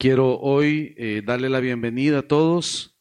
Quiero 0.00 0.40
hoy 0.40 0.94
eh, 0.96 1.20
darle 1.22 1.50
la 1.50 1.60
bienvenida 1.60 2.20
a 2.20 2.22
todos. 2.22 2.96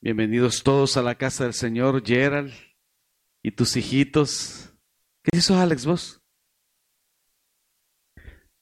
Bienvenidos 0.00 0.62
todos 0.62 0.96
a 0.96 1.02
la 1.02 1.16
casa 1.16 1.44
del 1.44 1.52
Señor, 1.52 2.02
Gerald 2.02 2.54
y 3.42 3.50
tus 3.50 3.76
hijitos. 3.76 4.72
¿Qué 5.22 5.36
hizo 5.36 5.58
Alex 5.58 5.84
vos? 5.84 6.22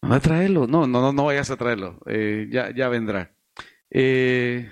¿Va 0.03 0.17
a 0.17 0.21
traerlo? 0.21 0.67
No, 0.67 0.89
no, 0.89 1.01
no, 1.01 1.12
no 1.12 1.27
vayas 1.27 1.53
a 1.53 1.57
traerlo. 1.57 2.01
Eh, 2.07 2.49
ya, 2.51 2.75
ya 2.75 2.89
vendrá. 2.89 3.33
Eh, 3.91 4.69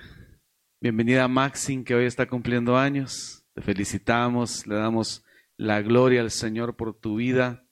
bienvenida 0.81 1.23
a 1.23 1.29
Maxine, 1.29 1.85
que 1.85 1.95
hoy 1.95 2.07
está 2.07 2.27
cumpliendo 2.27 2.77
años. 2.77 3.45
Te 3.55 3.63
felicitamos, 3.63 4.67
le 4.67 4.75
damos 4.75 5.25
la 5.57 5.81
gloria 5.81 6.23
al 6.23 6.33
Señor 6.33 6.75
por 6.75 6.93
tu 6.93 7.15
vida. 7.15 7.69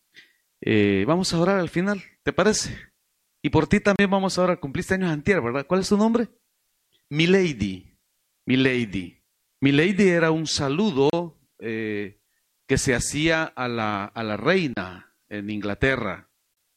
vamos 1.08 1.34
a 1.34 1.40
orar 1.40 1.58
al 1.58 1.70
final, 1.70 2.04
¿te 2.22 2.32
parece? 2.32 2.93
Y 3.44 3.50
por 3.50 3.66
ti 3.66 3.78
también 3.78 4.10
vamos 4.10 4.38
ahora, 4.38 4.56
cumpliste 4.56 4.94
años 4.94 5.10
antier, 5.10 5.42
¿verdad? 5.42 5.66
¿Cuál 5.66 5.82
es 5.82 5.88
tu 5.90 5.98
nombre? 5.98 6.28
Milady. 7.10 7.94
Milady. 8.46 9.20
Milady 9.60 10.08
era 10.08 10.30
un 10.30 10.46
saludo 10.46 11.10
eh, 11.58 12.22
que 12.66 12.78
se 12.78 12.94
hacía 12.94 13.44
a 13.44 13.68
la, 13.68 14.06
a 14.06 14.22
la, 14.22 14.38
reina 14.38 15.14
en 15.28 15.50
Inglaterra. 15.50 16.30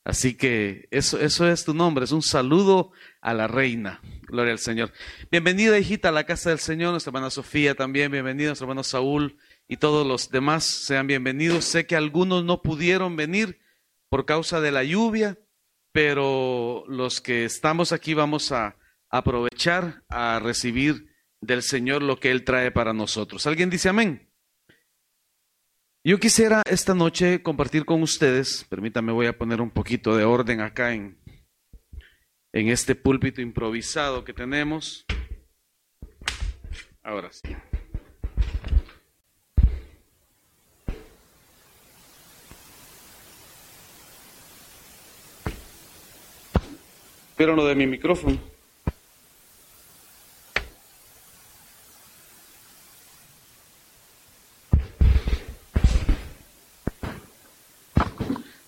Así 0.04 0.36
que 0.36 0.90
eso, 0.92 1.18
eso 1.22 1.48
es 1.48 1.64
tu 1.64 1.74
nombre, 1.74 2.04
es 2.04 2.12
un 2.12 2.22
saludo 2.22 2.92
a 3.22 3.34
la 3.34 3.48
reina. 3.48 4.02
Gloria 4.24 4.52
al 4.52 4.60
Señor. 4.60 4.92
Bienvenida, 5.32 5.80
hijita, 5.80 6.10
a 6.10 6.12
la 6.12 6.26
casa 6.26 6.50
del 6.50 6.60
Señor, 6.60 6.92
nuestra 6.92 7.12
hermana 7.12 7.30
Sofía 7.30 7.76
también, 7.76 8.12
bienvenida, 8.12 8.48
nuestro 8.48 8.66
hermano 8.66 8.84
Saúl 8.84 9.38
y 9.70 9.78
todos 9.78 10.06
los 10.06 10.32
demás 10.32 10.66
sean 10.66 11.08
bienvenidos. 11.08 11.64
Sé 11.64 11.88
que 11.88 11.96
algunos 11.96 12.44
no 12.44 12.62
pudieron 12.62 13.16
venir 13.16 13.58
por 14.10 14.26
causa 14.26 14.60
de 14.60 14.74
la 14.74 14.84
lluvia, 14.84 15.38
pero 15.98 16.84
los 16.88 17.22
que 17.22 17.44
estamos 17.44 17.92
aquí 17.92 18.14
vamos 18.14 18.52
a 18.52 18.78
aprovechar 19.10 20.04
a 20.10 20.38
recibir 20.38 21.12
del 21.42 21.64
Señor 21.64 22.04
lo 22.04 22.20
que 22.20 22.30
Él 22.30 22.44
trae 22.44 22.70
para 22.70 22.94
nosotros. 22.94 23.48
¿Alguien 23.48 23.72
dice 23.72 23.90
amén? 23.90 24.32
Yo 26.04 26.20
quisiera 26.20 26.62
esta 26.70 26.94
noche 26.94 27.42
compartir 27.42 27.84
con 27.84 28.04
ustedes, 28.04 28.64
permítame, 28.70 29.12
voy 29.12 29.26
a 29.26 29.40
poner 29.40 29.60
un 29.60 29.72
poquito 29.72 30.16
de 30.16 30.24
orden 30.24 30.62
acá 30.62 30.94
en, 30.94 31.20
en 32.54 32.68
este 32.68 32.94
púlpito 32.94 33.42
improvisado 33.42 34.24
que 34.24 34.34
tenemos. 34.34 35.04
Ahora 37.02 37.32
sí. 37.32 37.56
Pero 47.38 47.56
lo 47.56 47.66
de 47.68 47.76
mi 47.76 47.86
micrófono. 47.86 48.38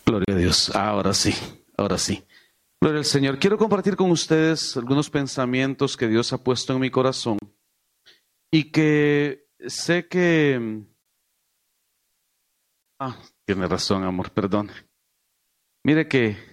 Gloria 0.06 0.36
a 0.36 0.38
Dios. 0.38 0.76
Ahora 0.76 1.14
sí, 1.14 1.34
ahora 1.78 1.98
sí. 1.98 2.24
Gloria 2.80 3.00
al 3.00 3.06
Señor. 3.06 3.40
Quiero 3.40 3.58
compartir 3.58 3.96
con 3.96 4.12
ustedes 4.12 4.78
algunos 4.78 5.10
pensamientos 5.10 5.98
que 5.98 6.08
Dios 6.08 6.32
ha 6.32 6.38
puesto 6.38 6.74
en 6.74 6.80
mi 6.80 6.92
corazón 6.92 7.40
y 8.52 8.72
que 8.72 9.48
sé 9.68 10.08
que... 10.08 10.84
Ah, 13.00 13.18
tiene 13.46 13.68
razón, 13.68 14.04
amor, 14.04 14.32
perdón. 14.32 14.72
Mire 15.84 16.08
que 16.08 16.49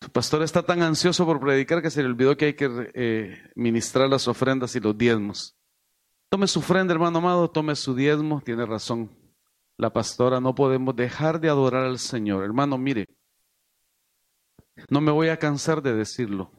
su 0.00 0.10
pastor 0.10 0.42
está 0.42 0.62
tan 0.62 0.82
ansioso 0.82 1.26
por 1.26 1.40
predicar 1.40 1.82
que 1.82 1.90
se 1.90 2.02
le 2.02 2.08
olvidó 2.08 2.36
que 2.36 2.46
hay 2.46 2.54
que 2.54 2.90
eh, 2.94 3.50
ministrar 3.54 4.08
las 4.08 4.28
ofrendas 4.28 4.74
y 4.74 4.80
los 4.80 4.96
diezmos. 4.96 5.56
Tome 6.30 6.46
su 6.46 6.60
ofrenda, 6.60 6.94
hermano 6.94 7.18
amado, 7.18 7.50
tome 7.50 7.76
su 7.76 7.94
diezmo, 7.94 8.40
tiene 8.40 8.64
razón. 8.64 9.10
La 9.76 9.92
pastora, 9.92 10.40
no 10.40 10.54
podemos 10.54 10.96
dejar 10.96 11.40
de 11.40 11.48
adorar 11.48 11.84
al 11.84 11.98
Señor. 11.98 12.44
Hermano, 12.44 12.78
mire, 12.78 13.06
no 14.88 15.00
me 15.00 15.10
voy 15.10 15.28
a 15.28 15.38
cansar 15.38 15.82
de 15.82 15.94
decirlo. 15.94 16.50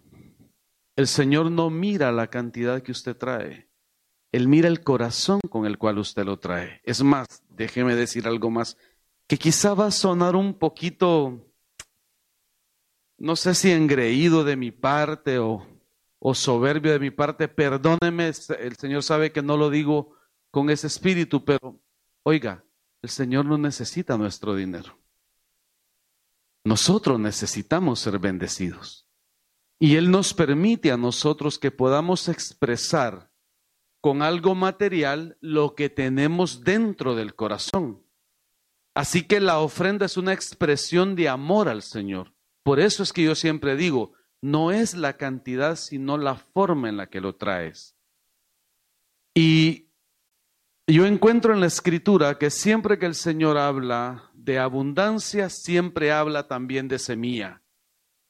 El 0.95 1.07
Señor 1.07 1.49
no 1.49 1.69
mira 1.69 2.11
la 2.11 2.27
cantidad 2.27 2.83
que 2.83 2.91
usted 2.91 3.15
trae. 3.15 3.69
Él 4.31 4.47
mira 4.47 4.67
el 4.67 4.83
corazón 4.83 5.39
con 5.49 5.65
el 5.65 5.77
cual 5.77 5.97
usted 5.97 6.25
lo 6.25 6.37
trae. 6.37 6.81
Es 6.83 7.01
más, 7.03 7.43
déjeme 7.49 7.95
decir 7.95 8.27
algo 8.27 8.51
más, 8.51 8.77
que 9.27 9.37
quizá 9.37 9.73
va 9.73 9.87
a 9.87 9.91
sonar 9.91 10.35
un 10.35 10.53
poquito 10.53 11.50
no 13.21 13.35
sé 13.35 13.53
si 13.53 13.71
engreído 13.71 14.43
de 14.43 14.55
mi 14.55 14.71
parte 14.71 15.37
o, 15.37 15.67
soberbio 16.33 16.91
de 16.91 16.99
mi 16.99 17.11
parte, 17.11 17.47
perdóneme, 17.47 18.31
el 18.59 18.75
Señor 18.77 19.03
sabe 19.03 19.31
que 19.31 19.43
no 19.43 19.57
lo 19.57 19.69
digo 19.69 20.15
con 20.49 20.71
ese 20.71 20.87
espíritu, 20.87 21.45
pero 21.45 21.79
oiga, 22.23 22.65
el 23.03 23.09
Señor 23.09 23.45
no 23.45 23.59
necesita 23.59 24.17
nuestro 24.17 24.55
dinero. 24.55 24.97
Nosotros 26.63 27.19
necesitamos 27.19 27.99
ser 27.99 28.17
bendecidos. 28.17 29.07
Y 29.79 29.97
Él 29.97 30.09
nos 30.09 30.33
permite 30.33 30.91
a 30.91 30.97
nosotros 30.97 31.59
que 31.59 31.69
podamos 31.69 32.27
expresar 32.27 33.31
con 33.99 34.23
algo 34.23 34.55
material 34.55 35.37
lo 35.41 35.75
que 35.75 35.89
tenemos 35.89 36.63
dentro 36.63 37.15
del 37.15 37.35
corazón. 37.35 38.03
Así 38.95 39.27
que 39.27 39.39
la 39.39 39.59
ofrenda 39.59 40.07
es 40.07 40.17
una 40.17 40.33
expresión 40.33 41.15
de 41.15 41.29
amor 41.29 41.69
al 41.69 41.83
Señor. 41.83 42.33
Por 42.63 42.79
eso 42.79 43.03
es 43.03 43.13
que 43.13 43.23
yo 43.23 43.35
siempre 43.35 43.75
digo, 43.75 44.13
no 44.41 44.71
es 44.71 44.95
la 44.95 45.17
cantidad, 45.17 45.75
sino 45.75 46.17
la 46.17 46.35
forma 46.35 46.89
en 46.89 46.97
la 46.97 47.07
que 47.07 47.21
lo 47.21 47.35
traes. 47.35 47.95
Y 49.33 49.89
yo 50.87 51.05
encuentro 51.05 51.53
en 51.53 51.61
la 51.61 51.67
escritura 51.67 52.37
que 52.37 52.49
siempre 52.49 52.99
que 52.99 53.05
el 53.05 53.15
Señor 53.15 53.57
habla 53.57 54.31
de 54.33 54.59
abundancia, 54.59 55.49
siempre 55.49 56.11
habla 56.11 56.47
también 56.47 56.87
de 56.87 56.99
semilla. 56.99 57.61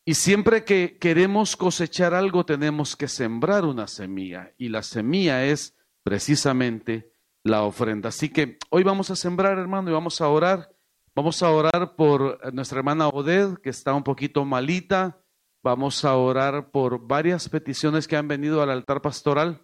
Y 0.05 0.15
siempre 0.15 0.65
que 0.65 0.97
queremos 0.99 1.55
cosechar 1.55 2.13
algo, 2.13 2.45
tenemos 2.45 2.95
que 2.95 3.07
sembrar 3.07 3.65
una 3.65 3.87
semilla. 3.87 4.53
Y 4.57 4.69
la 4.69 4.83
semilla 4.83 5.45
es 5.45 5.75
precisamente 6.03 7.13
la 7.43 7.63
ofrenda. 7.63 8.09
Así 8.09 8.29
que 8.29 8.57
hoy 8.69 8.83
vamos 8.83 9.09
a 9.11 9.15
sembrar, 9.15 9.57
hermano, 9.57 9.89
y 9.89 9.93
vamos 9.93 10.19
a 10.21 10.27
orar. 10.27 10.71
Vamos 11.13 11.43
a 11.43 11.51
orar 11.51 11.97
por 11.97 12.53
nuestra 12.53 12.77
hermana 12.79 13.09
Oded, 13.09 13.57
que 13.57 13.69
está 13.69 13.93
un 13.93 14.03
poquito 14.03 14.45
malita. 14.45 15.21
Vamos 15.61 16.05
a 16.05 16.15
orar 16.15 16.71
por 16.71 17.05
varias 17.05 17.49
peticiones 17.49 18.07
que 18.07 18.15
han 18.15 18.29
venido 18.29 18.61
al 18.61 18.69
altar 18.69 19.01
pastoral. 19.01 19.61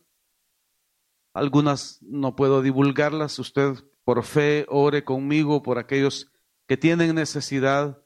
Algunas 1.33 1.99
no 2.01 2.35
puedo 2.35 2.61
divulgarlas. 2.61 3.39
Usted, 3.39 3.75
por 4.03 4.23
fe, 4.23 4.65
ore 4.67 5.05
conmigo 5.05 5.63
por 5.63 5.77
aquellos 5.77 6.33
que 6.67 6.75
tienen 6.75 7.15
necesidad. 7.15 8.03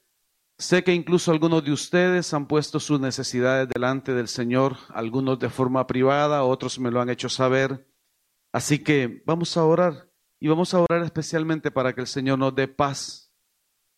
Sé 0.59 0.83
que 0.83 0.93
incluso 0.93 1.31
algunos 1.31 1.63
de 1.65 1.71
ustedes 1.71 2.35
han 2.35 2.47
puesto 2.47 2.79
sus 2.79 2.99
necesidades 2.99 3.69
delante 3.73 4.13
del 4.13 4.27
Señor, 4.27 4.77
algunos 4.89 5.39
de 5.39 5.49
forma 5.49 5.87
privada, 5.87 6.43
otros 6.43 6.77
me 6.77 6.91
lo 6.91 7.01
han 7.01 7.09
hecho 7.09 7.27
saber. 7.27 7.87
Así 8.51 8.83
que 8.83 9.23
vamos 9.25 9.57
a 9.57 9.63
orar 9.63 10.11
y 10.39 10.47
vamos 10.47 10.75
a 10.75 10.79
orar 10.79 11.01
especialmente 11.01 11.71
para 11.71 11.93
que 11.93 12.01
el 12.01 12.07
Señor 12.07 12.37
nos 12.37 12.53
dé 12.53 12.67
paz 12.67 13.30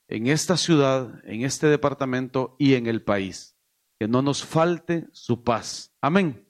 en 0.07 0.27
esta 0.27 0.57
ciudad, 0.57 1.21
en 1.25 1.43
este 1.43 1.67
departamento 1.67 2.55
y 2.59 2.75
en 2.75 2.87
el 2.87 3.03
país. 3.03 3.55
Que 3.99 4.07
no 4.07 4.21
nos 4.21 4.43
falte 4.43 5.07
su 5.11 5.43
paz. 5.43 5.93
Amén. 6.01 6.47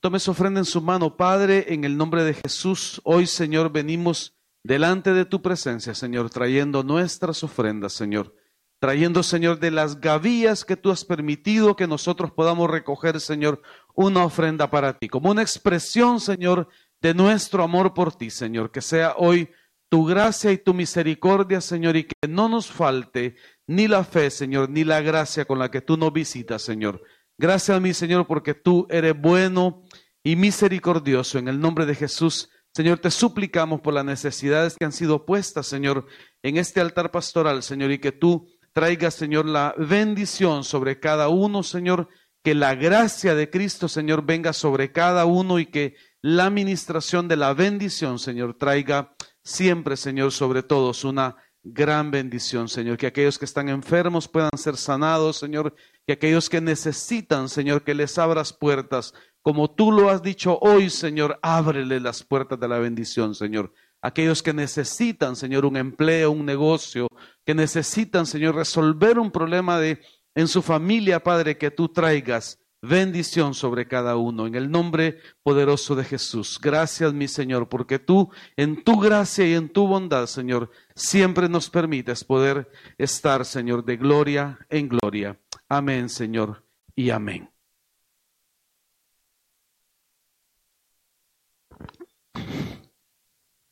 Tome 0.00 0.20
su 0.20 0.30
ofrenda 0.30 0.60
en 0.60 0.64
su 0.64 0.80
mano, 0.80 1.16
Padre, 1.16 1.72
en 1.74 1.84
el 1.84 1.96
nombre 1.96 2.22
de 2.22 2.34
Jesús. 2.34 3.00
Hoy, 3.04 3.26
Señor, 3.26 3.72
venimos 3.72 4.36
delante 4.62 5.12
de 5.12 5.24
tu 5.24 5.42
presencia, 5.42 5.94
Señor, 5.94 6.30
trayendo 6.30 6.82
nuestras 6.82 7.42
ofrendas, 7.42 7.94
Señor. 7.94 8.34
Trayendo, 8.80 9.24
Señor, 9.24 9.58
de 9.58 9.72
las 9.72 10.00
gavillas 10.00 10.64
que 10.64 10.76
tú 10.76 10.92
has 10.92 11.04
permitido 11.04 11.74
que 11.74 11.88
nosotros 11.88 12.30
podamos 12.30 12.70
recoger, 12.70 13.20
Señor, 13.20 13.60
una 13.94 14.24
ofrenda 14.24 14.70
para 14.70 14.96
ti, 14.96 15.08
como 15.08 15.30
una 15.32 15.42
expresión, 15.42 16.20
Señor, 16.20 16.68
de 17.00 17.12
nuestro 17.12 17.64
amor 17.64 17.92
por 17.92 18.14
ti, 18.14 18.30
Señor. 18.30 18.70
Que 18.70 18.80
sea 18.80 19.14
hoy 19.16 19.50
tu 19.88 20.04
gracia 20.04 20.52
y 20.52 20.58
tu 20.58 20.74
misericordia, 20.74 21.60
Señor, 21.60 21.96
y 21.96 22.04
que 22.04 22.28
no 22.28 22.48
nos 22.48 22.70
falte 22.70 23.36
ni 23.66 23.88
la 23.88 24.04
fe, 24.04 24.30
Señor, 24.30 24.70
ni 24.70 24.84
la 24.84 25.00
gracia 25.00 25.44
con 25.44 25.58
la 25.58 25.70
que 25.70 25.80
tú 25.80 25.96
nos 25.96 26.12
visitas, 26.12 26.62
Señor. 26.62 27.02
Gracias 27.38 27.76
a 27.76 27.80
mí, 27.80 27.94
Señor, 27.94 28.26
porque 28.26 28.54
tú 28.54 28.86
eres 28.90 29.18
bueno 29.18 29.82
y 30.22 30.36
misericordioso. 30.36 31.38
En 31.38 31.48
el 31.48 31.60
nombre 31.60 31.86
de 31.86 31.94
Jesús, 31.94 32.50
Señor, 32.74 32.98
te 32.98 33.10
suplicamos 33.10 33.80
por 33.80 33.94
las 33.94 34.04
necesidades 34.04 34.76
que 34.78 34.84
han 34.84 34.92
sido 34.92 35.24
puestas, 35.24 35.66
Señor, 35.66 36.06
en 36.42 36.56
este 36.56 36.80
altar 36.80 37.10
pastoral, 37.10 37.62
Señor, 37.62 37.90
y 37.90 37.98
que 37.98 38.12
tú 38.12 38.48
traigas, 38.72 39.14
Señor, 39.14 39.46
la 39.46 39.74
bendición 39.78 40.64
sobre 40.64 41.00
cada 41.00 41.28
uno, 41.28 41.62
Señor, 41.62 42.08
que 42.44 42.54
la 42.54 42.74
gracia 42.74 43.34
de 43.34 43.50
Cristo, 43.50 43.88
Señor, 43.88 44.24
venga 44.24 44.52
sobre 44.52 44.92
cada 44.92 45.24
uno 45.24 45.58
y 45.58 45.66
que 45.66 45.96
la 46.22 46.46
administración 46.46 47.28
de 47.28 47.36
la 47.36 47.52
bendición, 47.54 48.18
Señor, 48.18 48.56
traiga 48.58 49.14
siempre, 49.48 49.96
Señor, 49.96 50.32
sobre 50.32 50.62
todos 50.62 51.04
una 51.04 51.36
gran 51.62 52.10
bendición, 52.10 52.68
Señor, 52.68 52.98
que 52.98 53.06
aquellos 53.06 53.38
que 53.38 53.44
están 53.44 53.68
enfermos 53.68 54.28
puedan 54.28 54.50
ser 54.56 54.76
sanados, 54.76 55.38
Señor, 55.38 55.74
que 56.06 56.12
aquellos 56.12 56.48
que 56.48 56.60
necesitan, 56.60 57.48
Señor, 57.48 57.82
que 57.82 57.94
les 57.94 58.18
abras 58.18 58.52
puertas, 58.52 59.14
como 59.42 59.70
tú 59.70 59.90
lo 59.90 60.10
has 60.10 60.22
dicho 60.22 60.58
hoy, 60.60 60.90
Señor, 60.90 61.38
ábrele 61.42 62.00
las 62.00 62.22
puertas 62.22 62.60
de 62.60 62.68
la 62.68 62.78
bendición, 62.78 63.34
Señor. 63.34 63.72
Aquellos 64.02 64.42
que 64.42 64.52
necesitan, 64.52 65.34
Señor, 65.34 65.64
un 65.64 65.76
empleo, 65.76 66.30
un 66.30 66.44
negocio, 66.44 67.08
que 67.44 67.54
necesitan, 67.54 68.26
Señor, 68.26 68.54
resolver 68.54 69.18
un 69.18 69.30
problema 69.30 69.78
de 69.78 70.00
en 70.34 70.46
su 70.46 70.62
familia, 70.62 71.22
Padre, 71.22 71.58
que 71.58 71.70
tú 71.70 71.88
traigas 71.88 72.60
bendición 72.82 73.54
sobre 73.54 73.88
cada 73.88 74.16
uno. 74.16 74.46
En 74.46 74.54
el 74.54 74.70
nombre 74.70 75.18
poderoso 75.42 75.94
de 75.94 76.04
Jesús. 76.04 76.58
Gracias, 76.62 77.12
mi 77.12 77.28
Señor, 77.28 77.68
porque 77.68 77.98
tú, 77.98 78.30
en 78.56 78.82
tu 78.82 78.98
gracia 79.00 79.46
y 79.46 79.54
en 79.54 79.68
tu 79.68 79.86
bondad, 79.86 80.26
Señor, 80.26 80.70
siempre 80.94 81.48
nos 81.48 81.70
permites 81.70 82.24
poder 82.24 82.70
estar, 82.98 83.44
Señor, 83.44 83.84
de 83.84 83.96
gloria 83.96 84.58
en 84.68 84.88
gloria. 84.88 85.38
Amén, 85.68 86.08
Señor, 86.08 86.64
y 86.94 87.10
amén. 87.10 87.50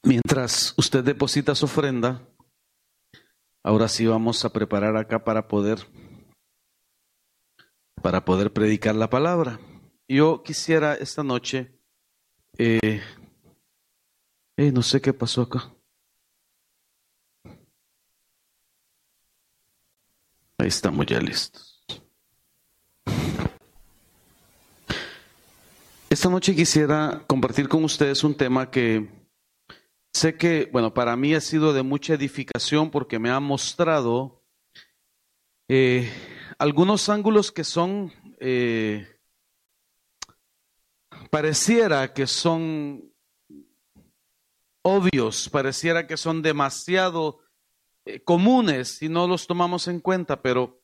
Mientras 0.02 0.72
usted 0.76 1.02
deposita 1.02 1.54
su 1.56 1.64
ofrenda, 1.64 2.22
ahora 3.64 3.88
sí 3.88 4.06
vamos 4.06 4.44
a 4.44 4.52
preparar 4.52 4.96
acá 4.96 5.24
para 5.24 5.48
poder 5.48 5.80
para 8.02 8.24
poder 8.24 8.52
predicar 8.52 8.94
la 8.94 9.10
palabra. 9.10 9.60
Yo 10.08 10.42
quisiera 10.42 10.94
esta 10.94 11.22
noche, 11.22 11.80
eh, 12.58 13.02
eh, 14.56 14.72
no 14.72 14.82
sé 14.82 15.00
qué 15.00 15.12
pasó 15.12 15.42
acá. 15.42 15.72
Ahí 20.58 20.68
estamos 20.68 21.04
ya 21.06 21.20
listos. 21.20 21.84
Esta 26.08 26.30
noche 26.30 26.54
quisiera 26.54 27.22
compartir 27.26 27.68
con 27.68 27.84
ustedes 27.84 28.24
un 28.24 28.34
tema 28.34 28.70
que 28.70 29.06
sé 30.14 30.36
que, 30.36 30.70
bueno, 30.72 30.94
para 30.94 31.14
mí 31.14 31.34
ha 31.34 31.40
sido 31.40 31.74
de 31.74 31.82
mucha 31.82 32.14
edificación 32.14 32.90
porque 32.90 33.18
me 33.18 33.28
ha 33.28 33.38
mostrado 33.38 34.42
eh, 35.68 36.10
algunos 36.58 37.08
ángulos 37.08 37.52
que 37.52 37.64
son, 37.64 38.12
eh, 38.40 39.06
pareciera 41.30 42.12
que 42.12 42.26
son 42.26 43.12
obvios, 44.82 45.48
pareciera 45.48 46.06
que 46.06 46.16
son 46.16 46.42
demasiado 46.42 47.40
eh, 48.04 48.20
comunes 48.22 48.88
si 48.88 49.08
no 49.08 49.26
los 49.26 49.46
tomamos 49.46 49.88
en 49.88 50.00
cuenta, 50.00 50.40
pero 50.40 50.80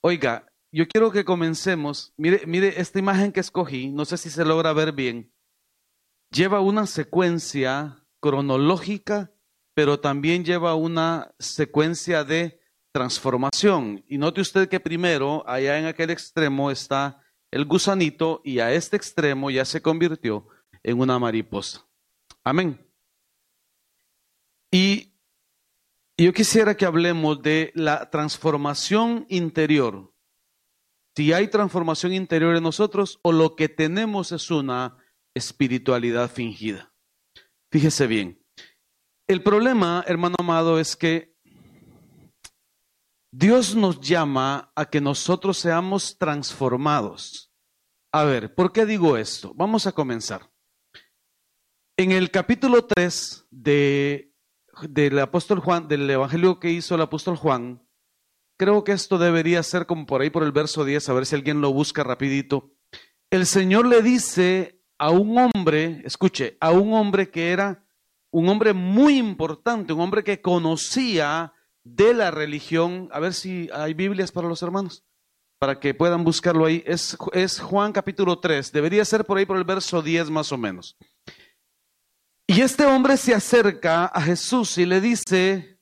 oiga, 0.00 0.46
yo 0.72 0.88
quiero 0.88 1.12
que 1.12 1.24
comencemos, 1.24 2.12
mire, 2.16 2.42
mire 2.46 2.80
esta 2.80 2.98
imagen 2.98 3.32
que 3.32 3.40
escogí, 3.40 3.90
no 3.90 4.04
sé 4.04 4.18
si 4.18 4.28
se 4.28 4.44
logra 4.44 4.72
ver 4.72 4.92
bien, 4.92 5.32
lleva 6.30 6.60
una 6.60 6.86
secuencia 6.86 8.04
cronológica, 8.20 9.32
pero 9.72 10.00
también 10.00 10.44
lleva 10.44 10.74
una 10.74 11.32
secuencia 11.38 12.24
de 12.24 12.60
transformación. 12.94 14.04
Y 14.08 14.18
note 14.18 14.40
usted 14.40 14.68
que 14.68 14.78
primero, 14.78 15.42
allá 15.48 15.78
en 15.80 15.86
aquel 15.86 16.10
extremo 16.10 16.70
está 16.70 17.20
el 17.50 17.64
gusanito 17.64 18.40
y 18.44 18.60
a 18.60 18.72
este 18.72 18.96
extremo 18.96 19.50
ya 19.50 19.64
se 19.64 19.82
convirtió 19.82 20.46
en 20.82 21.00
una 21.00 21.18
mariposa. 21.18 21.84
Amén. 22.44 22.80
Y 24.70 25.12
yo 26.16 26.32
quisiera 26.32 26.76
que 26.76 26.86
hablemos 26.86 27.42
de 27.42 27.72
la 27.74 28.10
transformación 28.10 29.26
interior. 29.28 30.14
Si 31.16 31.32
hay 31.32 31.48
transformación 31.48 32.12
interior 32.12 32.54
en 32.56 32.62
nosotros 32.62 33.18
o 33.22 33.32
lo 33.32 33.56
que 33.56 33.68
tenemos 33.68 34.30
es 34.30 34.52
una 34.52 34.98
espiritualidad 35.34 36.30
fingida. 36.30 36.92
Fíjese 37.72 38.06
bien. 38.06 38.40
El 39.26 39.42
problema, 39.42 40.04
hermano 40.06 40.36
amado, 40.38 40.78
es 40.78 40.96
que 40.96 41.33
Dios 43.36 43.74
nos 43.74 44.00
llama 44.00 44.70
a 44.76 44.84
que 44.84 45.00
nosotros 45.00 45.58
seamos 45.58 46.16
transformados. 46.18 47.50
A 48.12 48.22
ver, 48.22 48.54
¿por 48.54 48.70
qué 48.70 48.86
digo 48.86 49.16
esto? 49.16 49.52
Vamos 49.56 49.88
a 49.88 49.92
comenzar. 49.92 50.48
En 51.96 52.12
el 52.12 52.30
capítulo 52.30 52.84
3 52.84 53.46
de, 53.50 54.32
del 54.88 55.18
apóstol 55.18 55.58
Juan, 55.58 55.88
del 55.88 56.08
evangelio 56.08 56.60
que 56.60 56.70
hizo 56.70 56.94
el 56.94 57.00
apóstol 57.00 57.34
Juan, 57.34 57.84
creo 58.56 58.84
que 58.84 58.92
esto 58.92 59.18
debería 59.18 59.64
ser 59.64 59.86
como 59.86 60.06
por 60.06 60.20
ahí 60.20 60.30
por 60.30 60.44
el 60.44 60.52
verso 60.52 60.84
10, 60.84 61.08
a 61.08 61.12
ver 61.14 61.26
si 61.26 61.34
alguien 61.34 61.60
lo 61.60 61.72
busca 61.72 62.04
rapidito. 62.04 62.70
El 63.30 63.46
Señor 63.46 63.88
le 63.88 64.00
dice 64.00 64.80
a 64.96 65.10
un 65.10 65.36
hombre, 65.36 66.02
escuche, 66.04 66.56
a 66.60 66.70
un 66.70 66.92
hombre 66.92 67.32
que 67.32 67.50
era 67.50 67.84
un 68.30 68.48
hombre 68.48 68.74
muy 68.74 69.18
importante, 69.18 69.92
un 69.92 70.02
hombre 70.02 70.22
que 70.22 70.40
conocía 70.40 71.52
de 71.84 72.14
la 72.14 72.30
religión. 72.30 73.08
A 73.12 73.20
ver 73.20 73.34
si 73.34 73.68
hay 73.72 73.94
Biblias 73.94 74.32
para 74.32 74.48
los 74.48 74.62
hermanos, 74.62 75.04
para 75.58 75.78
que 75.78 75.94
puedan 75.94 76.24
buscarlo 76.24 76.66
ahí. 76.66 76.82
Es, 76.86 77.16
es 77.32 77.60
Juan 77.60 77.92
capítulo 77.92 78.40
3, 78.40 78.72
debería 78.72 79.04
ser 79.04 79.24
por 79.24 79.38
ahí 79.38 79.46
por 79.46 79.56
el 79.56 79.64
verso 79.64 80.02
10 80.02 80.30
más 80.30 80.50
o 80.50 80.58
menos. 80.58 80.96
Y 82.46 82.60
este 82.60 82.84
hombre 82.84 83.16
se 83.16 83.34
acerca 83.34 84.04
a 84.06 84.20
Jesús 84.20 84.76
y 84.76 84.84
le 84.84 85.00
dice 85.00 85.78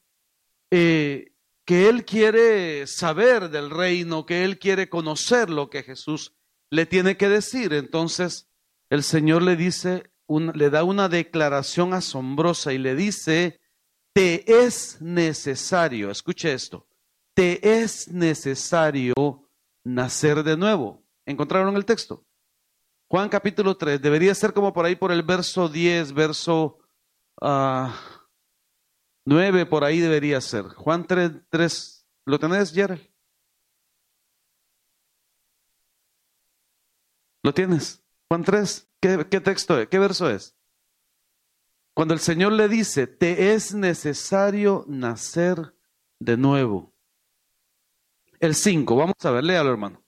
eh, 0.71 1.33
que 1.65 1.89
él 1.89 2.05
quiere 2.05 2.87
saber 2.87 3.51
del 3.51 3.71
reino, 3.71 4.27
que 4.27 4.45
él 4.45 4.59
quiere 4.59 4.89
conocer 4.89 5.51
lo 5.51 5.71
que 5.71 5.83
Jesús 5.83 6.35
le 6.71 6.87
tiene 6.87 7.17
que 7.17 7.29
decir. 7.29 7.73
Entonces 7.73 8.49
el 8.91 9.03
Señor 9.03 9.43
le 9.43 9.57
dice, 9.57 10.13
le 10.29 10.71
da 10.71 10.85
una 10.85 11.09
declaración 11.09 11.95
asombrosa 11.95 12.73
y 12.73 12.79
le 12.79 12.95
dice, 12.95 13.61
te 14.13 14.65
es 14.65 15.01
necesario, 15.01 16.11
escuche 16.11 16.53
esto, 16.53 16.87
te 17.35 17.83
es 17.83 18.09
necesario 18.09 19.15
nacer 19.85 20.43
de 20.43 20.57
nuevo. 20.57 21.03
¿Encontraron 21.25 21.77
el 21.77 21.85
texto? 21.85 22.25
Juan 23.09 23.29
capítulo 23.29 23.77
3, 23.77 24.01
debería 24.01 24.35
ser 24.35 24.53
como 24.53 24.73
por 24.73 24.85
ahí 24.87 24.97
por 24.97 25.13
el 25.13 25.23
verso 25.23 25.69
10, 25.69 26.13
verso 26.13 26.79
9, 27.41 27.43
ah, 27.43 27.95
por 29.69 29.85
ahí 29.85 30.01
debería 30.01 30.41
ser. 30.41 30.65
Juan 30.69 31.07
3, 31.07 31.31
3 31.51 32.07
¿lo 32.25 32.39
tenés, 32.39 32.73
Gerald? 32.73 33.03
¿Lo 37.43 37.53
tienes? 37.53 38.03
Juan 38.29 38.45
3, 38.45 38.89
¿qué, 39.01 39.27
qué 39.31 39.41
texto 39.41 39.79
es? 39.79 39.89
¿Qué 39.89 39.99
verso 39.99 40.31
es? 40.31 40.57
Cuando 41.95 42.15
el 42.15 42.21
Señor 42.21 42.53
le 42.53 42.69
dice, 42.69 43.07
te 43.07 43.53
es 43.53 43.75
necesario 43.75 44.85
nacer 44.89 45.75
de 46.19 46.37
nuevo. 46.37 46.95
El 48.41 48.55
5, 48.55 48.97
vamos 48.97 49.15
a 49.23 49.31
ver, 49.31 49.45
léalo 49.45 49.71
hermano. 49.71 50.03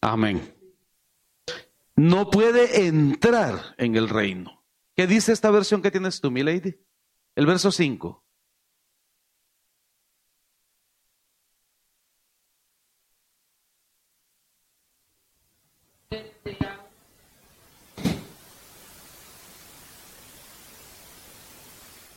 Amén. 0.00 0.52
No 1.94 2.28
puede 2.28 2.86
entrar 2.86 3.74
en 3.78 3.94
el 3.94 4.08
reino. 4.08 4.64
¿Qué 4.96 5.06
dice 5.06 5.32
esta 5.32 5.50
versión 5.50 5.80
que 5.80 5.92
tienes 5.92 6.20
tú, 6.20 6.30
mi 6.30 6.42
lady? 6.42 6.74
El 7.36 7.46
verso 7.46 7.70
5. 7.70 8.21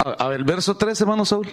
A 0.05 0.27
ver, 0.27 0.43
verso 0.43 0.77
3, 0.77 1.01
hermano 1.01 1.25
Saúl. 1.25 1.47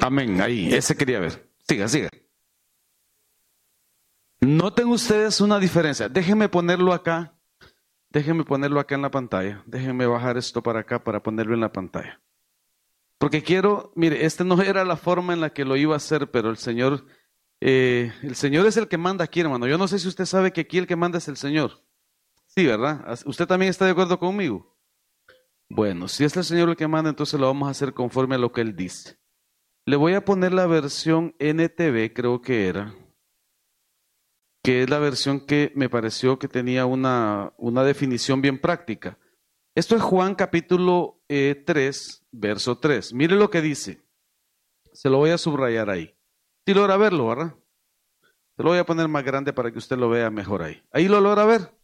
Amén, 0.00 0.40
ahí, 0.40 0.72
ese 0.72 0.96
quería 0.96 1.18
ver. 1.18 1.50
Siga, 1.66 1.88
siga. 1.88 2.08
Noten 4.40 4.88
ustedes 4.88 5.40
una 5.40 5.58
diferencia. 5.58 6.08
Déjenme 6.08 6.48
ponerlo 6.48 6.92
acá. 6.92 7.34
Déjenme 8.10 8.44
ponerlo 8.44 8.78
acá 8.78 8.94
en 8.94 9.02
la 9.02 9.10
pantalla. 9.10 9.64
Déjenme 9.66 10.06
bajar 10.06 10.36
esto 10.36 10.62
para 10.62 10.80
acá 10.80 11.02
para 11.02 11.20
ponerlo 11.20 11.54
en 11.54 11.60
la 11.62 11.72
pantalla. 11.72 12.20
Porque 13.18 13.42
quiero, 13.42 13.92
mire, 13.96 14.24
esta 14.24 14.44
no 14.44 14.60
era 14.62 14.84
la 14.84 14.96
forma 14.96 15.32
en 15.32 15.40
la 15.40 15.50
que 15.50 15.64
lo 15.64 15.76
iba 15.76 15.94
a 15.94 15.96
hacer, 15.96 16.30
pero 16.30 16.50
el 16.50 16.58
Señor 16.58 17.06
eh, 17.66 18.12
el 18.22 18.36
Señor 18.36 18.66
es 18.66 18.76
el 18.76 18.88
que 18.88 18.98
manda 18.98 19.24
aquí, 19.24 19.40
hermano. 19.40 19.66
Yo 19.66 19.78
no 19.78 19.88
sé 19.88 19.98
si 19.98 20.06
usted 20.06 20.26
sabe 20.26 20.52
que 20.52 20.60
aquí 20.60 20.76
el 20.76 20.86
que 20.86 20.96
manda 20.96 21.16
es 21.16 21.28
el 21.28 21.38
Señor. 21.38 21.82
Sí, 22.46 22.66
¿verdad? 22.66 23.18
¿Usted 23.24 23.46
también 23.46 23.70
está 23.70 23.86
de 23.86 23.92
acuerdo 23.92 24.18
conmigo? 24.18 24.76
Bueno, 25.70 26.06
si 26.08 26.24
es 26.24 26.36
el 26.36 26.44
Señor 26.44 26.68
el 26.68 26.76
que 26.76 26.86
manda, 26.86 27.08
entonces 27.08 27.40
lo 27.40 27.46
vamos 27.46 27.66
a 27.68 27.70
hacer 27.70 27.94
conforme 27.94 28.34
a 28.34 28.38
lo 28.38 28.52
que 28.52 28.60
Él 28.60 28.76
dice. 28.76 29.16
Le 29.86 29.96
voy 29.96 30.12
a 30.12 30.26
poner 30.26 30.52
la 30.52 30.66
versión 30.66 31.34
NTV, 31.38 32.12
creo 32.12 32.42
que 32.42 32.68
era. 32.68 32.94
que 34.62 34.82
es 34.82 34.90
la 34.90 34.98
versión 34.98 35.40
que 35.46 35.72
me 35.74 35.88
pareció 35.88 36.38
que 36.38 36.48
tenía 36.48 36.84
una, 36.84 37.54
una 37.56 37.82
definición 37.82 38.42
bien 38.42 38.60
práctica. 38.60 39.18
Esto 39.74 39.96
es 39.96 40.02
Juan 40.02 40.34
capítulo 40.34 41.22
3, 41.28 41.68
eh, 41.70 42.26
verso 42.30 42.78
3. 42.78 43.14
Mire 43.14 43.36
lo 43.36 43.48
que 43.48 43.62
dice. 43.62 44.02
Se 44.92 45.08
lo 45.08 45.16
voy 45.16 45.30
a 45.30 45.38
subrayar 45.38 45.88
ahí. 45.88 46.13
Si 46.66 46.72
logra 46.72 46.96
verlo, 46.96 47.28
¿verdad? 47.28 47.54
Se 48.56 48.62
lo 48.62 48.70
voy 48.70 48.78
a 48.78 48.86
poner 48.86 49.08
más 49.08 49.24
grande 49.24 49.52
para 49.52 49.70
que 49.70 49.78
usted 49.78 49.96
lo 49.96 50.08
vea 50.08 50.30
mejor 50.30 50.62
ahí. 50.62 50.82
Ahí 50.92 51.08
lo 51.08 51.20
logra 51.20 51.44
ver. 51.44 51.76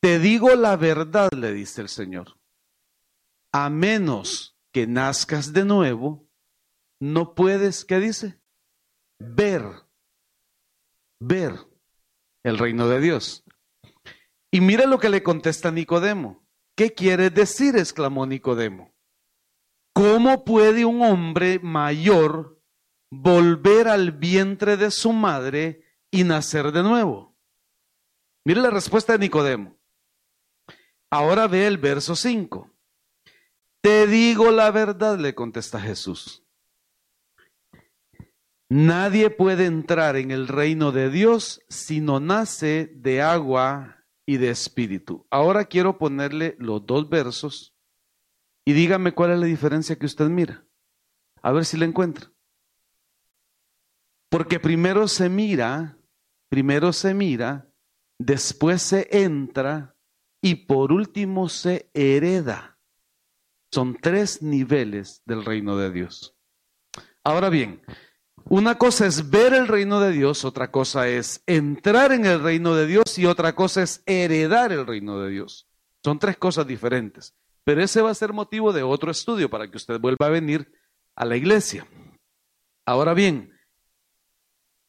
Te 0.00 0.18
digo 0.18 0.54
la 0.54 0.76
verdad, 0.76 1.30
le 1.32 1.52
dice 1.52 1.80
el 1.80 1.88
Señor. 1.88 2.38
A 3.52 3.70
menos 3.70 4.56
que 4.72 4.86
nazcas 4.86 5.52
de 5.52 5.64
nuevo, 5.64 6.28
no 7.00 7.34
puedes, 7.34 7.84
¿qué 7.84 7.98
dice? 7.98 8.40
Ver, 9.18 9.62
ver 11.20 11.54
el 12.42 12.58
reino 12.58 12.88
de 12.88 13.00
Dios. 13.00 13.44
Y 14.50 14.60
mira 14.60 14.86
lo 14.86 14.98
que 14.98 15.08
le 15.08 15.22
contesta 15.22 15.70
Nicodemo. 15.70 16.44
¿Qué 16.76 16.94
quiere 16.94 17.30
decir? 17.30 17.76
exclamó 17.76 18.26
Nicodemo. 18.26 18.94
¿Cómo 19.94 20.44
puede 20.44 20.84
un 20.84 21.02
hombre 21.02 21.58
mayor 21.58 22.61
volver 23.12 23.88
al 23.88 24.12
vientre 24.12 24.78
de 24.78 24.90
su 24.90 25.12
madre 25.12 25.84
y 26.10 26.24
nacer 26.24 26.72
de 26.72 26.82
nuevo? 26.82 27.36
Mire 28.44 28.62
la 28.62 28.70
respuesta 28.70 29.12
de 29.12 29.18
Nicodemo. 29.18 29.76
Ahora 31.10 31.46
ve 31.46 31.66
el 31.66 31.76
verso 31.76 32.16
5. 32.16 32.70
Te 33.82 34.06
digo 34.06 34.50
la 34.50 34.70
verdad, 34.70 35.18
le 35.18 35.34
contesta 35.34 35.78
Jesús. 35.78 36.42
Nadie 38.70 39.28
puede 39.28 39.66
entrar 39.66 40.16
en 40.16 40.30
el 40.30 40.48
reino 40.48 40.90
de 40.90 41.10
Dios 41.10 41.60
si 41.68 42.00
no 42.00 42.18
nace 42.18 42.90
de 42.94 43.20
agua 43.20 44.06
y 44.24 44.38
de 44.38 44.48
espíritu. 44.48 45.26
Ahora 45.30 45.66
quiero 45.66 45.98
ponerle 45.98 46.56
los 46.58 46.86
dos 46.86 47.10
versos 47.10 47.76
y 48.64 48.72
dígame 48.72 49.12
cuál 49.12 49.32
es 49.32 49.38
la 49.38 49.46
diferencia 49.46 49.98
que 49.98 50.06
usted 50.06 50.30
mira. 50.30 50.64
A 51.42 51.52
ver 51.52 51.66
si 51.66 51.76
la 51.76 51.84
encuentra. 51.84 52.31
Porque 54.32 54.58
primero 54.58 55.08
se 55.08 55.28
mira, 55.28 55.98
primero 56.48 56.94
se 56.94 57.12
mira, 57.12 57.68
después 58.18 58.80
se 58.80 59.06
entra 59.10 59.94
y 60.40 60.54
por 60.54 60.90
último 60.90 61.50
se 61.50 61.90
hereda. 61.92 62.78
Son 63.70 63.94
tres 63.94 64.40
niveles 64.40 65.20
del 65.26 65.44
reino 65.44 65.76
de 65.76 65.90
Dios. 65.90 66.34
Ahora 67.22 67.50
bien, 67.50 67.82
una 68.44 68.78
cosa 68.78 69.06
es 69.06 69.28
ver 69.28 69.52
el 69.52 69.68
reino 69.68 70.00
de 70.00 70.12
Dios, 70.12 70.46
otra 70.46 70.70
cosa 70.70 71.08
es 71.08 71.42
entrar 71.46 72.10
en 72.12 72.24
el 72.24 72.42
reino 72.42 72.74
de 72.74 72.86
Dios 72.86 73.18
y 73.18 73.26
otra 73.26 73.54
cosa 73.54 73.82
es 73.82 74.02
heredar 74.06 74.72
el 74.72 74.86
reino 74.86 75.20
de 75.20 75.28
Dios. 75.28 75.68
Son 76.02 76.18
tres 76.18 76.38
cosas 76.38 76.66
diferentes. 76.66 77.34
Pero 77.64 77.82
ese 77.82 78.00
va 78.00 78.10
a 78.10 78.14
ser 78.14 78.32
motivo 78.32 78.72
de 78.72 78.82
otro 78.82 79.10
estudio 79.10 79.50
para 79.50 79.70
que 79.70 79.76
usted 79.76 80.00
vuelva 80.00 80.28
a 80.28 80.30
venir 80.30 80.72
a 81.16 81.26
la 81.26 81.36
iglesia. 81.36 81.86
Ahora 82.86 83.12
bien, 83.12 83.51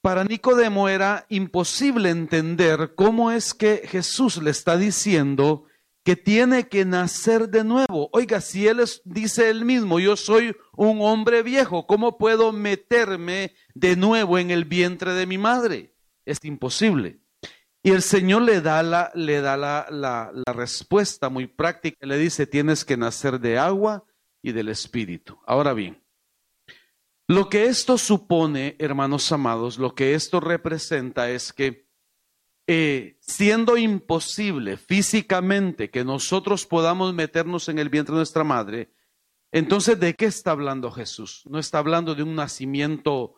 para 0.03 0.25
Nicodemo 0.25 0.89
era 0.89 1.25
imposible 1.29 2.09
entender 2.09 2.93
cómo 2.93 3.31
es 3.31 3.53
que 3.53 3.87
Jesús 3.87 4.43
le 4.43 4.51
está 4.51 4.75
diciendo 4.75 5.63
que 6.03 6.17
tiene 6.17 6.67
que 6.67 6.83
nacer 6.83 7.47
de 7.47 7.63
nuevo. 7.63 8.09
Oiga, 8.11 8.41
si 8.41 8.67
él 8.67 8.83
dice 9.05 9.49
él 9.49 9.63
mismo, 9.63 10.01
yo 10.01 10.17
soy 10.17 10.57
un 10.75 10.99
hombre 11.01 11.41
viejo, 11.41 11.87
¿cómo 11.87 12.17
puedo 12.17 12.51
meterme 12.51 13.53
de 13.75 13.95
nuevo 13.95 14.37
en 14.37 14.51
el 14.51 14.65
vientre 14.65 15.13
de 15.13 15.25
mi 15.25 15.37
madre? 15.37 15.95
Es 16.25 16.43
imposible. 16.43 17.21
Y 17.81 17.91
el 17.91 18.01
Señor 18.01 18.41
le 18.41 18.59
da 18.59 18.83
la, 18.83 19.09
le 19.15 19.39
da 19.39 19.55
la, 19.55 19.87
la 19.89 20.53
respuesta 20.53 21.29
muy 21.29 21.47
práctica. 21.47 22.05
Le 22.05 22.17
dice, 22.17 22.45
tienes 22.45 22.83
que 22.83 22.97
nacer 22.97 23.39
de 23.39 23.57
agua 23.57 24.03
y 24.41 24.51
del 24.51 24.67
Espíritu. 24.67 25.39
Ahora 25.45 25.71
bien, 25.71 26.02
lo 27.33 27.49
que 27.49 27.65
esto 27.65 27.97
supone, 27.97 28.75
hermanos 28.79 29.31
amados, 29.31 29.79
lo 29.79 29.95
que 29.95 30.13
esto 30.13 30.39
representa 30.39 31.31
es 31.31 31.51
que 31.51 31.87
eh, 32.67 33.17
siendo 33.21 33.75
imposible 33.75 34.77
físicamente 34.77 35.89
que 35.89 36.05
nosotros 36.05 36.65
podamos 36.65 37.13
meternos 37.13 37.69
en 37.69 37.79
el 37.79 37.89
vientre 37.89 38.13
de 38.13 38.19
nuestra 38.19 38.43
madre, 38.43 38.93
entonces 39.51 39.99
¿de 39.99 40.13
qué 40.13 40.25
está 40.25 40.51
hablando 40.51 40.91
Jesús? 40.91 41.43
No 41.45 41.59
está 41.59 41.79
hablando 41.79 42.13
de 42.13 42.23
un 42.23 42.35
nacimiento, 42.35 43.35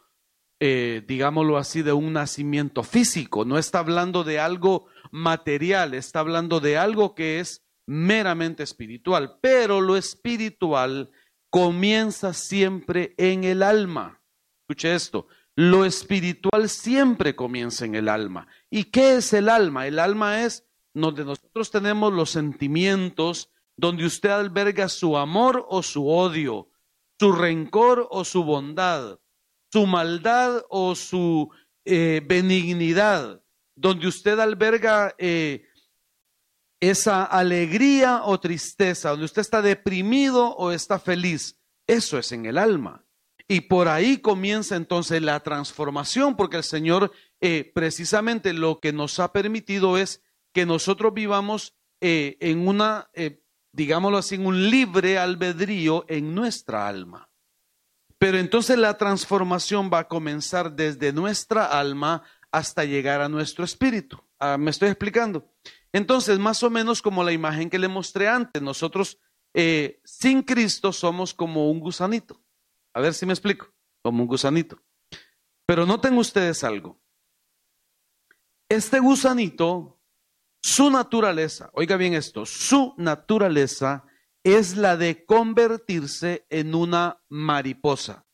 eh, 0.59 1.01
digámoslo 1.07 1.57
así, 1.57 1.81
de 1.81 1.93
un 1.93 2.13
nacimiento 2.13 2.83
físico, 2.83 3.45
no 3.45 3.57
está 3.57 3.79
hablando 3.79 4.23
de 4.23 4.39
algo 4.39 4.87
material, 5.11 5.93
está 5.93 6.19
hablando 6.19 6.59
de 6.59 6.77
algo 6.77 7.15
que 7.15 7.39
es 7.39 7.65
meramente 7.87 8.63
espiritual, 8.63 9.39
pero 9.41 9.79
lo 9.79 9.95
espiritual 9.95 11.11
comienza 11.55 12.33
siempre 12.33 13.15
en 13.17 13.45
el 13.45 13.63
alma. 13.63 14.21
Escuche 14.63 14.93
esto, 14.93 15.27
lo 15.55 15.85
espiritual 15.85 16.67
siempre 16.67 17.33
comienza 17.33 17.85
en 17.85 17.95
el 17.95 18.09
alma. 18.09 18.49
¿Y 18.69 18.91
qué 18.91 19.15
es 19.15 19.31
el 19.31 19.47
alma? 19.47 19.87
El 19.87 19.99
alma 19.99 20.43
es 20.43 20.67
donde 20.93 21.23
nosotros 21.23 21.71
tenemos 21.71 22.11
los 22.11 22.31
sentimientos, 22.31 23.53
donde 23.77 24.05
usted 24.05 24.31
alberga 24.31 24.89
su 24.89 25.15
amor 25.15 25.65
o 25.69 25.81
su 25.81 26.09
odio, 26.09 26.71
su 27.17 27.31
rencor 27.31 28.05
o 28.11 28.25
su 28.25 28.43
bondad, 28.43 29.21
su 29.71 29.87
maldad 29.87 30.61
o 30.69 30.93
su 30.93 31.49
eh, 31.85 32.21
benignidad, 32.27 33.41
donde 33.77 34.07
usted 34.07 34.37
alberga 34.39 35.15
eh, 35.17 35.65
esa 36.79 37.23
alegría 37.23 38.21
o 38.23 38.39
tristeza, 38.39 39.09
donde 39.09 39.25
usted 39.25 39.41
está 39.41 39.61
deprimido 39.61 40.55
o 40.55 40.71
está 40.71 40.99
feliz, 40.99 41.59
eso 41.87 42.17
es 42.17 42.31
en 42.31 42.45
el 42.45 42.57
alma. 42.57 43.05
Y 43.47 43.61
por 43.61 43.87
ahí 43.87 44.17
comienza 44.17 44.75
entonces 44.75 45.21
la 45.21 45.39
transformación, 45.41 46.35
porque 46.35 46.57
el 46.57 46.63
Señor 46.63 47.11
eh, 47.41 47.71
precisamente 47.75 48.53
lo 48.53 48.79
que 48.79 48.91
nos 48.91 49.19
ha 49.19 49.31
permitido 49.31 49.97
es 49.97 50.23
que 50.51 50.65
nosotros 50.65 51.13
vivamos 51.13 51.75
eh, 52.01 52.37
en 52.39 52.67
una, 52.67 53.09
eh, 53.13 53.43
digámoslo 53.71 54.17
así, 54.17 54.35
en 54.35 54.47
un 54.47 54.69
libre 54.69 55.19
albedrío 55.19 56.05
en 56.07 56.33
nuestra 56.33 56.87
alma. 56.87 57.29
Pero 58.17 58.39
entonces 58.39 58.77
la 58.77 58.97
transformación 58.97 59.91
va 59.93 59.99
a 59.99 60.07
comenzar 60.07 60.71
desde 60.71 61.13
nuestra 61.13 61.65
alma 61.65 62.23
hasta 62.51 62.85
llegar 62.85 63.21
a 63.21 63.29
nuestro 63.29 63.65
espíritu. 63.65 64.19
Ah, 64.39 64.57
¿Me 64.57 64.71
estoy 64.71 64.89
explicando? 64.89 65.51
Entonces, 65.95 66.39
más 66.39 66.61
o 66.61 66.69
menos 66.69 67.01
como 67.01 67.23
la 67.23 67.31
imagen 67.31 67.69
que 67.69 67.79
le 67.79 67.87
mostré 67.87 68.27
antes, 68.27 68.61
nosotros 68.61 69.17
eh, 69.53 70.01
sin 70.03 70.43
Cristo 70.43 70.91
somos 70.91 71.33
como 71.33 71.71
un 71.71 71.79
gusanito. 71.79 72.43
A 72.93 72.99
ver 72.99 73.13
si 73.13 73.25
me 73.25 73.31
explico, 73.31 73.73
como 74.01 74.21
un 74.21 74.27
gusanito. 74.27 74.77
Pero 75.65 75.85
noten 75.85 76.17
ustedes 76.17 76.65
algo. 76.65 76.99
Este 78.67 78.99
gusanito, 78.99 80.01
su 80.61 80.89
naturaleza, 80.89 81.69
oiga 81.71 81.95
bien 81.95 82.13
esto, 82.13 82.45
su 82.45 82.93
naturaleza 82.97 84.03
es 84.43 84.75
la 84.75 84.97
de 84.97 85.23
convertirse 85.23 86.45
en 86.49 86.75
una 86.75 87.23
mariposa, 87.29 88.25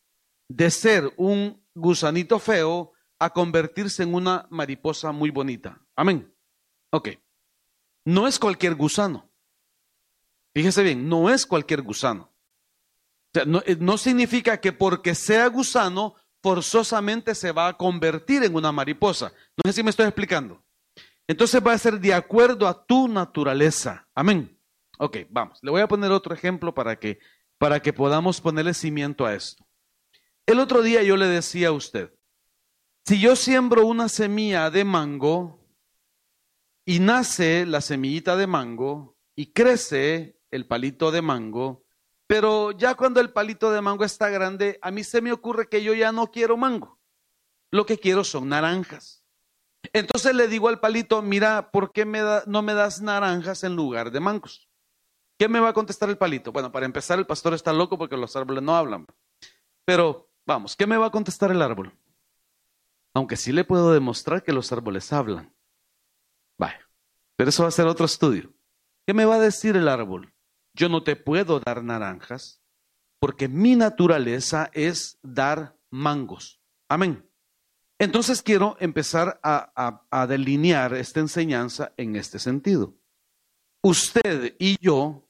de 0.49 0.71
ser 0.71 1.13
un 1.15 1.63
gusanito 1.75 2.39
feo 2.39 2.93
a 3.19 3.29
convertirse 3.29 4.01
en 4.01 4.15
una 4.15 4.47
mariposa 4.49 5.11
muy 5.11 5.29
bonita. 5.29 5.79
Amén. 5.95 6.35
Ok 6.89 7.09
no 8.05 8.27
es 8.27 8.39
cualquier 8.39 8.75
gusano. 8.75 9.29
Fíjese 10.53 10.83
bien, 10.83 11.07
no 11.07 11.29
es 11.29 11.45
cualquier 11.45 11.81
gusano. 11.81 12.31
Eh, 13.33 13.77
no, 13.79 13.97
significa 13.97 14.59
que 14.59 14.73
porque 14.73 15.15
sea 15.15 15.47
gusano, 15.47 16.15
forzosamente 16.41 17.35
se 17.35 17.51
va 17.51 17.67
a 17.67 17.77
convertir 17.77 18.43
en 18.43 18.55
una 18.55 18.71
mariposa. 18.71 19.31
No 19.55 19.71
sé 19.71 19.73
si 19.73 19.83
me 19.83 19.91
estoy 19.91 20.07
explicando. 20.07 20.63
Entonces 21.27 21.65
va 21.65 21.73
a 21.73 21.77
ser 21.77 21.99
de 21.99 22.13
acuerdo 22.13 22.67
a 22.67 22.85
tu 22.85 23.07
naturaleza. 23.07 24.07
Amén. 24.13 24.57
Ok, 24.97 25.17
vamos. 25.29 25.59
Le 25.61 25.71
voy 25.71 25.81
a 25.81 25.87
poner 25.87 26.11
otro 26.11 26.33
ejemplo 26.33 26.73
para 26.73 26.99
que, 26.99 27.19
para 27.57 27.79
que 27.79 27.93
podamos 27.93 28.41
ponerle 28.41 28.73
cimiento 28.73 29.25
a 29.25 29.33
esto. 29.33 29.65
El 30.45 30.59
otro 30.59 30.81
día 30.81 31.03
yo 31.03 31.15
le 31.15 31.27
decía 31.27 31.69
a 31.69 31.71
usted, 31.71 32.13
si 33.05 33.19
yo 33.19 33.35
siembro 33.35 33.85
una 33.85 34.09
semilla 34.09 34.69
de 34.69 34.83
mango, 34.83 35.60
y 36.85 36.99
nace 36.99 37.65
la 37.65 37.81
semillita 37.81 38.35
de 38.35 38.47
mango 38.47 39.17
y 39.35 39.53
crece 39.53 40.39
el 40.49 40.67
palito 40.67 41.11
de 41.11 41.21
mango, 41.21 41.83
pero 42.27 42.71
ya 42.71 42.95
cuando 42.95 43.19
el 43.19 43.31
palito 43.31 43.71
de 43.71 43.81
mango 43.81 44.03
está 44.03 44.29
grande, 44.29 44.79
a 44.81 44.91
mí 44.91 45.03
se 45.03 45.21
me 45.21 45.31
ocurre 45.31 45.67
que 45.67 45.83
yo 45.83 45.93
ya 45.93 46.11
no 46.11 46.31
quiero 46.31 46.57
mango. 46.57 46.99
Lo 47.71 47.85
que 47.85 47.97
quiero 47.97 48.23
son 48.23 48.49
naranjas. 48.49 49.23
Entonces 49.93 50.35
le 50.35 50.47
digo 50.47 50.69
al 50.69 50.79
palito, 50.79 51.21
mira, 51.21 51.71
¿por 51.71 51.91
qué 51.91 52.05
no 52.05 52.61
me 52.61 52.73
das 52.73 53.01
naranjas 53.01 53.63
en 53.63 53.75
lugar 53.75 54.11
de 54.11 54.19
mangos? 54.19 54.69
¿Qué 55.37 55.47
me 55.49 55.59
va 55.59 55.69
a 55.69 55.73
contestar 55.73 56.09
el 56.09 56.17
palito? 56.17 56.51
Bueno, 56.51 56.71
para 56.71 56.85
empezar, 56.85 57.17
el 57.17 57.25
pastor 57.25 57.53
está 57.53 57.73
loco 57.73 57.97
porque 57.97 58.15
los 58.15 58.35
árboles 58.35 58.63
no 58.63 58.75
hablan. 58.75 59.07
Pero 59.85 60.29
vamos, 60.45 60.75
¿qué 60.75 60.85
me 60.85 60.97
va 60.97 61.07
a 61.07 61.11
contestar 61.11 61.51
el 61.51 61.61
árbol? 61.61 61.93
Aunque 63.13 63.35
sí 63.35 63.51
le 63.51 63.63
puedo 63.63 63.91
demostrar 63.91 64.43
que 64.43 64.53
los 64.53 64.71
árboles 64.71 65.11
hablan. 65.11 65.53
Vaya, 66.61 66.87
pero 67.35 67.49
eso 67.49 67.63
va 67.63 67.69
a 67.69 67.71
ser 67.71 67.87
otro 67.87 68.05
estudio. 68.05 68.53
¿Qué 69.07 69.15
me 69.15 69.25
va 69.25 69.35
a 69.35 69.39
decir 69.39 69.75
el 69.75 69.87
árbol? 69.87 70.31
Yo 70.75 70.89
no 70.89 71.01
te 71.01 71.15
puedo 71.15 71.59
dar 71.59 71.83
naranjas 71.83 72.61
porque 73.19 73.47
mi 73.47 73.75
naturaleza 73.75 74.69
es 74.73 75.17
dar 75.23 75.75
mangos. 75.89 76.61
Amén. 76.87 77.27
Entonces 77.97 78.43
quiero 78.43 78.77
empezar 78.79 79.39
a, 79.41 80.03
a, 80.11 80.27
delinear 80.27 80.93
esta 80.93 81.19
enseñanza 81.19 81.93
en 81.97 82.15
este 82.15 82.37
sentido. 82.37 82.95
Usted 83.81 84.55
y 84.59 84.77
yo 84.79 85.27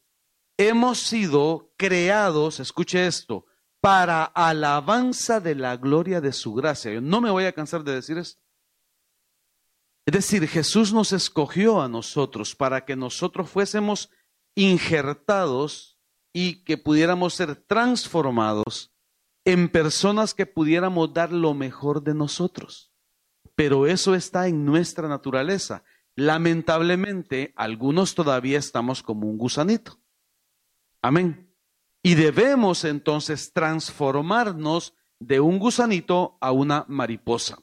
hemos 0.57 0.99
sido 0.99 1.73
creados, 1.77 2.59
escuche 2.59 3.07
esto, 3.07 3.45
para 3.79 4.25
alabanza 4.25 5.39
de 5.39 5.55
la 5.55 5.77
gloria 5.77 6.19
de 6.19 6.33
su 6.33 6.53
gracia. 6.53 6.91
Yo 6.91 7.01
no 7.01 7.21
me 7.21 7.31
voy 7.31 7.45
a 7.45 7.53
cansar 7.53 7.85
de 7.85 7.95
decir 7.95 8.17
esto. 8.17 8.41
Es 10.05 10.13
decir, 10.13 10.47
Jesús 10.47 10.93
nos 10.93 11.13
escogió 11.13 11.81
a 11.81 11.87
nosotros 11.87 12.55
para 12.55 12.85
que 12.85 12.95
nosotros 12.95 13.49
fuésemos 13.49 14.09
injertados 14.55 15.99
y 16.33 16.63
que 16.63 16.77
pudiéramos 16.77 17.33
ser 17.33 17.55
transformados 17.55 18.91
en 19.45 19.69
personas 19.69 20.33
que 20.33 20.45
pudiéramos 20.45 21.13
dar 21.13 21.31
lo 21.31 21.53
mejor 21.53 22.03
de 22.03 22.13
nosotros. 22.13 22.91
Pero 23.55 23.85
eso 23.85 24.15
está 24.15 24.47
en 24.47 24.65
nuestra 24.65 25.07
naturaleza. 25.07 25.83
Lamentablemente, 26.15 27.53
algunos 27.55 28.15
todavía 28.15 28.59
estamos 28.59 29.03
como 29.03 29.27
un 29.27 29.37
gusanito. 29.37 29.99
Amén. 31.01 31.53
Y 32.03 32.15
debemos 32.15 32.83
entonces 32.85 33.53
transformarnos 33.53 34.95
de 35.19 35.39
un 35.39 35.59
gusanito 35.59 36.37
a 36.41 36.51
una 36.51 36.85
mariposa. 36.87 37.59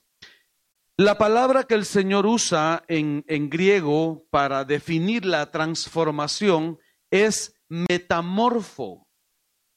La 1.00 1.16
palabra 1.16 1.62
que 1.62 1.76
el 1.76 1.84
Señor 1.84 2.26
usa 2.26 2.82
en, 2.88 3.22
griego 3.50 4.26
para 4.30 4.64
definir 4.64 5.24
la 5.24 5.52
transformación 5.52 6.80
es 7.12 7.54
metamorfo, 7.68 9.06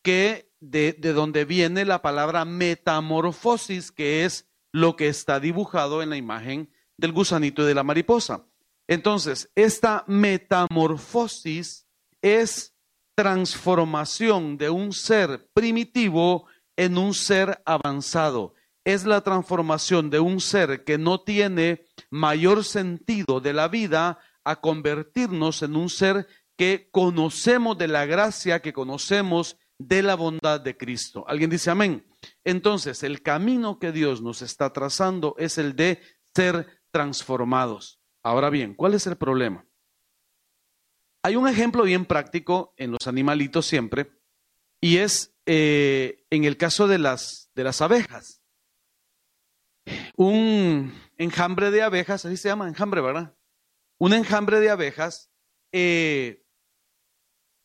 que 0.03 0.51
de, 0.59 0.93
de 0.93 1.13
donde 1.13 1.45
viene 1.45 1.85
la 1.85 2.01
palabra 2.01 2.43
metamorfosis, 2.43 3.91
que 3.91 4.25
es 4.25 4.49
lo 4.71 4.95
que 4.95 5.09
está 5.09 5.39
dibujado 5.39 6.01
en 6.01 6.09
la 6.09 6.17
imagen 6.17 6.73
del 6.97 7.11
gusanito 7.11 7.61
y 7.61 7.67
de 7.67 7.75
la 7.75 7.83
mariposa. 7.83 8.47
Entonces, 8.87 9.51
esta 9.53 10.03
metamorfosis 10.07 11.87
es 12.23 12.73
transformación 13.13 14.57
de 14.57 14.71
un 14.71 14.91
ser 14.91 15.51
primitivo 15.53 16.47
en 16.75 16.97
un 16.97 17.13
ser 17.13 17.61
avanzado. 17.63 18.55
Es 18.83 19.05
la 19.05 19.21
transformación 19.21 20.09
de 20.09 20.19
un 20.19 20.41
ser 20.41 20.83
que 20.83 20.97
no 20.97 21.21
tiene 21.21 21.85
mayor 22.09 22.63
sentido 22.63 23.39
de 23.39 23.53
la 23.53 23.67
vida 23.67 24.19
a 24.43 24.59
convertirnos 24.59 25.61
en 25.61 25.75
un 25.75 25.89
ser 25.89 26.27
que 26.57 26.89
conocemos 26.91 27.77
de 27.77 27.87
la 27.87 28.05
gracia, 28.05 28.61
que 28.61 28.73
conocemos 28.73 29.57
de 29.77 30.03
la 30.03 30.15
bondad 30.15 30.61
de 30.61 30.77
Cristo. 30.77 31.25
¿Alguien 31.27 31.49
dice 31.49 31.71
amén? 31.71 32.05
Entonces, 32.43 33.03
el 33.03 33.21
camino 33.21 33.79
que 33.79 33.91
Dios 33.91 34.21
nos 34.21 34.41
está 34.41 34.71
trazando 34.73 35.35
es 35.37 35.57
el 35.57 35.75
de 35.75 36.01
ser 36.35 36.81
transformados. 36.91 37.99
Ahora 38.23 38.49
bien, 38.49 38.75
¿cuál 38.75 38.93
es 38.93 39.07
el 39.07 39.15
problema? 39.15 39.65
Hay 41.23 41.35
un 41.35 41.47
ejemplo 41.47 41.83
bien 41.83 42.05
práctico 42.05 42.73
en 42.77 42.91
los 42.91 43.07
animalitos 43.07 43.65
siempre, 43.65 44.11
y 44.79 44.97
es 44.97 45.35
eh, 45.45 46.25
en 46.29 46.43
el 46.45 46.57
caso 46.57 46.87
de 46.87 46.99
las, 46.99 47.51
de 47.53 47.63
las 47.63 47.81
abejas. 47.81 48.40
Un 50.15 50.93
enjambre 51.17 51.71
de 51.71 51.81
abejas, 51.81 52.25
así 52.25 52.37
se 52.37 52.49
llama, 52.49 52.67
enjambre, 52.67 53.01
¿verdad? 53.01 53.35
Un 53.99 54.13
enjambre 54.13 54.59
de 54.59 54.69
abejas 54.69 55.31
eh, 55.71 56.43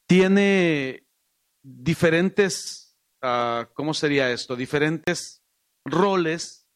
tiene 0.06 1.06
diferentes, 1.62 2.98
uh, 3.22 3.66
¿cómo 3.74 3.94
sería 3.94 4.30
esto? 4.30 4.56
Diferentes 4.56 5.42
roles. 5.84 6.68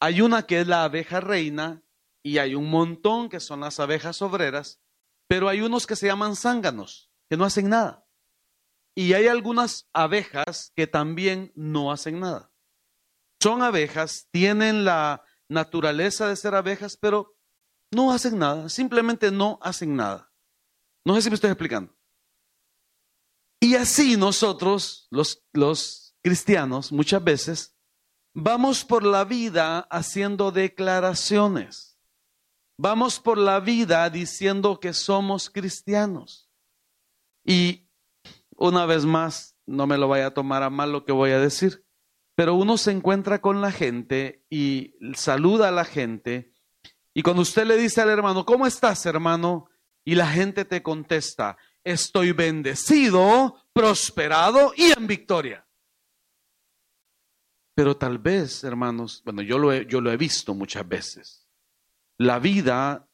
Hay 0.00 0.20
una 0.20 0.46
que 0.46 0.60
es 0.60 0.66
la 0.66 0.84
abeja 0.84 1.20
reina 1.20 1.82
y 2.22 2.38
hay 2.38 2.54
un 2.54 2.70
montón 2.70 3.28
que 3.28 3.40
son 3.40 3.60
las 3.60 3.80
abejas 3.80 4.22
obreras 4.22 4.80
pero 5.28 5.48
hay 5.48 5.60
unos 5.60 5.86
que 5.86 5.94
se 5.94 6.06
llaman 6.06 6.34
zánganos, 6.34 7.12
que 7.28 7.36
no 7.36 7.44
hacen 7.44 7.68
nada. 7.68 8.06
Y 8.94 9.12
hay 9.12 9.28
algunas 9.28 9.88
abejas 9.92 10.72
que 10.74 10.86
también 10.86 11.52
no 11.54 11.92
hacen 11.92 12.18
nada. 12.18 12.47
Son 13.40 13.62
abejas, 13.62 14.28
tienen 14.30 14.84
la 14.84 15.24
naturaleza 15.48 16.28
de 16.28 16.36
ser 16.36 16.54
abejas, 16.54 16.96
pero 16.96 17.36
no 17.92 18.12
hacen 18.12 18.38
nada, 18.38 18.68
simplemente 18.68 19.30
no 19.30 19.58
hacen 19.62 19.96
nada. 19.96 20.32
No 21.04 21.14
sé 21.14 21.22
si 21.22 21.30
me 21.30 21.34
estoy 21.34 21.50
explicando. 21.50 21.96
Y 23.60 23.74
así 23.74 24.16
nosotros, 24.16 25.08
los, 25.10 25.44
los 25.52 26.16
cristianos, 26.22 26.92
muchas 26.92 27.22
veces, 27.22 27.76
vamos 28.34 28.84
por 28.84 29.04
la 29.04 29.24
vida 29.24 29.80
haciendo 29.90 30.50
declaraciones. 30.50 31.98
Vamos 32.80 33.18
por 33.18 33.38
la 33.38 33.58
vida 33.58 34.08
diciendo 34.10 34.78
que 34.78 34.92
somos 34.92 35.50
cristianos. 35.50 36.48
Y 37.44 37.88
una 38.56 38.86
vez 38.86 39.04
más, 39.04 39.56
no 39.66 39.86
me 39.86 39.98
lo 39.98 40.06
vaya 40.06 40.26
a 40.26 40.34
tomar 40.34 40.62
a 40.62 40.70
mal 40.70 40.92
lo 40.92 41.04
que 41.04 41.12
voy 41.12 41.30
a 41.30 41.40
decir, 41.40 41.87
pero 42.38 42.54
uno 42.54 42.76
se 42.78 42.92
encuentra 42.92 43.40
con 43.40 43.60
la 43.60 43.72
gente 43.72 44.46
y 44.48 44.94
saluda 45.14 45.66
a 45.66 45.72
la 45.72 45.84
gente. 45.84 46.52
Y 47.12 47.24
cuando 47.24 47.42
usted 47.42 47.66
le 47.66 47.76
dice 47.76 48.00
al 48.00 48.10
hermano, 48.10 48.46
¿cómo 48.46 48.64
estás, 48.64 49.06
hermano? 49.06 49.68
Y 50.04 50.14
la 50.14 50.28
gente 50.28 50.64
te 50.64 50.80
contesta, 50.80 51.56
estoy 51.82 52.30
bendecido, 52.30 53.56
prosperado 53.72 54.72
y 54.76 54.92
en 54.96 55.08
victoria. 55.08 55.66
Pero 57.74 57.96
tal 57.96 58.18
vez, 58.18 58.62
hermanos, 58.62 59.20
bueno, 59.24 59.42
yo 59.42 59.58
lo 59.58 59.72
he, 59.72 59.84
yo 59.86 60.00
lo 60.00 60.12
he 60.12 60.16
visto 60.16 60.54
muchas 60.54 60.86
veces 60.86 61.48
la 62.18 62.38
vida 62.38 63.10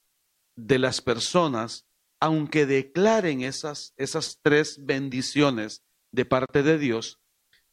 de 0.55 0.79
las 0.79 1.01
personas, 1.01 1.87
aunque 2.21 2.67
declaren 2.67 3.41
esas, 3.41 3.95
esas 3.97 4.41
tres 4.43 4.85
bendiciones 4.85 5.83
de 6.13 6.27
parte 6.27 6.63
de 6.63 6.77
Dios, 6.77 7.24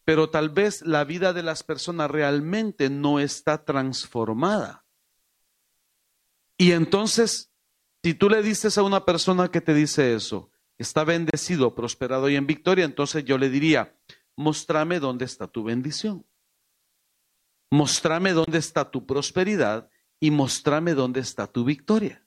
pero 0.03 0.29
tal 0.29 0.49
vez 0.49 0.81
la 0.81 1.03
vida 1.03 1.33
de 1.33 1.43
las 1.43 1.63
personas 1.63 2.09
realmente 2.09 2.89
no 2.89 3.19
está 3.19 3.63
transformada. 3.63 4.85
Y 6.57 6.71
entonces, 6.73 7.51
si 8.03 8.13
tú 8.13 8.29
le 8.29 8.41
dices 8.41 8.77
a 8.77 8.83
una 8.83 9.05
persona 9.05 9.49
que 9.49 9.61
te 9.61 9.73
dice 9.73 10.13
eso, 10.13 10.51
está 10.77 11.03
bendecido, 11.03 11.75
prosperado 11.75 12.29
y 12.29 12.35
en 12.35 12.47
victoria, 12.47 12.85
entonces 12.85 13.23
yo 13.25 13.37
le 13.37 13.49
diría, 13.49 13.95
mostrame 14.35 14.99
dónde 14.99 15.25
está 15.25 15.47
tu 15.47 15.63
bendición. 15.63 16.25
Mostrame 17.71 18.33
dónde 18.33 18.57
está 18.57 18.91
tu 18.91 19.05
prosperidad 19.05 19.89
y 20.19 20.29
mostrame 20.31 20.93
dónde 20.93 21.21
está 21.21 21.47
tu 21.47 21.63
victoria. 21.63 22.25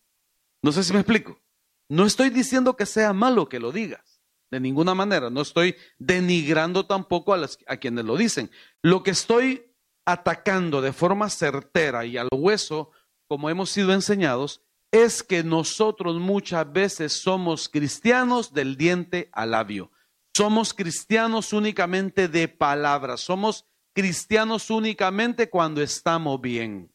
No 0.62 0.72
sé 0.72 0.82
si 0.82 0.92
me 0.92 1.00
explico. 1.00 1.42
No 1.88 2.06
estoy 2.06 2.30
diciendo 2.30 2.76
que 2.76 2.86
sea 2.86 3.12
malo 3.12 3.48
que 3.48 3.60
lo 3.60 3.70
digas, 3.70 4.13
de 4.54 4.60
ninguna 4.60 4.94
manera. 4.94 5.30
No 5.30 5.42
estoy 5.42 5.74
denigrando 5.98 6.86
tampoco 6.86 7.34
a, 7.34 7.48
a 7.66 7.76
quienes 7.76 8.04
lo 8.04 8.16
dicen. 8.16 8.50
Lo 8.82 9.02
que 9.02 9.10
estoy 9.10 9.66
atacando 10.06 10.80
de 10.80 10.92
forma 10.92 11.28
certera 11.28 12.04
y 12.06 12.16
al 12.16 12.28
hueso, 12.30 12.90
como 13.26 13.50
hemos 13.50 13.70
sido 13.70 13.92
enseñados, 13.92 14.62
es 14.92 15.24
que 15.24 15.42
nosotros 15.42 16.20
muchas 16.20 16.72
veces 16.72 17.12
somos 17.12 17.68
cristianos 17.68 18.52
del 18.52 18.76
diente 18.76 19.28
al 19.32 19.50
labio. 19.50 19.90
Somos 20.36 20.72
cristianos 20.72 21.52
únicamente 21.52 22.28
de 22.28 22.46
palabras. 22.46 23.20
Somos 23.20 23.66
cristianos 23.92 24.70
únicamente 24.70 25.50
cuando 25.50 25.82
estamos 25.82 26.40
bien. 26.40 26.92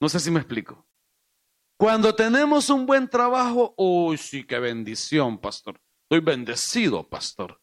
No 0.00 0.08
sé 0.08 0.18
si 0.18 0.30
me 0.30 0.40
explico. 0.40 0.84
Cuando 1.76 2.12
tenemos 2.12 2.70
un 2.70 2.86
buen 2.86 3.08
trabajo, 3.08 3.72
uy, 3.76 4.16
sí, 4.16 4.44
qué 4.44 4.58
bendición, 4.58 5.38
pastor. 5.38 5.80
Estoy 6.10 6.20
bendecido, 6.20 7.06
pastor. 7.06 7.60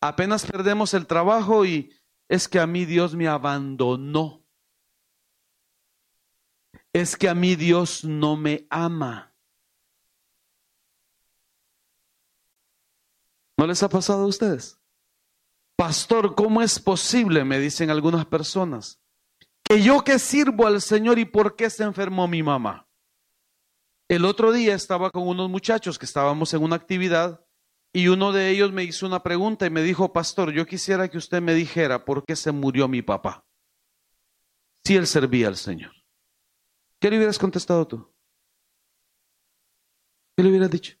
Apenas 0.00 0.46
perdemos 0.46 0.94
el 0.94 1.08
trabajo 1.08 1.66
y 1.66 1.92
es 2.28 2.46
que 2.46 2.60
a 2.60 2.66
mí 2.68 2.84
Dios 2.84 3.16
me 3.16 3.26
abandonó. 3.26 4.44
Es 6.92 7.16
que 7.16 7.28
a 7.28 7.34
mí 7.34 7.56
Dios 7.56 8.04
no 8.04 8.36
me 8.36 8.68
ama. 8.70 9.34
¿No 13.56 13.66
les 13.66 13.82
ha 13.82 13.88
pasado 13.88 14.22
a 14.22 14.26
ustedes? 14.28 14.78
Pastor, 15.74 16.36
¿cómo 16.36 16.62
es 16.62 16.78
posible? 16.78 17.42
Me 17.42 17.58
dicen 17.58 17.90
algunas 17.90 18.24
personas 18.26 19.00
que 19.64 19.82
yo 19.82 20.04
que 20.04 20.20
sirvo 20.20 20.68
al 20.68 20.80
Señor 20.80 21.18
y 21.18 21.24
por 21.24 21.56
qué 21.56 21.68
se 21.68 21.82
enfermó 21.82 22.28
mi 22.28 22.44
mamá. 22.44 22.86
El 24.06 24.24
otro 24.24 24.52
día 24.52 24.76
estaba 24.76 25.10
con 25.10 25.26
unos 25.26 25.50
muchachos 25.50 25.98
que 25.98 26.06
estábamos 26.06 26.54
en 26.54 26.62
una 26.62 26.76
actividad 26.76 27.44
y 27.92 28.08
uno 28.08 28.32
de 28.32 28.50
ellos 28.50 28.72
me 28.72 28.84
hizo 28.84 29.06
una 29.06 29.22
pregunta 29.22 29.66
y 29.66 29.70
me 29.70 29.82
dijo, 29.82 30.12
pastor, 30.12 30.52
yo 30.52 30.66
quisiera 30.66 31.08
que 31.08 31.18
usted 31.18 31.40
me 31.40 31.54
dijera 31.54 32.04
por 32.04 32.24
qué 32.24 32.36
se 32.36 32.52
murió 32.52 32.88
mi 32.88 33.02
papá. 33.02 33.44
Si 34.84 34.96
él 34.96 35.06
servía 35.06 35.48
al 35.48 35.56
Señor. 35.56 35.92
¿Qué 36.98 37.10
le 37.10 37.16
hubieras 37.16 37.38
contestado 37.38 37.86
tú? 37.86 38.12
¿Qué 40.36 40.42
le 40.42 40.50
hubieras 40.50 40.70
dicho? 40.70 40.96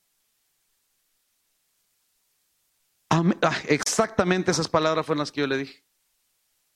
Ah, 3.10 3.24
exactamente 3.68 4.50
esas 4.50 4.68
palabras 4.68 5.06
fueron 5.06 5.20
las 5.20 5.32
que 5.32 5.40
yo 5.40 5.46
le 5.46 5.56
dije. 5.56 5.84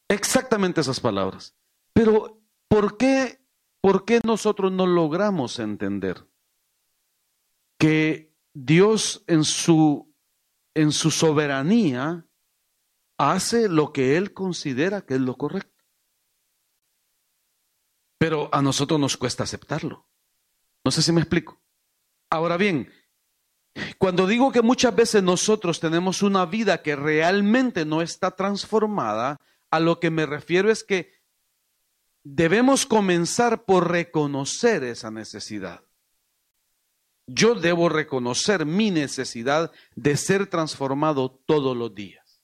Exactamente 0.09 0.81
esas 0.81 1.01
palabras. 1.01 1.55
Pero, 1.93 2.43
¿por 2.69 2.97
qué, 2.97 3.45
por 3.81 4.05
qué 4.05 4.21
nosotros 4.25 4.73
no 4.73 4.87
logramos 4.87 5.59
entender 5.59 6.27
que 7.79 8.32
Dios 8.55 9.25
en 9.27 9.45
su, 9.45 10.15
en 10.75 10.93
su 10.93 11.11
soberanía 11.11 12.27
hace 13.19 13.69
lo 13.69 13.93
que 13.93 14.17
Él 14.17 14.33
considera 14.33 15.03
que 15.03 15.15
es 15.15 15.21
lo 15.21 15.37
correcto? 15.37 15.85
Pero 18.19 18.49
a 18.53 18.63
nosotros 18.63 19.01
nos 19.01 19.17
cuesta 19.17 19.45
aceptarlo. 19.45 20.07
No 20.85 20.91
sé 20.91 21.03
si 21.03 21.13
me 21.13 21.21
explico. 21.21 21.61
Ahora 22.31 22.57
bien, 22.57 22.91
cuando 23.99 24.27
digo 24.27 24.53
que 24.53 24.63
muchas 24.63 24.95
veces 24.95 25.23
nosotros 25.23 25.81
tenemos 25.81 26.23
una 26.23 26.47
vida 26.47 26.83
que 26.83 26.97
realmente 26.97 27.85
no 27.85 28.03
está 28.03 28.33
transformada, 28.33 29.41
a 29.71 29.81
lo 29.81 30.01
que 30.01 30.11
me 30.11 30.27
refiero 30.27 30.71
es 30.71 30.85
que 30.85 31.13
debemos 32.23 32.87
comenzar 32.87 33.65
por 33.65 33.91
reconocer 33.91 34.85
esa 34.85 35.11
necesidad. 35.11 35.83
Yo 37.27 37.55
debo 37.55 37.89
reconocer 37.89 38.67
mi 38.67 38.91
necesidad 38.91 39.71
de 39.95 40.17
ser 40.17 40.47
transformado 40.49 41.41
todos 41.47 41.77
los 41.77 41.95
días. 41.95 42.43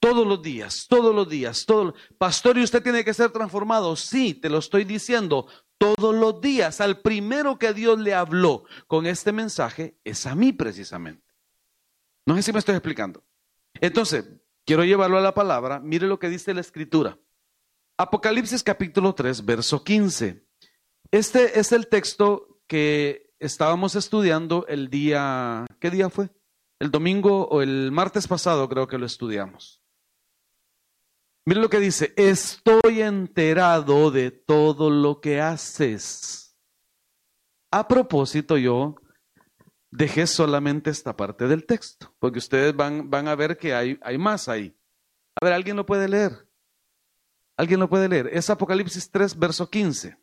Todos 0.00 0.26
los 0.26 0.42
días, 0.42 0.86
todos 0.88 1.14
los 1.14 1.28
días, 1.28 1.64
todo. 1.66 1.94
Pastor, 2.18 2.56
¿y 2.56 2.62
usted 2.62 2.82
tiene 2.82 3.04
que 3.04 3.12
ser 3.12 3.30
transformado? 3.30 3.96
Sí, 3.96 4.32
te 4.32 4.48
lo 4.48 4.58
estoy 4.58 4.84
diciendo 4.84 5.48
todos 5.76 6.14
los 6.14 6.40
días. 6.40 6.80
Al 6.80 7.00
primero 7.00 7.58
que 7.58 7.74
Dios 7.74 7.98
le 7.98 8.14
habló 8.14 8.64
con 8.86 9.06
este 9.06 9.32
mensaje 9.32 9.98
es 10.04 10.24
a 10.26 10.34
mí 10.34 10.52
precisamente. 10.52 11.26
No 12.26 12.36
sé 12.36 12.42
si 12.42 12.52
me 12.52 12.60
estoy 12.60 12.76
explicando. 12.76 13.24
Entonces, 13.80 14.24
quiero 14.64 14.84
llevarlo 14.84 15.18
a 15.18 15.22
la 15.22 15.34
palabra. 15.34 15.80
Mire 15.80 16.06
lo 16.06 16.18
que 16.18 16.28
dice 16.28 16.54
la 16.54 16.60
escritura. 16.60 17.18
Apocalipsis 17.96 18.62
capítulo 18.62 19.14
3, 19.14 19.44
verso 19.44 19.82
15. 19.82 20.46
Este 21.10 21.58
es 21.58 21.72
el 21.72 21.88
texto 21.88 22.60
que 22.68 23.27
estábamos 23.38 23.94
estudiando 23.94 24.66
el 24.68 24.90
día, 24.90 25.66
¿qué 25.80 25.90
día 25.90 26.10
fue? 26.10 26.30
El 26.78 26.90
domingo 26.90 27.48
o 27.48 27.62
el 27.62 27.90
martes 27.92 28.28
pasado 28.28 28.68
creo 28.68 28.86
que 28.86 28.98
lo 28.98 29.06
estudiamos. 29.06 29.82
Mira 31.44 31.60
lo 31.60 31.70
que 31.70 31.80
dice, 31.80 32.12
estoy 32.16 33.00
enterado 33.00 34.10
de 34.10 34.30
todo 34.30 34.90
lo 34.90 35.20
que 35.20 35.40
haces. 35.40 36.56
A 37.70 37.88
propósito, 37.88 38.58
yo 38.58 38.96
dejé 39.90 40.26
solamente 40.26 40.90
esta 40.90 41.16
parte 41.16 41.48
del 41.48 41.64
texto, 41.64 42.14
porque 42.18 42.38
ustedes 42.38 42.76
van, 42.76 43.08
van 43.08 43.28
a 43.28 43.34
ver 43.34 43.56
que 43.56 43.74
hay, 43.74 43.98
hay 44.02 44.18
más 44.18 44.48
ahí. 44.48 44.76
A 45.40 45.44
ver, 45.44 45.54
¿alguien 45.54 45.76
lo 45.76 45.86
puede 45.86 46.08
leer? 46.08 46.46
¿Alguien 47.56 47.80
lo 47.80 47.88
puede 47.88 48.08
leer? 48.08 48.28
Es 48.32 48.50
Apocalipsis 48.50 49.10
3, 49.10 49.38
verso 49.38 49.68
15. 49.68 50.18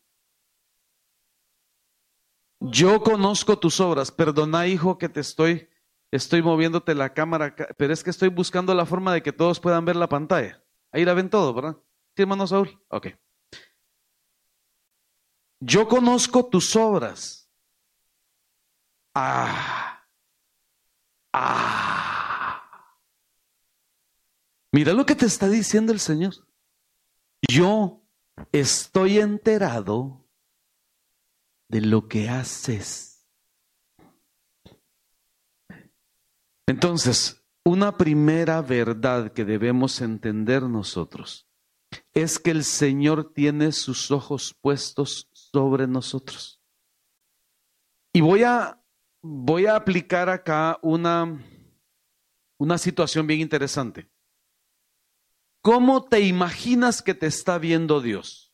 Yo 2.59 3.01
conozco 3.01 3.59
tus 3.59 3.79
obras. 3.79 4.11
Perdona, 4.11 4.67
hijo, 4.67 4.97
que 4.97 5.09
te 5.09 5.19
estoy, 5.19 5.69
estoy 6.11 6.41
moviéndote 6.41 6.95
la 6.95 7.13
cámara, 7.13 7.55
pero 7.77 7.93
es 7.93 8.03
que 8.03 8.09
estoy 8.09 8.29
buscando 8.29 8.73
la 8.73 8.85
forma 8.85 9.13
de 9.13 9.21
que 9.21 9.33
todos 9.33 9.59
puedan 9.59 9.85
ver 9.85 9.95
la 9.95 10.09
pantalla. 10.09 10.63
Ahí 10.91 11.05
la 11.05 11.13
ven 11.13 11.29
todo, 11.29 11.53
¿verdad? 11.53 11.77
¿Sí, 12.15 12.21
hermano 12.21 12.47
Saúl? 12.47 12.81
Ok. 12.89 13.07
Yo 15.59 15.87
conozco 15.87 16.45
tus 16.45 16.75
obras. 16.75 17.49
Ah. 19.13 20.05
Ah. 21.33 22.61
Mira 24.71 24.93
lo 24.93 25.05
que 25.05 25.15
te 25.15 25.25
está 25.25 25.47
diciendo 25.47 25.93
el 25.93 25.99
Señor. 25.99 26.33
Yo 27.49 28.01
estoy 28.51 29.19
enterado 29.19 30.24
de 31.67 31.81
lo 31.81 32.07
que 32.07 32.29
haces. 32.29 33.27
Entonces, 36.67 37.43
una 37.63 37.97
primera 37.97 38.61
verdad 38.61 39.31
que 39.33 39.45
debemos 39.45 40.01
entender 40.01 40.63
nosotros 40.63 41.47
es 42.13 42.39
que 42.39 42.51
el 42.51 42.63
Señor 42.63 43.33
tiene 43.33 43.71
sus 43.71 44.11
ojos 44.11 44.55
puestos 44.61 45.29
sobre 45.31 45.87
nosotros. 45.87 46.61
Y 48.13 48.21
voy 48.21 48.43
a, 48.43 48.81
voy 49.21 49.65
a 49.65 49.75
aplicar 49.75 50.29
acá 50.29 50.79
una, 50.81 51.43
una 52.57 52.77
situación 52.77 53.27
bien 53.27 53.41
interesante. 53.41 54.09
¿Cómo 55.61 56.05
te 56.05 56.21
imaginas 56.21 57.01
que 57.01 57.13
te 57.13 57.25
está 57.25 57.57
viendo 57.57 57.99
Dios? 57.99 58.44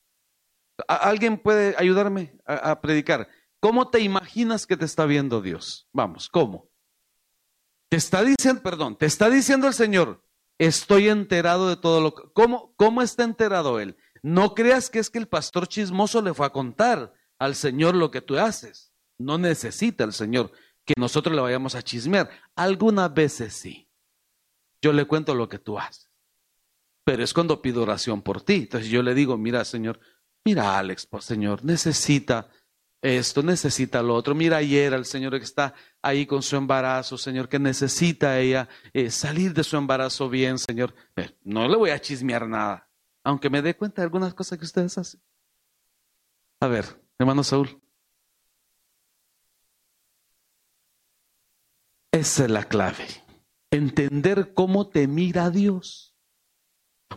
¿Alguien 0.88 1.38
puede 1.38 1.76
ayudarme 1.78 2.38
a, 2.46 2.80
predicar? 2.82 3.28
¿Cómo 3.60 3.90
te 3.90 4.00
imaginas 4.00 4.66
que 4.66 4.78
te 4.78 4.86
está 4.86 5.06
viendo 5.06 5.42
Dios? 5.42 5.88
Vamos, 5.94 6.30
¿cómo? 6.30 6.70
Te 7.90 7.98
está 7.98 8.24
diciendo, 8.24 8.62
perdón, 8.62 8.98
te 8.98 9.06
está 9.06 9.30
diciendo 9.30 9.68
el 9.68 9.74
Señor, 9.74 10.24
estoy 10.58 11.10
enterado 11.10 11.70
de 11.70 11.78
todo 11.78 12.02
lo 12.02 12.16
que... 12.16 12.24
¿Cómo, 12.34 12.74
¿Cómo 12.78 13.02
está 13.02 13.24
enterado 13.24 13.80
Él? 13.80 13.98
No 14.24 14.54
creas 14.54 14.90
que 14.90 15.00
es 15.00 15.10
que 15.10 15.20
el 15.20 15.28
pastor 15.28 15.68
chismoso 15.68 16.22
le 16.22 16.34
fue 16.34 16.46
a 16.46 16.52
contar 16.52 17.14
al 17.40 17.56
Señor 17.56 17.96
lo 17.96 18.12
que 18.12 18.22
tú 18.22 18.38
haces. 18.38 18.94
No 19.18 19.38
necesita 19.38 20.04
el 20.04 20.14
Señor 20.14 20.52
que 20.86 20.94
nosotros 20.98 21.36
le 21.36 21.42
vayamos 21.42 21.76
a 21.76 21.82
chismear. 21.82 22.30
Algunas 22.56 23.14
veces 23.14 23.54
sí. 23.54 23.88
Yo 24.82 24.94
le 24.94 25.06
cuento 25.06 25.36
lo 25.36 25.50
que 25.50 25.60
tú 25.60 25.78
haces. 25.78 26.10
Pero 27.04 27.24
es 27.24 27.34
cuando 27.34 27.62
pido 27.62 27.82
oración 27.84 28.22
por 28.22 28.42
ti. 28.42 28.56
Entonces 28.56 28.90
yo 28.90 29.02
le 29.04 29.14
digo, 29.14 29.38
mira, 29.38 29.66
Señor, 29.66 30.00
mira, 30.46 30.78
Alex, 30.78 31.06
pues, 31.06 31.26
Señor, 31.26 31.64
necesita 31.64 32.50
esto, 33.02 33.42
necesita 33.42 34.02
lo 34.04 34.14
otro. 34.14 34.36
Mira 34.36 34.58
ayer 34.58 34.94
al 34.94 35.06
Señor 35.06 35.38
que 35.38 35.44
está 35.44 35.74
ahí 36.02 36.26
con 36.26 36.44
su 36.44 36.56
embarazo, 36.56 37.18
Señor, 37.18 37.50
que 37.50 37.58
necesita 37.58 38.40
ella 38.40 38.70
eh, 38.94 39.10
salir 39.10 39.54
de 39.54 39.64
su 39.64 39.76
embarazo 39.76 40.30
bien, 40.30 40.60
Señor. 40.60 40.94
Eh, 41.16 41.36
no 41.44 41.68
le 41.68 41.78
voy 41.78 41.90
a 41.90 42.00
chismear 42.00 42.48
nada, 42.48 42.88
aunque 43.24 43.50
me 43.50 43.62
dé 43.62 43.76
cuenta 43.76 44.02
de 44.02 44.06
algunas 44.06 44.34
cosas 44.34 44.60
que 44.60 44.66
ustedes 44.66 44.98
hacen. 44.98 45.22
A 46.60 46.68
ver, 46.68 46.86
hermano 47.18 47.44
Saúl. 47.44 47.82
Esa 52.12 52.44
es 52.44 52.52
la 52.52 52.66
clave. 52.66 53.08
Entender 53.72 54.54
cómo 54.54 54.90
te 54.90 55.08
mira 55.08 55.50
Dios. 55.50 56.16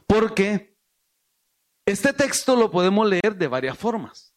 Porque 0.07 0.74
este 1.87 2.13
texto 2.13 2.57
lo 2.57 2.71
podemos 2.71 3.07
leer 3.09 3.37
de 3.37 3.49
varias 3.49 3.77
formas. 3.77 4.35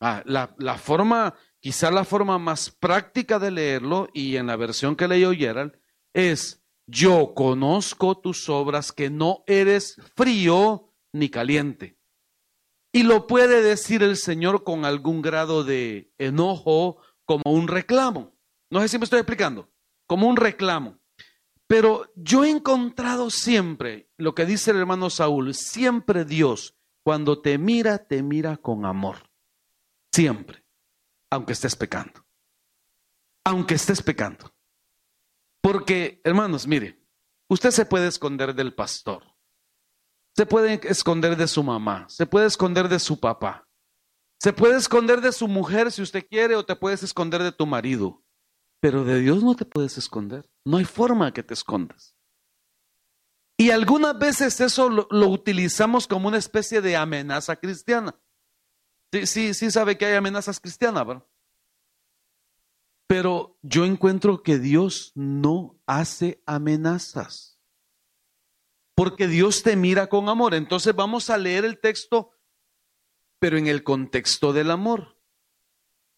Ah, 0.00 0.22
la, 0.26 0.78
forma, 0.78 1.34
quizá 1.60 1.90
la 1.90 2.04
forma 2.04 2.38
más 2.38 2.70
práctica 2.70 3.38
de 3.38 3.50
leerlo, 3.50 4.08
y 4.12 4.36
en 4.36 4.48
la 4.48 4.56
versión 4.56 4.96
que 4.96 5.08
leyó 5.08 5.32
Gerald, 5.32 5.72
es, 6.12 6.62
yo 6.86 7.32
conozco 7.34 8.18
tus 8.18 8.48
obras 8.48 8.92
que 8.92 9.08
no 9.08 9.44
eres 9.46 9.96
frío 10.14 10.92
ni 11.12 11.30
caliente. 11.30 11.98
Y 12.92 13.02
lo 13.04 13.26
puede 13.26 13.62
decir 13.62 14.02
el 14.02 14.16
Señor 14.16 14.62
con 14.62 14.84
algún 14.84 15.22
grado 15.22 15.64
de 15.64 16.12
enojo, 16.18 16.98
como 17.24 17.42
un 17.46 17.68
reclamo. 17.68 18.36
No 18.70 18.80
sé 18.80 18.88
si 18.88 18.98
me 18.98 19.04
estoy 19.04 19.20
explicando, 19.20 19.72
como 20.06 20.28
un 20.28 20.36
reclamo. 20.36 20.98
Pero 21.66 22.12
yo 22.14 22.44
he 22.44 22.50
encontrado 22.50 23.30
siempre 23.30 24.10
lo 24.16 24.34
que 24.34 24.46
dice 24.46 24.70
el 24.70 24.78
hermano 24.78 25.10
Saúl, 25.10 25.54
siempre 25.54 26.24
Dios, 26.24 26.76
cuando 27.02 27.40
te 27.40 27.58
mira, 27.58 28.06
te 28.06 28.22
mira 28.22 28.56
con 28.56 28.84
amor. 28.84 29.30
Siempre. 30.12 30.64
Aunque 31.30 31.52
estés 31.52 31.76
pecando. 31.76 32.24
Aunque 33.44 33.74
estés 33.74 34.02
pecando. 34.02 34.54
Porque, 35.60 36.20
hermanos, 36.24 36.66
mire, 36.66 37.02
usted 37.48 37.70
se 37.70 37.86
puede 37.86 38.08
esconder 38.08 38.54
del 38.54 38.74
pastor. 38.74 39.22
Se 40.36 40.46
puede 40.46 40.80
esconder 40.84 41.36
de 41.36 41.46
su 41.46 41.62
mamá. 41.62 42.06
Se 42.08 42.26
puede 42.26 42.46
esconder 42.46 42.88
de 42.88 42.98
su 42.98 43.20
papá. 43.20 43.68
Se 44.38 44.52
puede 44.52 44.76
esconder 44.76 45.20
de 45.20 45.32
su 45.32 45.48
mujer 45.48 45.92
si 45.92 46.02
usted 46.02 46.26
quiere 46.28 46.56
o 46.56 46.66
te 46.66 46.76
puedes 46.76 47.02
esconder 47.02 47.42
de 47.42 47.52
tu 47.52 47.66
marido. 47.66 48.23
Pero 48.84 49.02
de 49.02 49.18
Dios 49.18 49.42
no 49.42 49.56
te 49.56 49.64
puedes 49.64 49.96
esconder. 49.96 50.46
No 50.62 50.76
hay 50.76 50.84
forma 50.84 51.32
que 51.32 51.42
te 51.42 51.54
escondas. 51.54 52.14
Y 53.56 53.70
algunas 53.70 54.18
veces 54.18 54.60
eso 54.60 54.90
lo, 54.90 55.28
utilizamos 55.30 56.06
como 56.06 56.28
una 56.28 56.36
especie 56.36 56.82
de 56.82 56.94
amenaza 56.94 57.56
cristiana. 57.56 58.14
Sí, 59.10 59.24
sí, 59.24 59.54
sí 59.54 59.70
sabe 59.70 59.96
que 59.96 60.04
hay 60.04 60.16
amenazas 60.16 60.60
cristianas. 60.60 61.06
Pero 63.06 63.58
yo 63.62 63.86
encuentro 63.86 64.42
que 64.42 64.58
Dios 64.58 65.12
no 65.14 65.80
hace 65.86 66.42
amenazas. 66.44 67.58
Porque 68.94 69.28
Dios 69.28 69.62
te 69.62 69.76
mira 69.76 70.08
con 70.08 70.28
amor. 70.28 70.52
Entonces 70.52 70.94
vamos 70.94 71.30
a 71.30 71.38
leer 71.38 71.64
el 71.64 71.80
texto 71.80 72.32
pero 73.38 73.56
en 73.56 73.66
el 73.66 73.82
contexto 73.82 74.52
del 74.52 74.70
amor. 74.70 75.18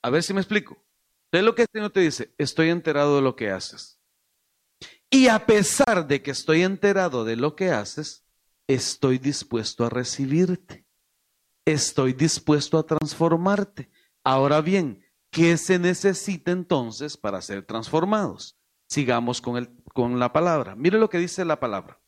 A 0.03 0.11
ver 0.11 0.25
si 0.25 0.35
me 0.35 0.41
explico. 0.41 0.85
Es 1.33 1.43
lo 1.43 1.55
que 1.55 1.63
el 1.63 1.69
Señor 1.73 1.91
te 1.91 2.01
dice, 2.01 2.35
estoy 2.39 2.71
enterado 2.71 3.17
de 3.17 3.23
lo 3.23 3.37
que 3.37 3.51
haces. 3.51 4.01
Y 5.11 5.29
a 5.29 5.47
pesar 5.47 6.07
de 6.07 6.23
que 6.23 6.31
estoy 6.31 6.63
enterado 6.63 7.25
de 7.25 7.37
lo 7.37 7.55
que 7.55 7.71
haces, 7.71 8.25
estoy 8.67 9.19
dispuesto 9.19 9.85
a 9.85 9.91
recibirte. 9.91 10.87
Estoy 11.65 12.13
dispuesto 12.13 12.79
a 12.79 12.87
transformarte. 12.87 13.91
Ahora 14.25 14.61
bien, 14.61 15.05
¿qué 15.31 15.57
se 15.57 15.79
necesita 15.79 16.53
entonces 16.53 17.17
para 17.17 17.43
ser 17.43 17.65
transformados? 17.65 18.57
Sigamos 18.89 19.41
con, 19.41 19.57
el, 19.57 19.71
con 19.93 20.19
la 20.19 20.33
palabra. 20.33 20.77
Mire 20.77 20.99
lo 20.99 21.11
que 21.11 21.19
dice 21.19 21.45
la 21.45 21.59
palabra. 21.59 22.01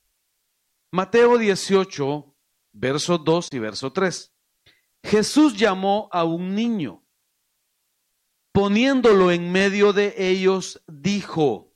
Mateo 0.93 1.39
18, 1.39 2.35
verso 2.73 3.19
2 3.19 3.49
y 3.53 3.59
verso 3.59 3.93
3. 3.93 4.33
Jesús 5.05 5.57
llamó 5.57 6.09
a 6.13 6.25
un 6.25 6.55
niño. 6.55 7.05
Poniéndolo 8.59 9.31
en 9.31 9.53
medio 9.53 9.93
de 9.93 10.15
ellos, 10.19 10.83
dijo, 10.89 11.73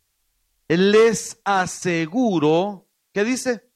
les 0.66 1.40
aseguro, 1.45 2.88
¿qué 3.12 3.23
dice? 3.23 3.71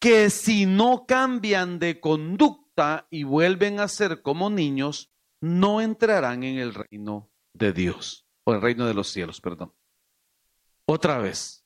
Que 0.00 0.28
si 0.30 0.66
no 0.66 1.06
cambian 1.06 1.78
de 1.78 2.00
conducta 2.00 3.06
y 3.10 3.22
vuelven 3.22 3.78
a 3.78 3.86
ser 3.86 4.22
como 4.22 4.50
niños, 4.50 5.12
no 5.40 5.80
entrarán 5.80 6.42
en 6.42 6.58
el 6.58 6.74
reino 6.74 7.30
de 7.54 7.72
Dios, 7.72 8.26
o 8.42 8.54
el 8.54 8.60
reino 8.60 8.86
de 8.86 8.94
los 8.94 9.06
cielos, 9.06 9.40
perdón. 9.40 9.72
Otra 10.84 11.18
vez. 11.18 11.64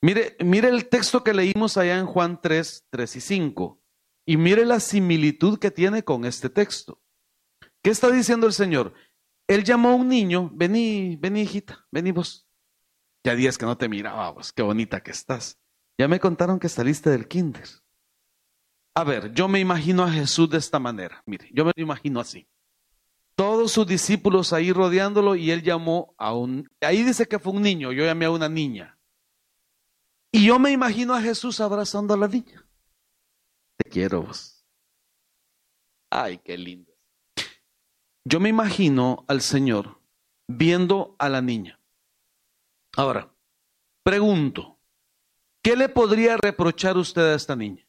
Mire, 0.00 0.38
mire 0.40 0.70
el 0.70 0.88
texto 0.88 1.22
que 1.22 1.34
leímos 1.34 1.76
allá 1.76 1.98
en 1.98 2.06
Juan 2.06 2.40
3, 2.40 2.86
3 2.88 3.16
y 3.16 3.20
5. 3.20 3.78
Y 4.24 4.38
mire 4.38 4.64
la 4.64 4.80
similitud 4.80 5.58
que 5.58 5.70
tiene 5.70 6.02
con 6.02 6.24
este 6.24 6.48
texto. 6.48 7.02
¿Qué 7.86 7.90
está 7.90 8.10
diciendo 8.10 8.48
el 8.48 8.52
Señor? 8.52 8.94
Él 9.48 9.64
llamó 9.64 9.90
a 9.90 9.94
un 9.94 10.08
niño, 10.08 10.50
vení, 10.52 11.16
vení 11.16 11.42
hijita, 11.42 11.86
vení 11.90 12.12
vos. 12.12 12.46
Ya 13.24 13.34
días 13.34 13.58
que 13.58 13.66
no 13.66 13.76
te 13.76 13.88
miraba 13.88 14.30
vos, 14.30 14.52
qué 14.52 14.62
bonita 14.62 15.02
que 15.02 15.10
estás. 15.10 15.58
Ya 15.98 16.08
me 16.08 16.20
contaron 16.20 16.58
que 16.58 16.68
saliste 16.68 17.10
del 17.10 17.28
kinder. 17.28 17.68
A 18.94 19.04
ver, 19.04 19.32
yo 19.32 19.46
me 19.48 19.60
imagino 19.60 20.04
a 20.04 20.10
Jesús 20.10 20.48
de 20.50 20.58
esta 20.58 20.78
manera. 20.78 21.22
Mire, 21.26 21.48
yo 21.52 21.64
me 21.64 21.72
lo 21.76 21.82
imagino 21.82 22.20
así. 22.20 22.48
Todos 23.34 23.72
sus 23.72 23.86
discípulos 23.86 24.52
ahí 24.52 24.72
rodeándolo 24.72 25.36
y 25.36 25.50
él 25.50 25.62
llamó 25.62 26.14
a 26.16 26.34
un... 26.34 26.68
Ahí 26.80 27.02
dice 27.02 27.26
que 27.26 27.38
fue 27.38 27.52
un 27.52 27.62
niño, 27.62 27.92
yo 27.92 28.04
llamé 28.04 28.24
a 28.24 28.30
una 28.30 28.48
niña. 28.48 28.98
Y 30.32 30.46
yo 30.46 30.58
me 30.58 30.70
imagino 30.70 31.14
a 31.14 31.20
Jesús 31.20 31.60
abrazando 31.60 32.14
a 32.14 32.16
la 32.16 32.28
niña. 32.28 32.66
Te 33.76 33.90
quiero 33.90 34.22
vos. 34.22 34.64
Ay, 36.08 36.38
qué 36.38 36.56
lindo. 36.56 36.95
Yo 38.28 38.40
me 38.40 38.48
imagino 38.48 39.24
al 39.28 39.40
Señor 39.40 40.00
viendo 40.48 41.14
a 41.20 41.28
la 41.28 41.40
niña. 41.40 41.80
Ahora, 42.96 43.32
pregunto, 44.02 44.80
¿qué 45.62 45.76
le 45.76 45.88
podría 45.88 46.36
reprochar 46.36 46.96
usted 46.96 47.22
a 47.22 47.36
esta 47.36 47.54
niña? 47.54 47.86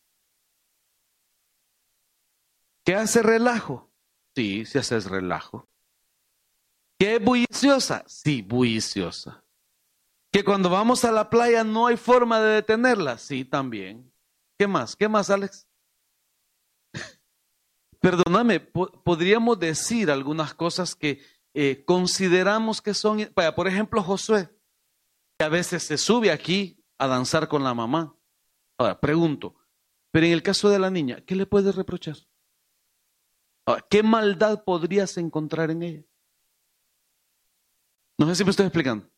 ¿Qué 2.86 2.94
hace 2.94 3.24
relajo? 3.24 3.92
Sí, 4.36 4.64
si 4.68 4.78
haces 4.78 5.10
relajo. 5.10 5.68
¿Qué 7.00 7.16
es 7.16 7.24
bulliciosa? 7.24 8.04
Sí, 8.06 8.44
bulliciosa. 8.44 9.44
¿Que 10.32 10.44
cuando 10.44 10.70
vamos 10.70 11.04
a 11.04 11.12
la 11.12 11.32
playa 11.32 11.64
no 11.64 11.88
hay 11.88 11.98
forma 11.98 12.40
de 12.40 12.54
detenerla? 12.58 13.18
Sí, 13.18 13.44
también. 13.44 14.14
¿Qué 14.60 14.68
más? 14.68 14.96
¿Qué 14.96 15.10
más, 15.10 15.32
Alex? 15.32 15.68
Perdóname, 18.00 18.60
podríamos 18.60 19.60
decir 19.60 20.12
algunas 20.12 20.54
cosas 20.54 20.96
que 20.96 21.22
eh, 21.54 21.84
consideramos 21.86 22.82
que 22.82 22.94
son, 22.94 23.32
por 23.56 23.68
ejemplo, 23.68 24.04
Josué, 24.04 24.50
que 25.38 25.46
a 25.46 25.50
veces 25.50 25.84
se 25.84 25.98
sube 25.98 26.32
aquí 26.32 26.84
a 26.98 27.08
danzar 27.08 27.48
con 27.48 27.64
la 27.64 27.74
mamá. 27.74 28.16
Ahora, 28.78 29.00
pregunto, 29.00 29.56
pero 30.12 30.26
en 30.26 30.34
el 30.34 30.44
caso 30.44 30.70
de 30.70 30.80
la 30.80 30.90
niña, 30.90 31.22
¿qué 31.26 31.36
le 31.36 31.46
puedes 31.46 31.76
reprochar? 31.76 32.18
¿Qué 33.90 34.04
maldad 34.04 34.64
podrías 34.64 35.18
encontrar 35.18 35.72
en 35.72 35.84
ella? 35.84 36.04
No 38.18 38.28
sé 38.28 38.36
si 38.36 38.44
me 38.44 38.52
estoy 38.52 38.66
explicando. 38.66 39.10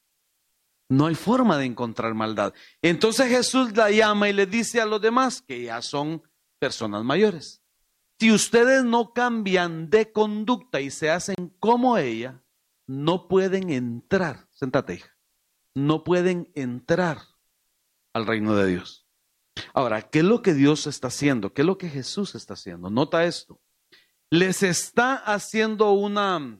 No 0.89 1.05
hay 1.05 1.15
forma 1.15 1.57
de 1.57 1.65
encontrar 1.65 2.15
maldad. 2.15 2.53
Entonces 2.81 3.27
Jesús 3.29 3.75
la 3.77 3.91
llama 3.91 4.27
y 4.27 4.33
le 4.33 4.47
dice 4.47 4.81
a 4.81 4.85
los 4.85 4.99
demás 4.99 5.41
que 5.41 5.63
ya 5.63 5.81
son 5.81 6.23
personas 6.57 7.03
mayores. 7.03 7.58
Si 8.19 8.33
ustedes 8.33 8.83
no 8.83 9.13
cambian 9.13 9.89
de 9.89 10.11
conducta 10.11 10.81
y 10.81 10.91
se 10.91 11.09
hacen 11.09 11.55
como 11.59 11.97
ella, 11.97 12.43
no 12.85 13.29
pueden 13.29 13.69
entrar. 13.69 14.47
Sentate, 14.51 14.95
hija. 14.95 15.17
No 15.73 16.03
pueden 16.03 16.51
entrar 16.53 17.19
al 18.11 18.27
reino 18.27 18.57
de 18.57 18.67
Dios. 18.71 19.07
Ahora, 19.73 20.01
¿qué 20.01 20.19
es 20.19 20.25
lo 20.25 20.41
que 20.41 20.53
Dios 20.53 20.85
está 20.85 21.07
haciendo? 21.07 21.53
¿Qué 21.53 21.61
es 21.61 21.65
lo 21.65 21.77
que 21.77 21.87
Jesús 21.87 22.35
está 22.35 22.55
haciendo? 22.55 22.89
Nota 22.89 23.23
esto. 23.23 23.61
Les 24.29 24.63
está 24.63 25.15
haciendo 25.15 25.93
una 25.93 26.59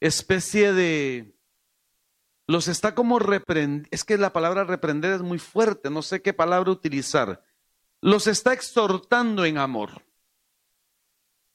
especie 0.00 0.72
de... 0.72 1.36
Los 2.46 2.68
está 2.68 2.94
como 2.94 3.18
reprender. 3.18 3.88
Es 3.90 4.04
que 4.04 4.16
la 4.16 4.32
palabra 4.32 4.64
reprender 4.64 5.12
es 5.12 5.20
muy 5.20 5.38
fuerte. 5.38 5.90
No 5.90 6.00
sé 6.00 6.22
qué 6.22 6.32
palabra 6.32 6.70
utilizar. 6.70 7.44
Los 8.00 8.26
está 8.26 8.54
exhortando 8.54 9.44
en 9.44 9.58
amor. 9.58 10.05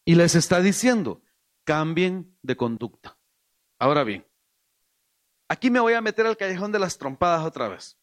Y 0.06 0.16
les 0.16 0.36
está 0.36 0.62
diciendo, 0.62 1.22
cambien 1.64 2.38
de 2.42 2.58
conducta. 2.58 3.18
Ahora 3.80 4.04
bien, 4.04 4.28
aquí 5.48 5.70
me 5.70 5.80
voy 5.80 5.94
a 5.94 6.02
meter 6.02 6.26
al 6.26 6.38
callejón 6.38 6.72
de 6.72 6.80
las 6.80 6.98
trompadas 6.98 7.46
otra 7.46 7.68
vez. 7.68 7.98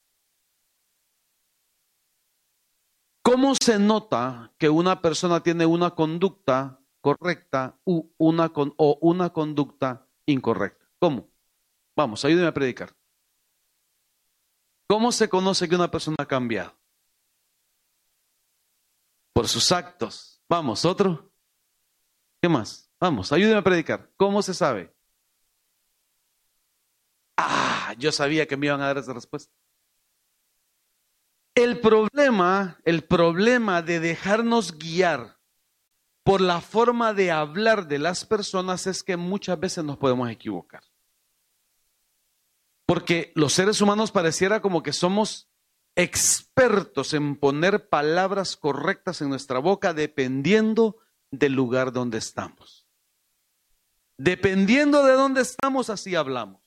¿Cómo 3.22 3.54
se 3.62 3.78
nota 3.78 4.54
que 4.58 4.70
una 4.70 5.02
persona 5.02 5.42
tiene 5.42 5.66
una 5.66 5.94
conducta 5.94 6.80
correcta 7.00 7.78
u 7.84 8.11
una 8.16 8.50
o 8.54 8.98
una 9.02 9.30
conducta 9.32 10.08
incorrecta? 10.24 10.87
¿Cómo? 10.98 11.28
Vamos, 11.94 12.24
ayúdenme 12.24 12.48
a 12.48 12.54
predicar. 12.54 12.96
¿Cómo 14.88 15.12
se 15.12 15.28
conoce 15.28 15.68
que 15.68 15.74
una 15.74 15.90
persona 15.90 16.16
ha 16.20 16.26
cambiado? 16.26 16.74
Por 19.34 19.46
sus 19.46 19.70
actos. 19.72 20.40
Vamos, 20.48 20.87
otro. 20.87 21.27
¿Qué 22.40 22.48
más? 22.48 22.90
Vamos, 23.01 23.33
ayúdeme 23.33 23.59
a 23.59 23.64
predicar. 23.64 24.11
¿Cómo 24.16 24.42
se 24.42 24.55
sabe? 24.55 24.94
Ah, 27.37 27.94
yo 27.98 28.12
sabía 28.12 28.46
que 28.46 28.57
me 28.57 28.66
iban 28.66 28.81
a 28.81 28.87
dar 28.87 28.98
esa 28.98 29.12
respuesta. 29.12 29.53
El 31.55 31.81
problema, 31.81 32.79
el 32.85 33.03
problema 33.03 33.83
de 33.83 33.98
dejarnos 33.98 34.79
guiar 34.79 35.38
por 36.22 36.40
la 36.40 36.61
forma 36.61 37.14
de 37.14 37.31
hablar 37.31 37.88
de 37.88 37.98
las 37.98 38.24
personas 38.24 38.87
es 38.87 39.03
que 39.03 39.16
muchas 39.16 39.59
veces 39.59 39.83
nos 39.83 39.96
podemos 39.96 40.31
equivocar. 40.31 40.83
Porque 42.87 43.33
los 43.35 43.53
seres 43.53 43.81
humanos 43.81 44.12
pareciera 44.12 44.61
como 44.61 44.83
que 44.83 44.92
somos 44.92 45.51
expertos 45.96 47.12
en 47.14 47.37
poner 47.37 47.88
palabras 47.88 48.57
correctas 48.57 49.20
en 49.20 49.29
nuestra 49.31 49.59
boca 49.59 49.92
dependiendo 49.94 50.98
del 51.30 51.52
lugar 51.52 51.92
donde 51.92 52.18
estamos. 52.18 52.86
Dependiendo 54.16 55.04
de 55.04 55.12
dónde 55.12 55.42
estamos, 55.42 55.90
así 55.90 56.14
hablamos. 56.14 56.60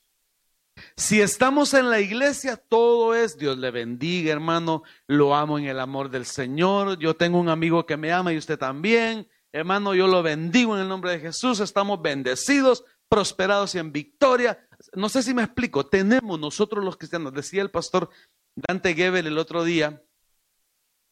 Si 0.96 1.20
estamos 1.20 1.74
en 1.74 1.90
la 1.90 2.00
iglesia, 2.00 2.56
todo 2.56 3.14
es 3.14 3.36
Dios 3.36 3.58
le 3.58 3.70
bendiga, 3.70 4.32
hermano. 4.32 4.82
Lo 5.06 5.34
amo 5.34 5.58
en 5.58 5.66
el 5.66 5.78
amor 5.78 6.10
del 6.10 6.24
Señor. 6.24 6.98
Yo 6.98 7.14
tengo 7.14 7.38
un 7.38 7.50
amigo 7.50 7.84
que 7.84 7.96
me 7.96 8.12
ama 8.12 8.32
y 8.32 8.38
usted 8.38 8.58
también. 8.58 9.28
Hermano, 9.52 9.94
yo 9.94 10.06
lo 10.06 10.22
bendigo 10.22 10.74
en 10.74 10.82
el 10.82 10.88
nombre 10.88 11.12
de 11.12 11.20
Jesús. 11.20 11.60
Estamos 11.60 12.00
bendecidos, 12.00 12.84
prosperados 13.08 13.74
y 13.74 13.78
en 13.78 13.92
victoria. 13.92 14.66
No 14.94 15.10
sé 15.10 15.22
si 15.22 15.34
me 15.34 15.42
explico. 15.42 15.86
Tenemos 15.86 16.40
nosotros 16.40 16.82
los 16.82 16.96
cristianos, 16.96 17.34
decía 17.34 17.60
el 17.60 17.70
pastor 17.70 18.08
Dante 18.54 18.94
Gebel 18.94 19.26
el 19.26 19.38
otro 19.38 19.64
día, 19.64 20.02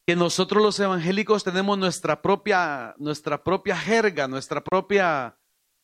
que 0.05 0.15
nosotros 0.15 0.63
los 0.63 0.79
evangélicos 0.79 1.43
tenemos 1.43 1.77
nuestra 1.77 2.21
propia, 2.21 2.95
nuestra 2.97 3.43
propia 3.43 3.77
jerga, 3.77 4.27
nuestra 4.27 4.63
propia 4.63 5.37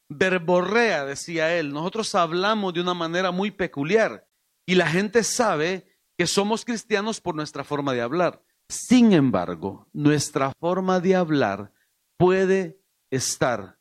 verborrea, 0.10 1.06
decía 1.06 1.56
él. 1.56 1.72
Nosotros 1.72 2.16
hablamos 2.16 2.74
de 2.74 2.82
una 2.82 2.94
manera 2.94 3.32
muy 3.32 3.52
peculiar 3.52 4.28
y 4.66 4.76
la 4.76 4.88
gente 4.88 5.24
sabe 5.24 5.88
que 6.18 6.28
somos 6.28 6.66
cristianos 6.66 7.22
por 7.22 7.36
nuestra 7.36 7.64
forma 7.64 7.94
de 7.94 8.02
hablar. 8.02 8.44
Sin 8.70 9.14
embargo, 9.14 9.88
nuestra 9.94 10.52
forma 10.60 11.00
de 11.00 11.16
hablar 11.16 11.72
puede 12.18 12.82
estar, 13.10 13.78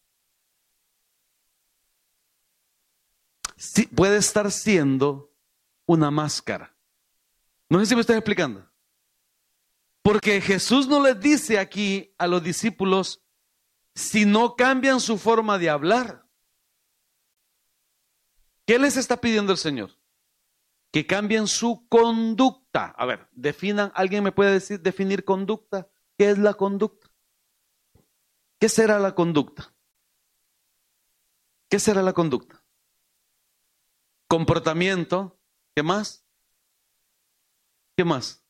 puede 3.94 4.18
estar 4.18 4.52
siendo 4.52 5.32
una 5.86 6.10
máscara. 6.10 6.76
No 7.68 7.80
sé 7.80 7.86
si 7.86 7.94
me 7.94 8.02
estoy 8.02 8.16
explicando. 8.16 8.70
Porque 10.06 10.40
Jesús 10.40 10.86
no 10.86 11.02
les 11.02 11.18
dice 11.18 11.58
aquí 11.58 12.14
a 12.16 12.28
los 12.28 12.40
discípulos, 12.40 13.24
si 13.92 14.24
no 14.24 14.54
cambian 14.54 15.00
su 15.00 15.18
forma 15.18 15.58
de 15.58 15.68
hablar. 15.68 16.28
¿Qué 18.64 18.78
les 18.78 18.96
está 18.96 19.20
pidiendo 19.20 19.50
el 19.50 19.58
Señor? 19.58 19.98
Que 20.92 21.08
cambien 21.08 21.48
su 21.48 21.88
conducta. 21.88 22.94
A 22.96 23.04
ver, 23.04 23.28
definan, 23.32 23.90
¿alguien 23.96 24.22
me 24.22 24.30
puede 24.30 24.52
decir, 24.52 24.80
definir 24.80 25.24
conducta? 25.24 25.88
¿Qué 26.16 26.30
es 26.30 26.38
la 26.38 26.54
conducta? 26.54 27.10
¿Qué 28.60 28.68
será 28.68 29.00
la 29.00 29.12
conducta? 29.12 29.74
¿Qué 31.68 31.80
será 31.80 32.00
la 32.02 32.12
conducta? 32.12 32.62
Comportamiento. 34.28 35.36
¿Qué 35.74 35.82
más? 35.82 36.24
¿Qué 37.96 38.04
más? 38.04 38.45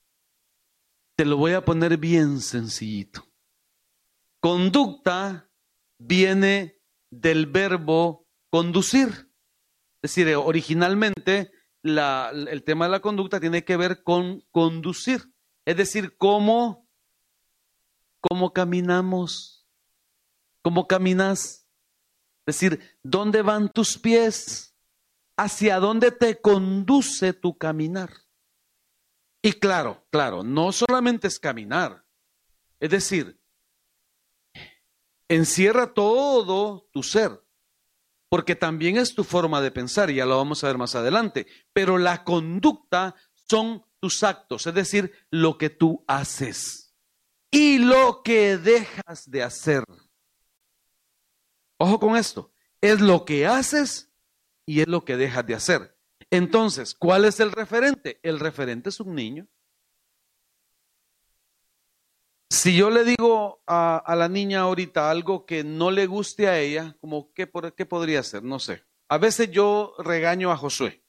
Te 1.16 1.24
lo 1.24 1.38
voy 1.38 1.52
a 1.52 1.64
poner 1.64 1.96
bien 1.96 2.42
sencillito. 2.42 3.26
Conducta 4.38 5.50
viene 5.96 6.78
del 7.10 7.46
verbo 7.46 8.28
conducir. 8.50 9.32
Es 10.02 10.14
decir, 10.14 10.34
originalmente 10.36 11.50
el 11.82 12.62
tema 12.64 12.84
de 12.84 12.90
la 12.90 13.00
conducta 13.00 13.40
tiene 13.40 13.64
que 13.64 13.78
ver 13.78 14.02
con 14.02 14.42
conducir. 14.50 15.32
Es 15.64 15.78
decir, 15.78 16.18
cómo, 16.18 16.86
cómo 18.20 18.52
caminamos, 18.52 19.66
cómo 20.60 20.86
caminas. 20.86 21.66
Es 22.44 22.60
decir, 22.60 22.98
¿dónde 23.02 23.40
van 23.40 23.70
tus 23.70 23.96
pies? 23.96 24.76
¿Hacia 25.38 25.80
dónde 25.80 26.12
te 26.12 26.38
conduce 26.42 27.32
tu 27.32 27.56
caminar? 27.56 28.25
Y 29.46 29.52
claro, 29.52 30.04
claro, 30.10 30.42
no 30.42 30.72
solamente 30.72 31.28
es 31.28 31.38
caminar, 31.38 32.04
es 32.80 32.90
decir, 32.90 33.40
encierra 35.28 35.94
todo 35.94 36.88
tu 36.92 37.04
ser, 37.04 37.30
porque 38.28 38.56
también 38.56 38.96
es 38.96 39.14
tu 39.14 39.22
forma 39.22 39.60
de 39.60 39.70
pensar, 39.70 40.10
y 40.10 40.16
ya 40.16 40.26
lo 40.26 40.36
vamos 40.36 40.64
a 40.64 40.66
ver 40.66 40.78
más 40.78 40.96
adelante, 40.96 41.46
pero 41.72 41.96
la 41.96 42.24
conducta 42.24 43.14
son 43.48 43.86
tus 44.00 44.24
actos, 44.24 44.66
es 44.66 44.74
decir, 44.74 45.12
lo 45.30 45.58
que 45.58 45.70
tú 45.70 46.04
haces 46.08 46.96
y 47.52 47.78
lo 47.78 48.22
que 48.24 48.58
dejas 48.58 49.30
de 49.30 49.44
hacer. 49.44 49.84
Ojo 51.78 52.00
con 52.00 52.16
esto, 52.16 52.52
es 52.80 53.00
lo 53.00 53.24
que 53.24 53.46
haces 53.46 54.10
y 54.64 54.80
es 54.80 54.88
lo 54.88 55.04
que 55.04 55.16
dejas 55.16 55.46
de 55.46 55.54
hacer. 55.54 55.95
Entonces, 56.30 56.94
¿cuál 56.94 57.24
es 57.24 57.40
el 57.40 57.52
referente? 57.52 58.18
El 58.22 58.40
referente 58.40 58.88
es 58.88 59.00
un 59.00 59.14
niño. 59.14 59.46
Si 62.50 62.76
yo 62.76 62.90
le 62.90 63.04
digo 63.04 63.62
a, 63.66 64.14
la 64.16 64.28
niña 64.28 64.60
ahorita 64.60 65.10
algo 65.10 65.46
que 65.46 65.64
no 65.64 65.90
le 65.90 66.06
guste 66.06 66.48
a 66.48 66.58
ella, 66.58 66.96
como 67.00 67.32
¿qué, 67.32 67.50
¿qué 67.76 67.86
podría 67.86 68.22
ser? 68.22 68.42
No 68.42 68.58
sé. 68.58 68.84
A 69.08 69.18
veces 69.18 69.50
yo 69.50 69.94
regaño 69.98 70.50
a 70.50 70.56
Josué 70.56 71.02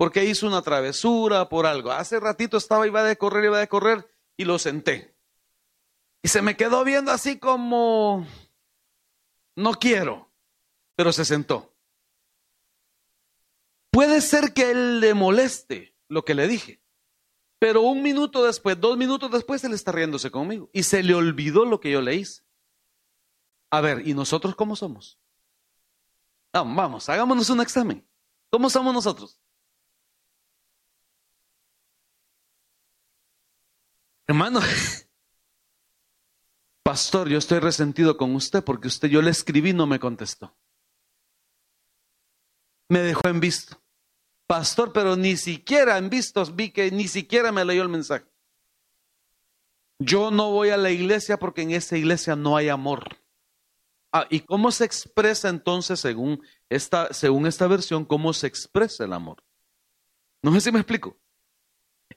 porque 0.00 0.24
hizo 0.24 0.46
una 0.46 0.62
travesura 0.62 1.50
por 1.50 1.66
algo. 1.66 1.92
Hace 1.92 2.18
ratito 2.18 2.56
estaba, 2.56 2.86
iba 2.86 3.02
de 3.02 3.18
correr, 3.18 3.44
iba 3.44 3.58
de 3.58 3.68
correr 3.68 4.10
y 4.34 4.46
lo 4.46 4.58
senté. 4.58 5.14
Y 6.22 6.28
se 6.28 6.40
me 6.40 6.56
quedó 6.56 6.84
viendo 6.84 7.12
así 7.12 7.38
como, 7.38 8.26
no 9.56 9.72
quiero, 9.74 10.30
pero 10.96 11.12
se 11.12 11.26
sentó. 11.26 11.69
Puede 13.90 14.20
ser 14.20 14.52
que 14.54 14.70
él 14.70 15.00
le 15.00 15.14
moleste 15.14 15.96
lo 16.08 16.24
que 16.24 16.34
le 16.34 16.46
dije, 16.46 16.80
pero 17.58 17.82
un 17.82 18.02
minuto 18.02 18.44
después, 18.44 18.80
dos 18.80 18.96
minutos 18.96 19.30
después, 19.30 19.62
él 19.64 19.74
está 19.74 19.92
riéndose 19.92 20.30
conmigo 20.30 20.70
y 20.72 20.84
se 20.84 21.02
le 21.02 21.14
olvidó 21.14 21.64
lo 21.64 21.80
que 21.80 21.90
yo 21.90 22.00
le 22.00 22.14
hice. 22.14 22.42
A 23.70 23.80
ver, 23.80 24.06
¿y 24.06 24.14
nosotros 24.14 24.54
cómo 24.54 24.76
somos? 24.76 25.18
Vamos, 26.52 26.76
vamos, 26.76 27.08
hagámonos 27.08 27.50
un 27.50 27.60
examen. 27.60 28.06
¿Cómo 28.50 28.70
somos 28.70 28.94
nosotros? 28.94 29.40
Hermano, 34.26 34.60
pastor, 36.82 37.28
yo 37.28 37.38
estoy 37.38 37.58
resentido 37.58 38.16
con 38.16 38.34
usted 38.34 38.62
porque 38.62 38.88
usted 38.88 39.08
yo 39.08 39.20
le 39.22 39.30
escribí 39.30 39.70
y 39.70 39.74
no 39.74 39.86
me 39.86 39.98
contestó 39.98 40.56
me 42.90 42.98
dejó 43.00 43.28
en 43.28 43.40
visto. 43.40 43.80
Pastor, 44.46 44.92
pero 44.92 45.16
ni 45.16 45.36
siquiera 45.36 45.96
en 45.96 46.10
vistos 46.10 46.54
vi 46.54 46.70
que 46.70 46.90
ni 46.90 47.06
siquiera 47.06 47.52
me 47.52 47.64
leyó 47.64 47.82
el 47.82 47.88
mensaje. 47.88 48.26
Yo 50.00 50.30
no 50.32 50.50
voy 50.50 50.70
a 50.70 50.76
la 50.76 50.90
iglesia 50.90 51.38
porque 51.38 51.62
en 51.62 51.70
esa 51.70 51.96
iglesia 51.96 52.34
no 52.34 52.56
hay 52.56 52.68
amor. 52.68 53.16
Ah, 54.12 54.26
¿y 54.28 54.40
cómo 54.40 54.72
se 54.72 54.84
expresa 54.84 55.48
entonces, 55.48 56.00
según 56.00 56.42
esta, 56.68 57.12
según 57.12 57.46
esta 57.46 57.68
versión, 57.68 58.04
cómo 58.04 58.32
se 58.32 58.48
expresa 58.48 59.04
el 59.04 59.12
amor? 59.12 59.44
No 60.42 60.52
sé 60.52 60.60
si 60.60 60.72
me 60.72 60.80
explico. 60.80 61.16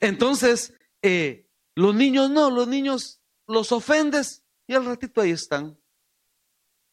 Entonces, 0.00 0.74
eh, 1.02 1.48
los 1.76 1.94
niños 1.94 2.30
no, 2.30 2.50
los 2.50 2.66
niños 2.66 3.20
los 3.46 3.70
ofendes 3.70 4.42
y 4.66 4.74
al 4.74 4.86
ratito 4.86 5.20
ahí 5.20 5.30
están, 5.30 5.78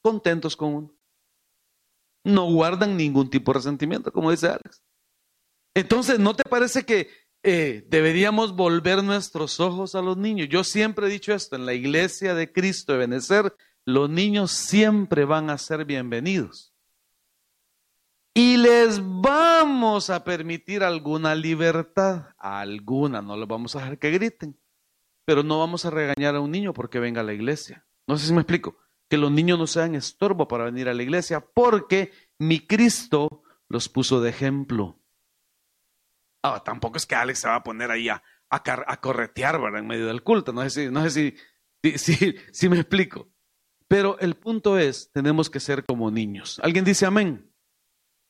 contentos 0.03 0.55
con 0.55 0.75
uno 0.75 1.00
no 2.23 2.51
guardan 2.51 2.97
ningún 2.97 3.29
tipo 3.29 3.51
de 3.51 3.59
resentimiento, 3.59 4.11
como 4.11 4.31
dice 4.31 4.47
Alex. 4.47 4.81
Entonces, 5.73 6.19
¿no 6.19 6.35
te 6.35 6.43
parece 6.43 6.85
que 6.85 7.09
eh, 7.43 7.85
deberíamos 7.87 8.55
volver 8.55 9.03
nuestros 9.03 9.59
ojos 9.59 9.95
a 9.95 10.01
los 10.01 10.17
niños? 10.17 10.49
Yo 10.49 10.63
siempre 10.63 11.07
he 11.07 11.09
dicho 11.09 11.33
esto, 11.33 11.55
en 11.55 11.65
la 11.65 11.73
iglesia 11.73 12.35
de 12.35 12.51
Cristo 12.51 12.93
de 12.93 12.99
Benecer, 12.99 13.55
los 13.85 14.09
niños 14.09 14.51
siempre 14.51 15.25
van 15.25 15.49
a 15.49 15.57
ser 15.57 15.85
bienvenidos. 15.85 16.73
Y 18.33 18.57
les 18.57 19.01
vamos 19.03 20.09
a 20.09 20.23
permitir 20.23 20.83
alguna 20.83 21.35
libertad, 21.35 22.27
alguna, 22.37 23.21
no 23.21 23.35
les 23.35 23.47
vamos 23.47 23.75
a 23.75 23.79
dejar 23.79 23.97
que 23.97 24.11
griten, 24.11 24.57
pero 25.25 25.43
no 25.43 25.59
vamos 25.59 25.85
a 25.85 25.89
regañar 25.89 26.35
a 26.35 26.39
un 26.39 26.51
niño 26.51 26.73
porque 26.73 26.99
venga 26.99 27.21
a 27.21 27.25
la 27.25 27.33
iglesia. 27.33 27.85
No 28.07 28.17
sé 28.17 28.27
si 28.27 28.33
me 28.33 28.41
explico 28.41 28.77
que 29.11 29.17
los 29.17 29.29
niños 29.29 29.59
no 29.59 29.67
sean 29.67 29.93
estorbo 29.93 30.47
para 30.47 30.63
venir 30.63 30.87
a 30.87 30.93
la 30.93 31.03
iglesia, 31.03 31.41
porque 31.41 32.13
mi 32.39 32.65
Cristo 32.65 33.43
los 33.67 33.89
puso 33.89 34.21
de 34.21 34.29
ejemplo. 34.29 35.01
Ah, 36.41 36.63
tampoco 36.63 36.95
es 36.95 37.05
que 37.05 37.15
Alex 37.15 37.39
se 37.39 37.49
va 37.49 37.55
a 37.55 37.63
poner 37.63 37.91
ahí 37.91 38.07
a, 38.07 38.23
corretear 39.01 39.59
en 39.75 39.85
medio 39.85 40.07
del 40.07 40.23
culto. 40.23 40.53
No 40.53 40.61
sé, 40.69 40.85
si, 40.85 40.89
no 40.89 41.09
sé 41.09 41.35
si, 41.97 42.35
si 42.53 42.69
me 42.69 42.77
explico. 42.79 43.29
Pero 43.89 44.17
el 44.19 44.35
punto 44.35 44.77
es, 44.77 45.11
tenemos 45.11 45.49
que 45.49 45.59
ser 45.59 45.85
como 45.85 46.09
niños. 46.09 46.61
¿Alguien 46.63 46.85
dice 46.85 47.05
amén? 47.05 47.53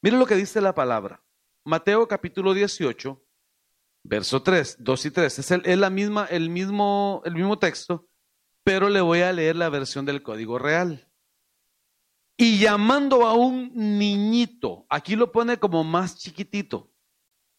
Mire 0.02 0.17
lo 0.17 0.26
que 0.26 0.36
dice 0.36 0.62
la 0.62 0.74
palabra. 0.74 1.24
Mateo 1.63 2.08
capítulo 2.08 2.56
18, 2.56 3.24
verso 4.02 4.41
3, 4.41 4.78
2 4.80 5.06
y 5.06 5.12
3. 5.12 5.38
Es, 5.38 5.52
el, 5.52 5.80
la 5.80 5.91
misma, 5.91 6.26
el, 6.26 6.50
mismo, 6.50 7.22
el 7.24 7.36
mismo 7.36 7.60
texto, 7.60 8.10
pero 8.63 8.89
le 8.89 9.02
voy 9.02 9.21
a 9.21 9.34
leer 9.34 9.56
la 9.56 9.69
versión 9.69 10.06
del 10.06 10.21
código 10.21 10.60
real. 10.60 11.08
Y 12.38 12.60
llamando 12.60 13.28
a 13.28 13.34
un 13.34 13.71
niñito, 13.76 14.86
aquí 14.89 15.15
lo 15.15 15.32
pone 15.32 15.58
como 15.58 15.84
más 15.84 16.17
chiquitito, 16.17 16.91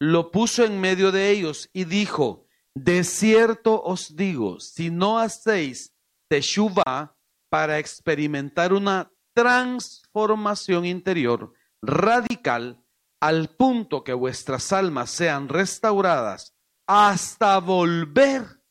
lo 0.00 0.30
puso 0.30 0.64
en 0.64 0.80
medio 0.80 1.12
de 1.12 1.30
ellos 1.30 1.70
y 1.72 1.84
dijo, 1.84 2.46
de 2.74 3.04
cierto 3.04 3.80
os 3.82 4.16
digo, 4.16 4.58
si 4.58 4.90
no 4.90 5.18
hacéis 5.18 5.94
teshuva 6.28 7.16
para 7.48 7.78
experimentar 7.78 8.72
una 8.72 9.12
transformación 9.34 10.86
interior 10.86 11.52
radical 11.82 12.82
al 13.20 13.50
punto 13.50 14.02
que 14.02 14.14
vuestras 14.14 14.72
almas 14.72 15.10
sean 15.10 15.48
restauradas 15.48 16.56
hasta 16.88 17.58
volver 17.58 18.62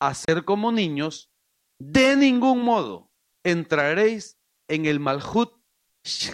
a 0.00 0.14
ser 0.14 0.44
como 0.44 0.70
niños, 0.70 1.32
de 1.78 2.16
ningún 2.16 2.62
modo 2.62 3.10
entraréis 3.44 4.38
en 4.68 4.86
el 4.86 5.00
Malhut 5.00 5.52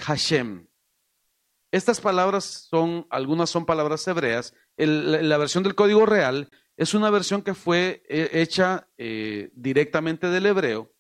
Hashem. 0.00 0.68
Estas 1.70 2.00
palabras 2.00 2.44
son, 2.44 3.06
algunas 3.10 3.50
son 3.50 3.64
palabras 3.64 4.06
hebreas. 4.06 4.54
la, 4.76 5.38
versión 5.38 5.62
del 5.62 5.74
código 5.74 6.06
real 6.06 6.50
es 6.76 6.94
una 6.94 7.10
versión 7.10 7.42
que 7.42 7.54
fue 7.54 8.02
eh, 8.08 8.30
hecha 8.32 8.88
eh, 8.98 9.50
directamente 9.54 10.28
del 10.28 10.46
hebreo, 10.46 10.92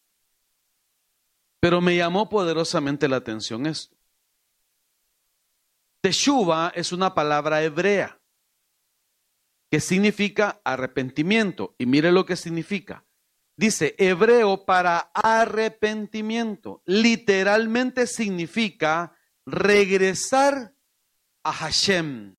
pero 1.60 1.80
me 1.80 1.96
llamó 1.96 2.28
poderosamente 2.28 3.08
la 3.08 3.16
atención 3.16 3.66
esto. 3.66 3.96
Teshuva 6.00 6.72
es 6.74 6.90
una 6.92 7.14
palabra 7.14 7.62
hebrea 7.62 8.20
que 9.70 9.80
significa 9.80 10.60
arrepentimiento. 10.64 11.74
Y 11.78 11.86
mire 11.86 12.12
lo 12.12 12.26
que 12.26 12.36
significa. 12.36 13.06
Dice 13.56 13.94
hebreo 13.98 14.64
para 14.64 15.10
arrepentimiento. 15.14 16.82
Literalmente 16.86 18.06
significa 18.06 19.14
regresar 19.44 20.74
a 21.42 21.52
Hashem, 21.52 22.36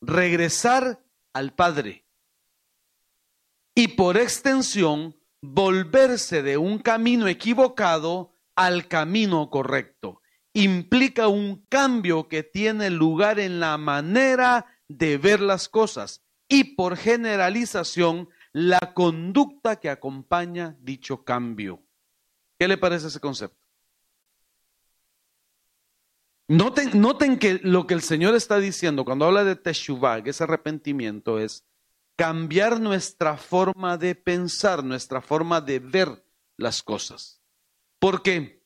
regresar 0.00 1.02
al 1.32 1.54
Padre. 1.54 2.04
Y 3.74 3.88
por 3.88 4.16
extensión, 4.16 5.16
volverse 5.40 6.42
de 6.42 6.56
un 6.56 6.78
camino 6.78 7.28
equivocado 7.28 8.32
al 8.54 8.88
camino 8.88 9.50
correcto. 9.50 10.22
Implica 10.52 11.28
un 11.28 11.66
cambio 11.68 12.28
que 12.28 12.44
tiene 12.44 12.88
lugar 12.88 13.40
en 13.40 13.58
la 13.60 13.76
manera 13.76 14.66
de 14.88 15.18
ver 15.18 15.40
las 15.40 15.68
cosas 15.68 16.22
y 16.48 16.76
por 16.76 16.96
generalización 16.96 18.28
la 18.54 18.94
conducta 18.94 19.80
que 19.80 19.90
acompaña 19.90 20.76
dicho 20.80 21.24
cambio. 21.24 21.82
¿Qué 22.56 22.68
le 22.68 22.78
parece 22.78 23.08
ese 23.08 23.18
concepto? 23.18 23.58
Noten, 26.46 27.38
que 27.38 27.58
lo 27.62 27.86
que 27.86 27.94
el 27.94 28.02
Señor 28.02 28.36
está 28.36 28.60
diciendo 28.60 29.04
cuando 29.04 29.24
habla 29.24 29.42
de 29.42 29.56
Teshuvah, 29.56 30.18
ese 30.18 30.44
arrepentimiento, 30.44 31.40
es 31.40 31.64
cambiar 32.16 32.80
nuestra 32.80 33.36
forma 33.36 33.98
de 33.98 34.14
pensar, 34.14 34.84
nuestra 34.84 35.20
forma 35.20 35.60
de 35.60 35.80
ver 35.80 36.24
las 36.56 36.80
cosas. 36.82 37.40
Porque 37.98 38.62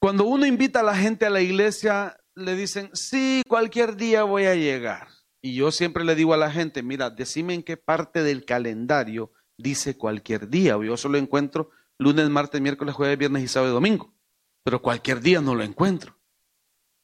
cuando 0.00 0.24
uno 0.24 0.44
invita 0.44 0.80
a 0.80 0.84
la 0.84 0.96
gente 0.96 1.24
a 1.24 1.30
la 1.30 1.40
iglesia, 1.40 2.18
le 2.34 2.56
dicen, 2.56 2.90
sí, 2.94 3.42
cualquier 3.46 3.94
día 3.94 4.24
voy 4.24 4.46
a 4.46 4.56
llegar. 4.56 5.21
Y 5.42 5.56
yo 5.56 5.72
siempre 5.72 6.04
le 6.04 6.14
digo 6.14 6.32
a 6.32 6.36
la 6.36 6.52
gente, 6.52 6.84
mira, 6.84 7.10
decime 7.10 7.52
en 7.52 7.64
qué 7.64 7.76
parte 7.76 8.22
del 8.22 8.44
calendario 8.44 9.32
dice 9.58 9.98
cualquier 9.98 10.48
día. 10.48 10.78
Yo 10.82 10.96
solo 10.96 11.18
encuentro 11.18 11.70
lunes, 11.98 12.30
martes, 12.30 12.60
miércoles, 12.60 12.94
jueves, 12.94 13.18
viernes 13.18 13.42
y 13.42 13.48
sábado 13.48 13.72
y 13.72 13.74
domingo. 13.74 14.14
Pero 14.62 14.80
cualquier 14.80 15.20
día 15.20 15.40
no 15.40 15.56
lo 15.56 15.64
encuentro. 15.64 16.16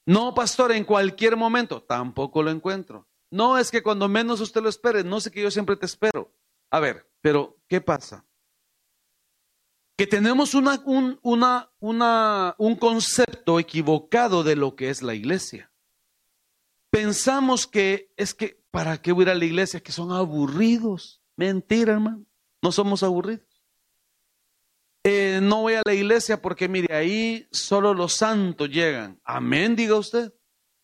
No, 0.06 0.34
pastor, 0.34 0.72
en 0.72 0.84
cualquier 0.84 1.36
momento 1.36 1.82
tampoco 1.82 2.42
lo 2.42 2.50
encuentro. 2.50 3.08
No, 3.30 3.58
es 3.58 3.70
que 3.70 3.82
cuando 3.82 4.08
menos 4.08 4.40
usted 4.40 4.62
lo 4.62 4.68
espere, 4.68 5.04
no 5.04 5.20
sé 5.20 5.30
que 5.30 5.42
yo 5.42 5.50
siempre 5.50 5.76
te 5.76 5.86
espero. 5.86 6.32
A 6.70 6.80
ver, 6.80 7.10
pero 7.20 7.58
¿qué 7.68 7.80
pasa? 7.80 8.24
Que 9.96 10.06
tenemos 10.06 10.54
una, 10.54 10.80
un, 10.86 11.18
una, 11.22 11.70
una, 11.80 12.54
un 12.56 12.76
concepto 12.76 13.58
equivocado 13.58 14.44
de 14.44 14.54
lo 14.54 14.76
que 14.76 14.90
es 14.90 15.02
la 15.02 15.14
iglesia. 15.14 15.72
Pensamos 16.90 17.66
que 17.66 18.12
es 18.16 18.34
que, 18.34 18.60
¿para 18.70 19.00
qué 19.00 19.12
voy 19.12 19.22
a 19.22 19.26
ir 19.26 19.30
a 19.30 19.34
la 19.34 19.44
iglesia? 19.44 19.80
Que 19.80 19.92
son 19.92 20.12
aburridos. 20.12 21.20
Mentira, 21.36 21.92
hermano. 21.92 22.24
No 22.62 22.72
somos 22.72 23.02
aburridos. 23.02 23.46
Eh, 25.04 25.40
no 25.42 25.62
voy 25.62 25.74
a 25.74 25.82
la 25.84 25.94
iglesia 25.94 26.40
porque, 26.40 26.68
mire, 26.68 26.94
ahí 26.94 27.46
solo 27.50 27.94
los 27.94 28.14
santos 28.14 28.68
llegan. 28.68 29.20
Amén, 29.24 29.76
diga 29.76 29.96
usted. 29.96 30.32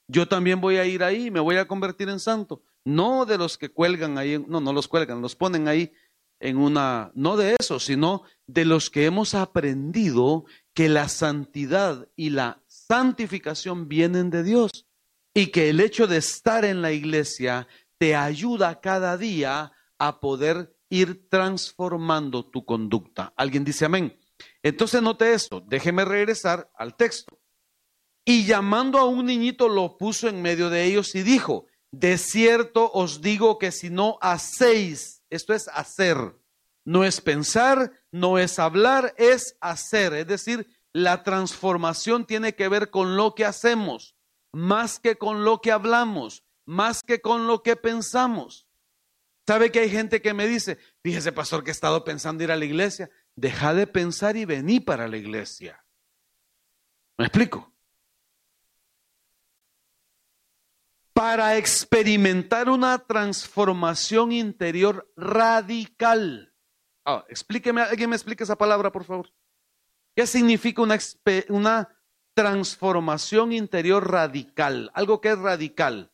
Yo 0.06 0.28
también 0.28 0.60
voy 0.60 0.76
a 0.76 0.84
ir 0.84 1.02
ahí, 1.02 1.30
me 1.30 1.40
voy 1.40 1.56
a 1.56 1.66
convertir 1.66 2.08
en 2.08 2.20
santo. 2.20 2.62
No 2.84 3.24
de 3.24 3.38
los 3.38 3.56
que 3.56 3.70
cuelgan 3.70 4.18
ahí, 4.18 4.42
no, 4.46 4.60
no 4.60 4.72
los 4.72 4.86
cuelgan, 4.86 5.22
los 5.22 5.34
ponen 5.34 5.66
ahí 5.66 5.92
en 6.40 6.58
una, 6.58 7.10
no 7.14 7.38
de 7.38 7.56
eso, 7.58 7.80
sino 7.80 8.22
de 8.46 8.66
los 8.66 8.90
que 8.90 9.06
hemos 9.06 9.34
aprendido 9.34 10.44
que 10.74 10.90
la 10.90 11.08
santidad 11.08 12.08
y 12.16 12.30
la 12.30 12.62
santificación 12.66 13.88
vienen 13.88 14.28
de 14.28 14.42
Dios 14.42 14.86
y 15.34 15.48
que 15.48 15.68
el 15.68 15.80
hecho 15.80 16.06
de 16.06 16.18
estar 16.18 16.64
en 16.64 16.80
la 16.80 16.92
iglesia 16.92 17.66
te 17.98 18.14
ayuda 18.14 18.80
cada 18.80 19.18
día 19.18 19.72
a 19.98 20.20
poder 20.20 20.76
ir 20.88 21.28
transformando 21.28 22.48
tu 22.48 22.64
conducta. 22.64 23.32
¿Alguien 23.36 23.64
dice 23.64 23.84
amén? 23.84 24.16
Entonces 24.62 25.02
note 25.02 25.32
esto, 25.32 25.60
déjeme 25.60 26.04
regresar 26.04 26.70
al 26.76 26.96
texto. 26.96 27.40
Y 28.24 28.46
llamando 28.46 28.98
a 28.98 29.06
un 29.06 29.26
niñito 29.26 29.68
lo 29.68 29.98
puso 29.98 30.28
en 30.28 30.40
medio 30.40 30.70
de 30.70 30.84
ellos 30.84 31.14
y 31.14 31.22
dijo, 31.22 31.66
de 31.90 32.16
cierto 32.16 32.90
os 32.92 33.20
digo 33.20 33.58
que 33.58 33.70
si 33.72 33.90
no 33.90 34.18
hacéis, 34.20 35.22
esto 35.30 35.52
es 35.52 35.68
hacer, 35.68 36.16
no 36.84 37.04
es 37.04 37.20
pensar, 37.20 37.92
no 38.10 38.38
es 38.38 38.58
hablar, 38.58 39.14
es 39.18 39.56
hacer. 39.60 40.14
Es 40.14 40.26
decir, 40.26 40.66
la 40.92 41.22
transformación 41.22 42.24
tiene 42.24 42.54
que 42.54 42.68
ver 42.68 42.90
con 42.90 43.16
lo 43.16 43.34
que 43.34 43.44
hacemos, 43.44 44.13
más 44.54 44.98
que 44.98 45.16
con 45.16 45.44
lo 45.44 45.60
que 45.60 45.72
hablamos, 45.72 46.44
más 46.64 47.02
que 47.02 47.20
con 47.20 47.46
lo 47.46 47.62
que 47.62 47.76
pensamos. 47.76 48.68
¿Sabe 49.46 49.70
que 49.70 49.80
hay 49.80 49.90
gente 49.90 50.22
que 50.22 50.32
me 50.32 50.46
dice, 50.46 50.78
fíjese 51.02 51.32
pastor 51.32 51.62
que 51.62 51.70
he 51.70 51.72
estado 51.72 52.04
pensando 52.04 52.42
ir 52.42 52.50
a 52.50 52.56
la 52.56 52.64
iglesia? 52.64 53.10
Deja 53.36 53.74
de 53.74 53.86
pensar 53.86 54.36
y 54.36 54.44
vení 54.44 54.80
para 54.80 55.08
la 55.08 55.16
iglesia. 55.16 55.84
¿Me 57.18 57.26
explico? 57.26 57.74
para 61.14 61.56
experimentar 61.56 62.68
una 62.68 62.98
transformación 62.98 64.32
interior 64.32 65.10
radical. 65.16 66.52
Ah, 67.04 67.24
explíqueme, 67.28 67.82
alguien 67.82 68.10
me 68.10 68.16
explique 68.16 68.42
esa 68.42 68.58
palabra, 68.58 68.90
por 68.90 69.04
favor. 69.04 69.32
¿Qué 70.16 70.26
significa 70.26 70.82
una, 70.82 70.98
una 71.48 71.88
transformación 72.34 73.52
interior 73.52 74.10
radical? 74.10 74.90
Algo 74.94 75.20
que 75.20 75.30
es 75.30 75.38
radical. 75.38 76.12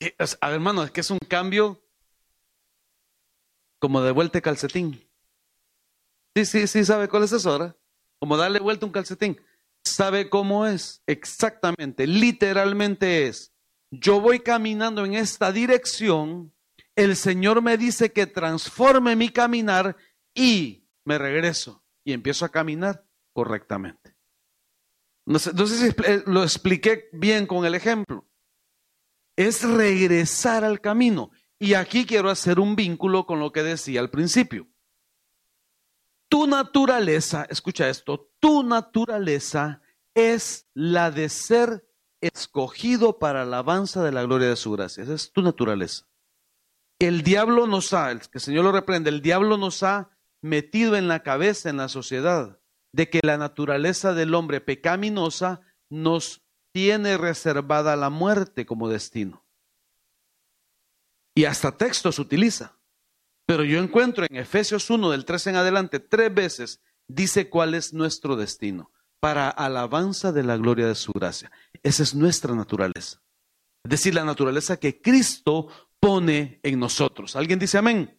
Eh, 0.00 0.14
a 0.40 0.46
ver, 0.46 0.54
hermano, 0.54 0.82
es 0.82 0.90
que 0.90 1.00
es 1.00 1.10
un 1.10 1.18
cambio 1.18 1.82
como 3.78 4.00
de 4.00 4.12
vuelta 4.12 4.40
calcetín. 4.40 5.08
Sí, 6.34 6.44
sí, 6.44 6.66
sí, 6.66 6.84
¿sabe 6.84 7.08
cuál 7.08 7.24
es 7.24 7.32
eso 7.32 7.50
ahora? 7.50 7.76
Como 8.18 8.36
darle 8.36 8.60
vuelta 8.60 8.86
un 8.86 8.92
calcetín. 8.92 9.40
¿Sabe 9.84 10.30
cómo 10.30 10.66
es? 10.66 11.02
Exactamente, 11.06 12.06
literalmente 12.06 13.26
es. 13.26 13.52
Yo 13.90 14.20
voy 14.20 14.40
caminando 14.40 15.04
en 15.04 15.14
esta 15.14 15.52
dirección, 15.52 16.54
el 16.96 17.16
Señor 17.16 17.60
me 17.60 17.76
dice 17.76 18.12
que 18.12 18.26
transforme 18.26 19.16
mi 19.16 19.28
caminar 19.28 19.96
y 20.34 20.88
me 21.04 21.18
regreso 21.18 21.84
y 22.04 22.12
empiezo 22.12 22.44
a 22.44 22.48
caminar 22.50 23.04
correctamente. 23.32 24.01
No 25.24 25.38
sé, 25.38 25.52
si 25.66 25.86
eh, 26.04 26.22
lo 26.26 26.42
expliqué 26.42 27.08
bien 27.12 27.46
con 27.46 27.64
el 27.64 27.74
ejemplo. 27.74 28.26
Es 29.36 29.62
regresar 29.62 30.64
al 30.64 30.80
camino. 30.80 31.30
Y 31.58 31.74
aquí 31.74 32.06
quiero 32.06 32.28
hacer 32.28 32.58
un 32.58 32.74
vínculo 32.74 33.24
con 33.24 33.38
lo 33.38 33.52
que 33.52 33.62
decía 33.62 34.00
al 34.00 34.10
principio. 34.10 34.66
Tu 36.28 36.46
naturaleza, 36.46 37.46
escucha 37.48 37.88
esto, 37.88 38.30
tu 38.40 38.62
naturaleza 38.62 39.80
es 40.14 40.66
la 40.74 41.10
de 41.10 41.28
ser 41.28 41.86
escogido 42.20 43.18
para 43.18 43.42
alabanza 43.42 44.02
de 44.02 44.12
la 44.12 44.22
gloria 44.22 44.48
de 44.48 44.56
su 44.56 44.72
gracia. 44.72 45.04
Esa 45.04 45.14
es 45.14 45.30
tu 45.30 45.42
naturaleza. 45.42 46.06
El 46.98 47.22
diablo 47.22 47.66
nos 47.66 47.92
ha, 47.92 48.16
que 48.18 48.38
el 48.38 48.40
Señor 48.40 48.64
lo 48.64 48.72
reprende, 48.72 49.10
el 49.10 49.22
diablo 49.22 49.56
nos 49.56 49.82
ha 49.82 50.10
metido 50.40 50.96
en 50.96 51.06
la 51.08 51.22
cabeza 51.22 51.70
en 51.70 51.76
la 51.76 51.88
sociedad 51.88 52.61
de 52.92 53.08
que 53.08 53.20
la 53.22 53.38
naturaleza 53.38 54.14
del 54.14 54.34
hombre 54.34 54.60
pecaminosa 54.60 55.60
nos 55.88 56.42
tiene 56.72 57.18
reservada 57.18 57.96
la 57.96 58.10
muerte 58.10 58.66
como 58.66 58.88
destino. 58.88 59.44
Y 61.34 61.44
hasta 61.44 61.76
textos 61.76 62.18
utiliza. 62.18 62.78
Pero 63.46 63.64
yo 63.64 63.78
encuentro 63.78 64.26
en 64.28 64.36
Efesios 64.36 64.88
1 64.90 65.10
del 65.10 65.24
3 65.24 65.48
en 65.48 65.56
adelante 65.56 66.00
tres 66.00 66.32
veces 66.32 66.80
dice 67.08 67.48
cuál 67.48 67.74
es 67.74 67.92
nuestro 67.92 68.36
destino 68.36 68.92
para 69.20 69.48
alabanza 69.48 70.32
de 70.32 70.42
la 70.42 70.56
gloria 70.56 70.86
de 70.86 70.94
su 70.94 71.12
gracia. 71.12 71.50
Esa 71.82 72.02
es 72.02 72.14
nuestra 72.14 72.54
naturaleza. 72.54 73.22
Es 73.84 73.90
decir, 73.90 74.14
la 74.14 74.24
naturaleza 74.24 74.78
que 74.78 75.00
Cristo 75.00 75.68
pone 76.00 76.60
en 76.62 76.78
nosotros. 76.78 77.36
¿Alguien 77.36 77.58
dice 77.58 77.78
amén? 77.78 78.18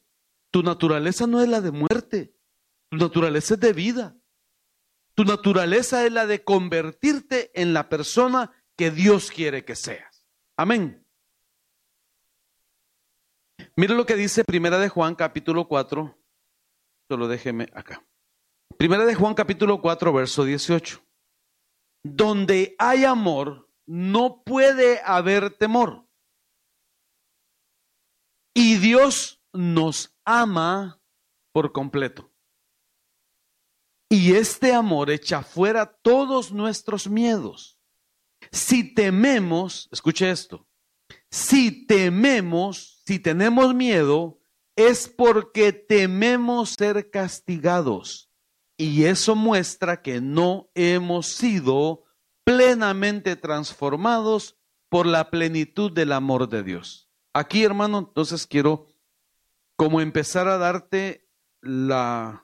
Tu 0.51 0.63
naturaleza 0.63 1.27
no 1.27 1.41
es 1.41 1.49
la 1.49 1.61
de 1.61 1.71
muerte, 1.71 2.35
tu 2.89 2.97
naturaleza 2.97 3.55
es 3.55 3.59
de 3.59 3.73
vida. 3.73 4.15
Tu 5.15 5.25
naturaleza 5.25 6.05
es 6.05 6.11
la 6.11 6.25
de 6.25 6.43
convertirte 6.43 7.51
en 7.59 7.73
la 7.73 7.87
persona 7.89 8.51
que 8.75 8.89
Dios 8.89 9.29
quiere 9.29 9.63
que 9.63 9.75
seas. 9.75 10.25
Amén. 10.57 11.05
Mire 13.75 13.95
lo 13.95 14.05
que 14.05 14.15
dice 14.15 14.43
Primera 14.43 14.79
de 14.79 14.89
Juan 14.89 15.15
capítulo 15.15 15.67
4. 15.67 16.17
Solo 17.09 17.27
déjeme 17.27 17.67
acá. 17.73 18.03
Primera 18.77 19.05
de 19.05 19.15
Juan 19.15 19.35
capítulo 19.35 19.81
4 19.81 20.13
verso 20.13 20.45
18. 20.45 21.03
Donde 22.03 22.75
hay 22.79 23.05
amor, 23.05 23.69
no 23.85 24.43
puede 24.43 24.99
haber 25.05 25.51
temor. 25.51 26.07
Y 28.53 28.77
Dios 28.77 29.41
nos 29.53 30.15
ama 30.25 30.99
por 31.51 31.71
completo. 31.71 32.32
Y 34.13 34.35
este 34.35 34.75
amor 34.75 35.09
echa 35.09 35.41
fuera 35.41 35.87
todos 35.87 36.51
nuestros 36.51 37.09
miedos. 37.09 37.79
Si 38.51 38.93
tememos, 38.93 39.89
escuche 39.91 40.29
esto, 40.29 40.67
si 41.31 41.87
tememos, 41.87 43.01
si 43.07 43.17
tenemos 43.17 43.73
miedo, 43.73 44.39
es 44.75 45.07
porque 45.07 45.73
tememos 45.73 46.75
ser 46.77 47.09
castigados. 47.09 48.29
Y 48.77 49.05
eso 49.05 49.35
muestra 49.35 50.03
que 50.03 50.21
no 50.21 50.69
hemos 50.75 51.25
sido 51.25 52.03
plenamente 52.43 53.35
transformados 53.35 54.59
por 54.89 55.07
la 55.07 55.31
plenitud 55.31 55.91
del 55.91 56.11
amor 56.11 56.49
de 56.49 56.61
Dios. 56.61 57.09
Aquí, 57.33 57.63
hermano, 57.63 57.97
entonces 57.97 58.45
quiero 58.45 58.85
como 59.75 60.01
empezar 60.01 60.47
a 60.47 60.59
darte 60.59 61.27
la 61.61 62.42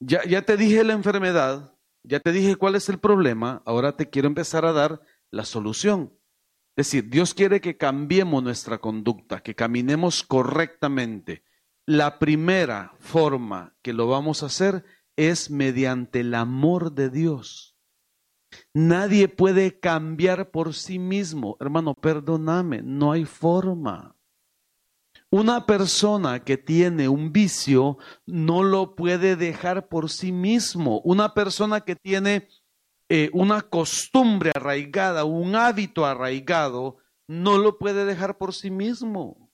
ya, 0.00 0.42
te 0.42 0.56
dije 0.56 0.84
la 0.84 0.92
enfermedad, 0.92 1.74
ya 2.02 2.20
te 2.20 2.32
dije 2.32 2.56
cuál 2.56 2.74
es 2.74 2.88
el 2.88 2.98
problema, 2.98 3.62
ahora 3.66 3.96
te 3.96 4.08
quiero 4.08 4.28
empezar 4.28 4.64
a 4.64 4.72
dar 4.72 5.00
la 5.30 5.44
solución. 5.44 6.12
Es 6.76 6.86
decir, 6.86 7.10
Dios 7.10 7.34
quiere 7.34 7.60
que 7.60 7.76
cambiemos 7.76 8.42
nuestra 8.42 8.78
conducta, 8.78 9.40
que 9.40 9.54
caminemos 9.54 10.22
correctamente. 10.22 11.42
La 11.86 12.18
primera 12.18 12.92
forma 12.98 13.76
que 13.82 13.92
lo 13.92 14.06
vamos 14.06 14.42
a 14.42 14.46
hacer 14.46 14.84
es 15.16 15.50
mediante 15.50 16.20
el 16.20 16.34
amor 16.34 16.92
de 16.92 17.10
Dios. 17.10 17.76
Nadie 18.72 19.28
puede 19.28 19.80
cambiar 19.80 20.50
por 20.50 20.74
sí 20.74 20.98
mismo. 20.98 21.56
Hermano, 21.60 21.94
perdóname, 21.94 22.82
no 22.82 23.12
hay 23.12 23.24
forma. 23.24 24.17
Una 25.30 25.66
persona 25.66 26.42
que 26.42 26.56
tiene 26.56 27.08
un 27.08 27.32
vicio 27.32 27.98
no 28.24 28.62
lo 28.62 28.94
puede 28.94 29.36
dejar 29.36 29.88
por 29.88 30.08
sí 30.08 30.32
mismo. 30.32 31.00
Una 31.04 31.34
persona 31.34 31.82
que 31.82 31.96
tiene 31.96 32.48
eh, 33.10 33.28
una 33.34 33.60
costumbre 33.60 34.52
arraigada, 34.54 35.24
un 35.24 35.54
hábito 35.54 36.06
arraigado, 36.06 36.96
no 37.26 37.58
lo 37.58 37.78
puede 37.78 38.06
dejar 38.06 38.38
por 38.38 38.54
sí 38.54 38.70
mismo. 38.70 39.50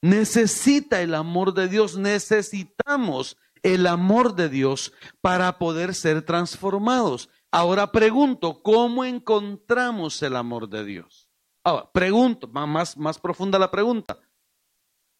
Necesita 0.00 1.02
el 1.02 1.14
amor 1.14 1.54
de 1.54 1.68
Dios, 1.68 1.98
necesitamos 1.98 3.36
el 3.62 3.86
amor 3.88 4.34
de 4.34 4.48
Dios 4.48 4.92
para 5.20 5.58
poder 5.58 5.94
ser 5.94 6.22
transformados. 6.22 7.28
Ahora 7.50 7.90
pregunto, 7.90 8.62
¿cómo 8.62 9.04
encontramos 9.04 10.22
el 10.22 10.36
amor 10.36 10.68
de 10.68 10.84
Dios? 10.84 11.28
Ahora, 11.64 11.90
pregunto, 11.92 12.46
más, 12.46 12.96
más 12.96 13.18
profunda 13.18 13.58
la 13.58 13.70
pregunta. 13.70 14.18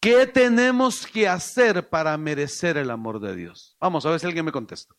¿Qué 0.01 0.25
tenemos 0.25 1.05
que 1.05 1.27
hacer 1.27 1.87
para 1.87 2.17
merecer 2.17 2.75
el 2.75 2.89
amor 2.89 3.19
de 3.19 3.35
Dios? 3.35 3.77
Vamos 3.79 4.03
a 4.03 4.09
ver 4.09 4.19
si 4.19 4.25
alguien 4.25 4.45
me 4.45 4.51
contesta. 4.51 4.95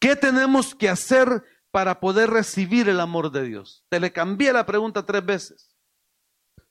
¿Qué 0.00 0.16
tenemos 0.16 0.74
que 0.74 0.88
hacer 0.88 1.44
para 1.70 2.00
poder 2.00 2.30
recibir 2.30 2.88
el 2.88 3.00
amor 3.00 3.30
de 3.30 3.42
Dios? 3.44 3.84
Te 3.90 4.00
le 4.00 4.14
cambié 4.14 4.50
la 4.54 4.64
pregunta 4.64 5.04
tres 5.04 5.24
veces. 5.26 5.76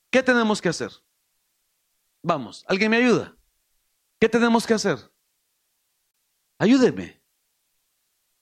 ¿Qué 0.10 0.24
tenemos 0.24 0.64
que 0.64 0.70
hacer? 0.70 0.90
Vamos, 2.24 2.66
¿alguien 2.68 2.90
me 2.90 2.98
ayuda? 2.98 3.38
¿Qué 4.20 4.28
tenemos 4.28 4.66
que 4.66 4.74
hacer? 4.74 4.98
Ayúdeme. 6.58 7.22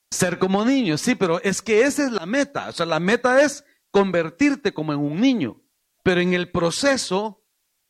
Ser 0.10 0.40
como 0.40 0.64
niño, 0.64 0.98
sí, 0.98 1.16
pero 1.16 1.42
es 1.42 1.62
que 1.62 1.82
esa 1.82 2.06
es 2.06 2.14
la 2.14 2.26
meta. 2.26 2.70
O 2.70 2.72
sea, 2.72 2.86
la 2.86 3.00
meta 3.02 3.42
es 3.42 3.66
convertirte 3.90 4.74
como 4.74 4.94
en 4.94 5.00
un 5.00 5.20
niño. 5.20 5.62
Pero 6.02 6.22
en 6.22 6.34
el 6.34 6.50
proceso 6.50 7.41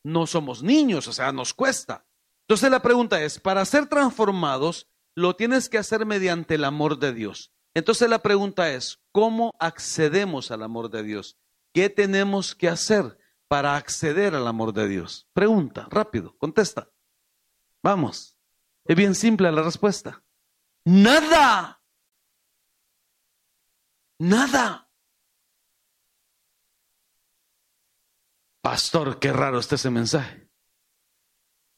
no 0.04 0.28
somos 0.28 0.64
niños, 0.64 1.08
o 1.08 1.14
sea, 1.14 1.32
nos 1.32 1.54
cuesta. 1.54 2.06
Entonces 2.42 2.70
la 2.70 2.82
pregunta 2.82 3.22
es, 3.22 3.40
para 3.40 3.64
ser 3.66 3.88
transformados, 3.88 4.90
lo 5.16 5.36
tienes 5.36 5.70
que 5.70 5.78
hacer 5.78 6.06
mediante 6.06 6.56
el 6.56 6.64
amor 6.64 7.00
de 7.00 7.14
Dios. 7.14 7.52
Entonces 7.74 8.10
la 8.10 8.20
pregunta 8.20 8.72
es, 8.72 9.00
¿cómo 9.12 9.54
accedemos 9.60 10.52
al 10.52 10.64
amor 10.64 10.90
de 10.90 11.04
Dios? 11.04 11.38
¿Qué 11.74 11.90
tenemos 11.90 12.56
que 12.56 12.68
hacer 12.68 13.18
para 13.48 13.76
acceder 13.76 14.36
al 14.36 14.48
amor 14.48 14.74
de 14.74 14.88
Dios? 14.88 15.28
Pregunta, 15.34 15.88
rápido, 15.90 16.36
contesta. 16.38 16.90
Vamos. 17.82 18.38
Es 18.86 18.96
bien 18.96 19.16
simple 19.16 19.52
la 19.52 19.62
respuesta. 19.64 20.24
Nada. 20.84 21.82
Nada. 24.20 24.91
Pastor, 28.62 29.20
qué 29.20 29.34
raro 29.34 29.60
está 29.60 29.76
ese 29.76 29.90
mensaje. 29.90 30.48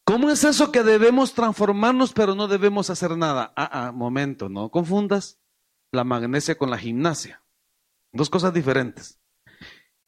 ¿Cómo 0.05 0.29
es 0.29 0.43
eso 0.43 0.71
que 0.71 0.83
debemos 0.83 1.33
transformarnos 1.33 2.11
pero 2.11 2.35
no 2.35 2.49
debemos 2.49 2.89
hacer 2.89 3.15
nada? 3.17 3.53
Ah, 3.55 3.87
ah, 3.87 3.91
momento, 3.93 4.49
no 4.49 4.69
confundas 4.69 5.39
la 5.93 6.03
magnesia 6.03 6.57
con 6.57 6.69
la 6.69 6.77
gimnasia. 6.77 7.41
Dos 8.11 8.29
cosas 8.29 8.53
diferentes. 8.53 9.21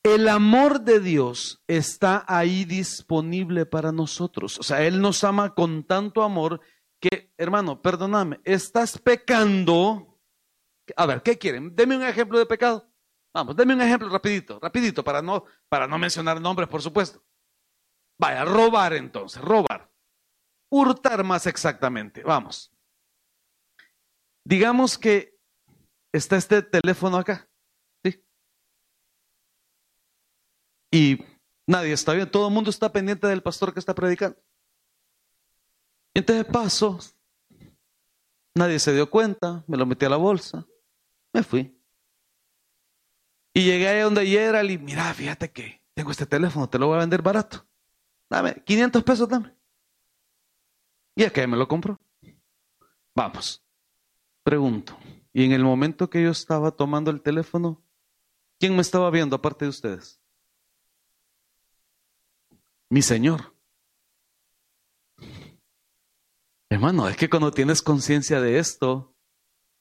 El 0.03 0.27
amor 0.27 0.81
de 0.81 0.99
Dios 0.99 1.63
está 1.65 2.25
ahí 2.27 2.65
disponible 2.65 3.65
para 3.65 3.91
nosotros. 3.91 4.59
O 4.59 4.63
sea, 4.63 4.85
Él 4.85 5.01
nos 5.01 5.23
ama 5.23 5.55
con 5.55 5.83
tanto 5.85 6.21
amor 6.23 6.59
que, 6.99 7.33
hermano, 7.37 7.81
perdóname, 7.81 8.41
estás 8.43 8.99
pecando. 8.99 10.19
A 10.95 11.05
ver, 11.05 11.23
¿qué 11.23 11.37
quieren? 11.37 11.75
Deme 11.75 11.95
un 11.95 12.03
ejemplo 12.03 12.37
de 12.37 12.45
pecado. 12.45 12.87
Vamos, 13.35 13.53
denme 13.53 13.73
un 13.73 13.81
ejemplo 13.81 14.07
rapidito, 14.07 14.61
rapidito, 14.61 15.03
para 15.03 15.21
no, 15.21 15.43
para 15.67 15.87
no 15.87 15.97
mencionar 15.97 16.39
nombres, 16.39 16.69
por 16.69 16.81
supuesto. 16.81 17.21
Vaya, 18.17 18.45
robar 18.45 18.93
entonces, 18.93 19.41
robar. 19.41 19.91
Hurtar 20.69 21.21
más 21.25 21.45
exactamente, 21.45 22.23
vamos. 22.23 22.73
Digamos 24.45 24.97
que 24.97 25.37
está 26.13 26.37
este 26.37 26.61
teléfono 26.61 27.17
acá, 27.17 27.49
¿sí? 28.05 28.23
Y 30.91 31.19
nadie 31.67 31.91
está 31.91 32.13
bien, 32.13 32.31
todo 32.31 32.47
el 32.47 32.53
mundo 32.53 32.69
está 32.69 32.89
pendiente 32.89 33.27
del 33.27 33.43
pastor 33.43 33.73
que 33.73 33.81
está 33.81 33.93
predicando. 33.93 34.41
Entonces 36.13 36.45
paso, 36.45 36.99
nadie 38.55 38.79
se 38.79 38.93
dio 38.93 39.09
cuenta, 39.09 39.65
me 39.67 39.75
lo 39.75 39.85
metí 39.85 40.05
a 40.05 40.09
la 40.09 40.15
bolsa, 40.15 40.65
me 41.33 41.43
fui. 41.43 41.74
Y 43.55 43.63
llegué 43.63 43.87
ahí 43.87 44.01
donde 44.01 44.27
Gerald 44.27 44.69
y 44.69 44.77
mira, 44.77 45.13
fíjate 45.13 45.49
que 45.49 45.81
tengo 45.93 46.11
este 46.11 46.25
teléfono, 46.25 46.67
te 46.67 46.77
lo 46.77 46.87
voy 46.87 46.97
a 46.97 46.99
vender 46.99 47.21
barato. 47.21 47.65
Dame, 48.29 48.61
500 48.65 49.01
pesos, 49.01 49.29
dame. 49.29 49.55
Y 51.15 51.23
es 51.23 51.31
que 51.31 51.47
me 51.47 51.55
lo 51.55 51.65
compró. 51.65 51.97
Vamos. 53.15 53.63
Pregunto. 54.43 54.97
Y 55.31 55.45
en 55.45 55.53
el 55.53 55.63
momento 55.63 56.09
que 56.09 56.21
yo 56.21 56.31
estaba 56.31 56.71
tomando 56.71 57.11
el 57.11 57.21
teléfono, 57.21 57.81
¿quién 58.59 58.75
me 58.75 58.81
estaba 58.81 59.09
viendo 59.09 59.37
aparte 59.37 59.63
de 59.63 59.69
ustedes? 59.69 60.19
Mi 62.89 63.01
Señor. 63.01 63.55
Hermano, 66.69 67.07
es 67.07 67.15
que 67.15 67.29
cuando 67.29 67.51
tienes 67.51 67.81
conciencia 67.81 68.41
de 68.41 68.59
esto, 68.59 69.15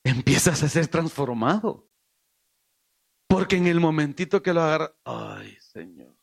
empiezas 0.04 0.62
a 0.62 0.68
ser 0.68 0.86
transformado. 0.86 1.88
Porque 3.34 3.56
en 3.56 3.66
el 3.66 3.80
momentito 3.80 4.40
que 4.40 4.54
lo 4.54 4.62
agarra, 4.62 4.94
ay 5.04 5.56
Señor, 5.60 6.14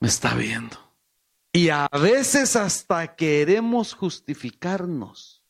me 0.00 0.08
está 0.08 0.34
viendo. 0.34 0.76
Y 1.50 1.70
a 1.70 1.88
veces 1.88 2.56
hasta 2.56 3.16
queremos 3.16 3.94
justificarnos. 3.94 5.42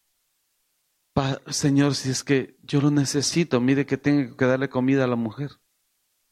Señor, 1.49 1.97
si 1.97 2.11
es 2.11 2.22
que 2.22 2.57
yo 2.62 2.81
lo 2.81 2.93
necesito, 2.93 3.61
mire 3.61 3.85
que 3.85 3.97
tengo 3.97 4.37
que 4.37 4.45
darle 4.45 4.68
comida 4.68 5.03
a 5.03 5.09
la 5.09 5.16
mujer, 5.16 5.51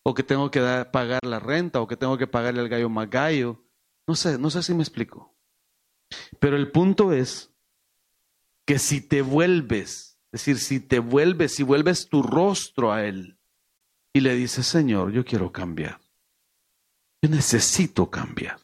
o 0.05 0.15
que 0.15 0.23
tengo 0.23 0.53
que 0.53 0.61
pagar 0.93 1.25
la 1.25 1.41
renta, 1.41 1.81
o 1.81 1.89
que 1.89 1.97
tengo 1.97 2.17
que 2.17 2.29
pagarle 2.29 2.61
al 2.61 2.69
gallo 2.69 2.89
más 2.89 3.11
gallo. 3.11 3.65
No 4.07 4.15
sé, 4.15 4.39
no 4.39 4.51
sé 4.51 4.63
si 4.63 4.73
me 4.73 4.85
explico. 4.85 5.35
Pero 6.39 6.55
el 6.57 6.71
punto 6.71 7.13
es 7.13 7.53
que 8.65 8.79
si 8.79 9.01
te 9.01 9.21
vuelves 9.21 10.14
es 10.35 10.41
decir, 10.41 10.59
si 10.59 10.81
te 10.81 10.99
vuelves, 10.99 11.55
si 11.55 11.63
vuelves 11.63 12.09
tu 12.09 12.21
rostro 12.21 12.93
a 12.93 13.05
Él 13.05 13.39
y 14.13 14.19
le 14.19 14.35
dices, 14.35 14.67
Señor, 14.67 15.13
yo 15.13 15.25
quiero 15.25 15.53
cambiar. 15.53 16.01
Yo 17.23 17.31
necesito 17.31 18.11
cambiar. 18.11 18.59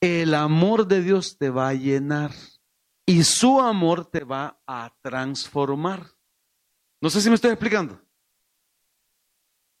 El 0.00 0.34
amor 0.34 0.88
de 0.88 1.00
Dios 1.00 1.38
te 1.38 1.50
va 1.50 1.68
a 1.68 1.74
llenar 1.74 2.32
y 3.06 3.22
su 3.22 3.60
amor 3.60 4.06
te 4.06 4.24
va 4.24 4.60
a 4.66 4.92
transformar. 5.00 6.04
No 7.00 7.10
sé 7.10 7.20
si 7.20 7.28
me 7.28 7.36
estoy 7.36 7.52
explicando. 7.52 8.02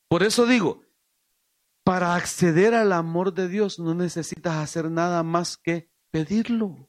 Por 0.06 0.22
eso 0.22 0.46
digo, 0.46 0.84
para 1.82 2.14
acceder 2.14 2.76
al 2.76 2.92
amor 2.92 3.34
de 3.34 3.48
Dios 3.48 3.80
no 3.80 3.92
necesitas 3.92 4.54
hacer 4.54 4.88
nada 4.88 5.24
más 5.24 5.56
que 5.56 5.90
pedirlo. 6.12 6.88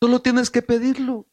Solo 0.00 0.22
tienes 0.22 0.48
que 0.48 0.62
pedirlo. 0.62 1.26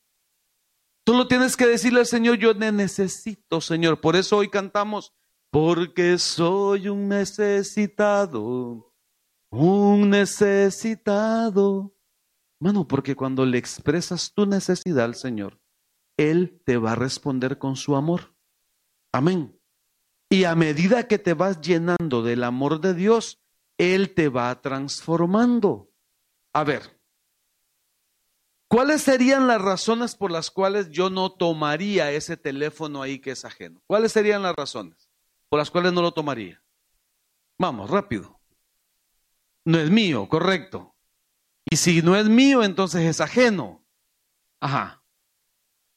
Solo 1.08 1.28
tienes 1.28 1.56
que 1.56 1.68
decirle 1.68 2.00
al 2.00 2.08
Señor, 2.08 2.38
yo 2.38 2.58
te 2.58 2.72
necesito, 2.72 3.62
Señor. 3.62 4.02
Por 4.02 4.16
eso 4.16 4.38
hoy 4.38 4.50
cantamos, 4.50 5.14
porque 5.52 6.18
soy 6.18 6.88
un 6.88 7.08
necesitado, 7.08 8.92
un 9.52 10.10
necesitado. 10.10 11.96
Mano, 12.60 12.88
porque 12.88 13.16
cuando 13.16 13.46
le 13.46 13.60
expresas 13.60 14.34
tu 14.34 14.48
necesidad 14.48 15.06
al 15.06 15.14
Señor, 15.16 15.62
Él 16.18 16.60
te 16.66 16.78
va 16.78 16.94
a 16.94 16.96
responder 16.96 17.60
con 17.60 17.76
su 17.76 17.96
amor. 17.96 18.36
Amén. 19.12 19.60
Y 20.30 20.46
a 20.46 20.56
medida 20.56 21.08
que 21.08 21.20
te 21.20 21.36
vas 21.36 21.62
llenando 21.62 22.24
del 22.24 22.44
amor 22.44 22.82
de 22.82 22.96
Dios, 22.96 23.44
Él 23.78 24.16
te 24.16 24.30
va 24.30 24.60
transformando. 24.60 25.92
A 26.52 26.64
ver, 26.64 26.95
¿Cuáles 28.76 29.04
serían 29.04 29.48
las 29.48 29.62
razones 29.62 30.16
por 30.18 30.32
las 30.32 30.52
cuales 30.52 30.90
yo 30.90 31.10
no 31.10 31.32
tomaría 31.32 32.12
ese 32.12 32.36
teléfono 32.36 33.02
ahí 33.02 33.20
que 33.20 33.32
es 33.32 33.46
ajeno? 33.46 33.82
¿Cuáles 33.88 34.12
serían 34.12 34.42
las 34.42 34.54
razones 34.54 35.10
por 35.48 35.60
las 35.60 35.72
cuales 35.72 35.94
no 35.94 36.02
lo 36.02 36.12
tomaría? 36.12 36.62
Vamos, 37.58 37.90
rápido. 37.90 38.38
No 39.64 39.80
es 39.80 39.90
mío, 39.90 40.28
correcto. 40.28 40.94
Y 41.64 41.78
si 41.78 42.02
no 42.02 42.18
es 42.18 42.28
mío, 42.28 42.64
entonces 42.64 43.04
es 43.04 43.22
ajeno. 43.22 43.88
Ajá. 44.60 45.06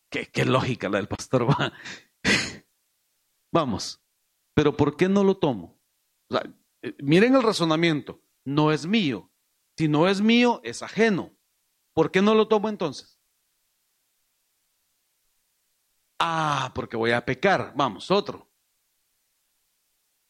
qué, 0.08 0.44
lógica 0.44 0.88
la 0.88 0.98
del 0.98 1.08
pastor 1.08 1.50
va. 1.50 1.72
Vamos, 3.52 4.00
pero 4.54 4.76
¿por 4.76 4.96
qué 4.96 5.08
no 5.08 5.24
lo 5.24 5.36
tomo? 5.38 5.80
Eh, 6.82 6.94
miren 7.02 7.34
el 7.34 7.42
razonamiento, 7.42 8.22
no 8.44 8.70
es 8.70 8.86
mío. 8.86 9.32
Si 9.76 9.88
no 9.88 10.08
es 10.08 10.20
mío, 10.20 10.60
es 10.62 10.84
ajeno. 10.84 11.37
¿Por 11.98 12.12
qué 12.12 12.22
no 12.22 12.32
lo 12.32 12.46
tomo 12.46 12.68
entonces? 12.68 13.18
Ah, 16.16 16.70
porque 16.72 16.96
voy 16.96 17.10
a 17.10 17.24
pecar. 17.24 17.72
Vamos, 17.74 18.08
otro. 18.12 18.48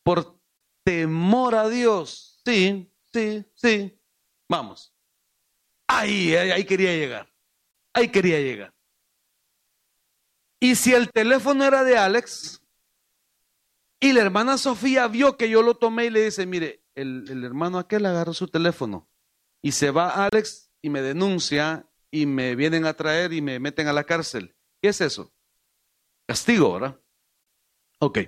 Por 0.02 0.40
temor 0.82 1.54
a 1.54 1.68
Dios. 1.68 2.40
Sí, 2.42 2.90
sí, 3.12 3.44
sí. 3.54 4.00
Vamos. 4.48 4.94
Ahí, 5.86 6.34
ahí, 6.34 6.64
quería 6.64 6.96
llegar. 6.96 7.30
Ahí 7.92 8.08
quería 8.08 8.40
llegar. 8.40 8.72
Y 10.60 10.74
si 10.74 10.94
el 10.94 11.12
teléfono 11.12 11.66
era 11.66 11.84
de 11.84 11.98
Alex, 11.98 12.62
y 14.00 14.14
la 14.14 14.22
hermana 14.22 14.56
Sofía 14.56 15.06
vio 15.06 15.36
que 15.36 15.50
yo 15.50 15.60
lo 15.60 15.76
tomé 15.76 16.06
y 16.06 16.10
le 16.10 16.24
dice, 16.24 16.46
mire, 16.46 16.82
el, 16.94 17.44
hermano 17.44 17.76
aquel 17.76 18.06
agarró 18.06 18.32
su 18.32 18.48
teléfono 18.48 19.06
y 19.60 19.72
se 19.72 19.90
va 19.90 20.24
Alex 20.24 20.67
y 20.82 20.90
me 20.90 21.02
denuncia 21.02 21.88
y 22.10 22.26
me 22.26 22.54
vienen 22.54 22.86
a 22.86 22.94
traer 22.94 23.32
y 23.32 23.42
me 23.42 23.58
meten 23.58 23.88
a 23.88 23.92
la 23.92 24.04
cárcel. 24.04 24.56
¿Qué 24.80 24.88
es 24.88 25.00
eso? 25.00 25.32
Castigo, 26.26 26.74
¿verdad? 26.74 27.00
Ok. 27.98 28.18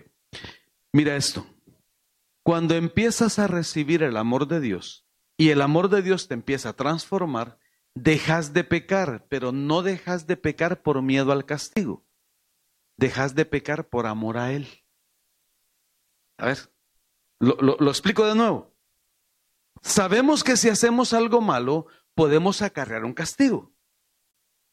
Mira 0.93 1.17
esto. 1.17 1.47
Cuando 2.43 2.75
empiezas 2.75 3.39
a 3.39 3.47
recibir 3.47 4.03
el 4.03 4.17
amor 4.17 4.49
de 4.49 4.61
Dios 4.61 5.07
y 5.37 5.51
el 5.51 5.63
amor 5.63 5.89
de 5.89 6.03
Dios 6.03 6.29
te 6.29 6.35
empieza 6.35 6.71
a 6.71 6.77
transformar, 6.77 7.59
dejas 7.95 8.53
de 8.53 8.65
pecar, 8.65 9.27
pero 9.29 9.53
no 9.53 9.83
dejas 9.83 10.27
de 10.27 10.37
pecar 10.37 10.83
por 10.83 11.03
miedo 11.03 11.33
al 11.33 11.45
castigo. 11.45 12.05
Dejas 12.97 13.35
de 13.35 13.45
pecar 13.45 13.89
por 13.89 14.07
amor 14.07 14.39
a 14.39 14.53
Él. 14.53 14.69
A 16.39 16.47
ver, 16.47 16.59
lo, 17.39 17.89
explico 17.89 18.27
de 18.27 18.35
nuevo. 18.35 18.75
Sabemos 19.83 20.45
que 20.45 20.57
si 20.57 20.69
hacemos 20.69 21.13
algo 21.13 21.41
malo, 21.41 21.87
podemos 22.21 22.61
acarrear 22.61 23.07
un 23.07 23.15
castigo. 23.15 23.73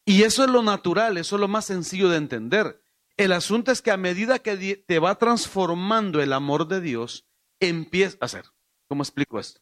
Y 0.03 0.23
eso 0.23 0.43
es 0.43 0.49
lo 0.49 0.63
natural, 0.63 1.17
eso 1.17 1.37
es 1.37 1.39
lo 1.39 1.47
más 1.47 1.63
sencillo 1.63 2.09
de 2.09 2.17
entender. 2.17 2.83
El 3.15 3.31
asunto 3.31 3.71
es 3.71 3.81
que 3.81 3.89
a 3.89 3.95
medida 3.95 4.39
que 4.39 4.75
te 4.75 4.99
va 4.99 5.17
transformando 5.17 6.21
el 6.21 6.33
amor 6.33 6.67
de 6.67 6.81
Dios, 6.81 7.25
empieza 7.61 8.17
a 8.19 8.25
hacer. 8.25 8.43
¿Cómo 8.89 9.01
explico 9.01 9.39
esto? 9.39 9.61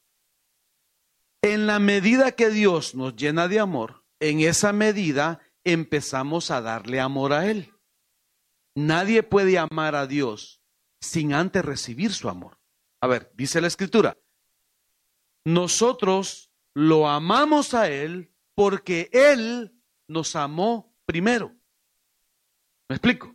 En 1.43 1.67
la 1.67 1.77
medida 1.77 2.31
que 2.31 2.49
Dios 2.49 2.95
nos 2.95 3.15
llena 3.15 3.47
de 3.47 3.59
amor, 3.59 4.03
en 4.19 4.39
esa 4.39 4.73
medida 4.73 5.41
empezamos 5.63 6.49
a 6.49 6.61
darle 6.61 6.99
amor 6.99 7.33
a 7.33 7.51
Él. 7.51 7.71
Nadie 8.73 9.21
puede 9.21 9.59
amar 9.59 9.93
a 9.93 10.07
Dios 10.07 10.59
sin 11.01 11.35
antes 11.35 11.63
recibir 11.63 12.13
su 12.13 12.29
amor. 12.29 12.57
A 12.99 13.05
ver, 13.05 13.31
dice 13.35 13.61
la 13.61 13.67
escritura, 13.67 14.17
nosotros 15.43 16.49
lo 16.75 17.07
amamos 17.07 17.73
a 17.73 17.89
Él 17.89 18.31
porque 18.53 19.09
Él 19.11 19.73
nos 20.07 20.35
amó 20.35 20.93
primero. 21.05 21.55
¿Me 22.87 22.97
explico? 22.97 23.33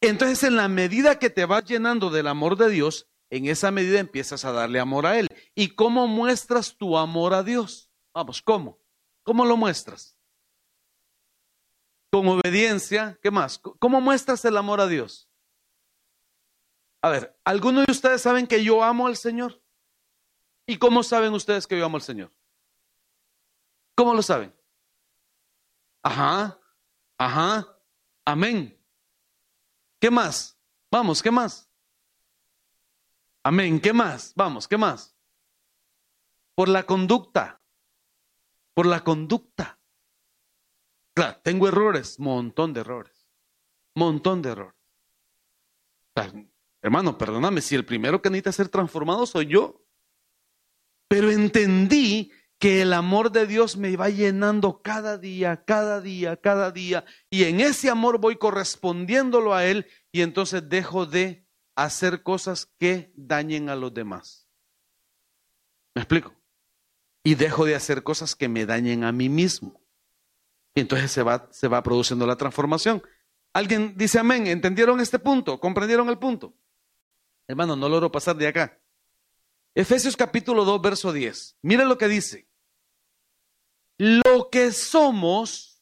Entonces, 0.00 0.42
en 0.44 0.56
la 0.56 0.68
medida 0.68 1.18
que 1.18 1.28
te 1.28 1.44
vas 1.44 1.64
llenando 1.64 2.08
del 2.08 2.28
amor 2.28 2.56
de 2.56 2.70
Dios, 2.70 3.08
en 3.30 3.46
esa 3.46 3.70
medida 3.70 4.00
empiezas 4.00 4.44
a 4.44 4.52
darle 4.52 4.80
amor 4.80 5.06
a 5.06 5.18
Él. 5.18 5.28
¿Y 5.54 5.74
cómo 5.74 6.06
muestras 6.06 6.76
tu 6.76 6.96
amor 6.96 7.34
a 7.34 7.42
Dios? 7.42 7.90
Vamos, 8.14 8.40
¿cómo? 8.40 8.78
¿Cómo 9.22 9.44
lo 9.44 9.56
muestras? 9.56 10.16
Con 12.10 12.26
obediencia, 12.28 13.18
¿qué 13.22 13.30
más? 13.30 13.58
¿Cómo 13.58 14.00
muestras 14.00 14.44
el 14.44 14.56
amor 14.56 14.80
a 14.80 14.86
Dios? 14.86 15.28
A 17.00 17.10
ver, 17.10 17.36
¿algunos 17.44 17.86
de 17.86 17.92
ustedes 17.92 18.22
saben 18.22 18.46
que 18.46 18.62
yo 18.62 18.84
amo 18.84 19.06
al 19.06 19.16
Señor? 19.16 19.60
¿Y 20.66 20.76
cómo 20.78 21.02
saben 21.02 21.32
ustedes 21.32 21.66
que 21.66 21.76
yo 21.76 21.84
amo 21.84 21.96
al 21.96 22.02
Señor? 22.02 22.32
¿Cómo 24.02 24.14
lo 24.14 24.22
saben? 24.22 24.52
Ajá, 26.02 26.58
ajá, 27.16 27.78
amén. 28.24 28.76
¿Qué 30.00 30.10
más? 30.10 30.58
Vamos, 30.90 31.22
¿qué 31.22 31.30
más? 31.30 31.70
Amén, 33.44 33.80
¿qué 33.80 33.92
más? 33.92 34.32
Vamos, 34.34 34.66
¿qué 34.66 34.76
más? 34.76 35.16
Por 36.56 36.68
la 36.68 36.82
conducta, 36.82 37.62
por 38.74 38.86
la 38.86 39.04
conducta. 39.04 39.78
Claro, 41.14 41.38
tengo 41.44 41.68
errores, 41.68 42.18
montón 42.18 42.72
de 42.72 42.80
errores, 42.80 43.30
montón 43.94 44.42
de 44.42 44.50
errores. 44.50 44.80
Hermano, 46.80 47.16
perdóname, 47.16 47.60
si 47.60 47.76
el 47.76 47.86
primero 47.86 48.20
que 48.20 48.30
necesita 48.30 48.50
ser 48.50 48.68
transformado 48.68 49.26
soy 49.26 49.46
yo. 49.46 49.80
Pero 51.06 51.30
entendí 51.30 52.32
que 52.62 52.80
el 52.80 52.92
amor 52.92 53.32
de 53.32 53.48
Dios 53.48 53.76
me 53.76 53.96
va 53.96 54.08
llenando 54.08 54.82
cada 54.82 55.18
día, 55.18 55.64
cada 55.64 56.00
día, 56.00 56.36
cada 56.36 56.70
día. 56.70 57.04
Y 57.28 57.42
en 57.42 57.58
ese 57.58 57.90
amor 57.90 58.18
voy 58.18 58.36
correspondiéndolo 58.36 59.52
a 59.52 59.66
Él 59.66 59.88
y 60.12 60.20
entonces 60.20 60.68
dejo 60.68 61.04
de 61.04 61.44
hacer 61.74 62.22
cosas 62.22 62.66
que 62.78 63.12
dañen 63.16 63.68
a 63.68 63.74
los 63.74 63.92
demás. 63.92 64.46
¿Me 65.92 66.02
explico? 66.02 66.36
Y 67.24 67.34
dejo 67.34 67.64
de 67.64 67.74
hacer 67.74 68.04
cosas 68.04 68.36
que 68.36 68.48
me 68.48 68.64
dañen 68.64 69.02
a 69.02 69.10
mí 69.10 69.28
mismo. 69.28 69.82
Y 70.72 70.82
entonces 70.82 71.10
se 71.10 71.24
va, 71.24 71.48
se 71.50 71.66
va 71.66 71.82
produciendo 71.82 72.28
la 72.28 72.36
transformación. 72.36 73.02
¿Alguien 73.52 73.96
dice 73.96 74.20
amén? 74.20 74.46
¿Entendieron 74.46 75.00
este 75.00 75.18
punto? 75.18 75.58
¿Comprendieron 75.58 76.08
el 76.10 76.18
punto? 76.20 76.54
Hermano, 77.48 77.74
no 77.74 77.88
logro 77.88 78.12
pasar 78.12 78.36
de 78.36 78.46
acá. 78.46 78.78
Efesios 79.74 80.16
capítulo 80.16 80.64
2, 80.64 80.80
verso 80.80 81.12
10. 81.12 81.56
Mira 81.62 81.84
lo 81.84 81.98
que 81.98 82.06
dice. 82.06 82.51
Lo 84.04 84.50
que 84.50 84.72
somos, 84.72 85.80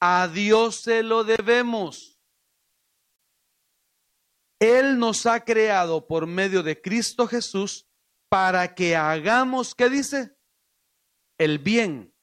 a 0.00 0.26
Dios 0.26 0.76
se 0.76 1.02
lo 1.02 1.22
debemos. 1.22 2.18
Él 4.58 4.98
nos 4.98 5.26
ha 5.26 5.44
creado 5.44 6.06
por 6.06 6.26
medio 6.26 6.62
de 6.62 6.80
Cristo 6.80 7.26
Jesús 7.26 7.86
para 8.30 8.74
que 8.74 8.96
hagamos, 8.96 9.74
¿qué 9.74 9.90
dice? 9.90 10.34
El 11.36 11.58
bien 11.58 12.14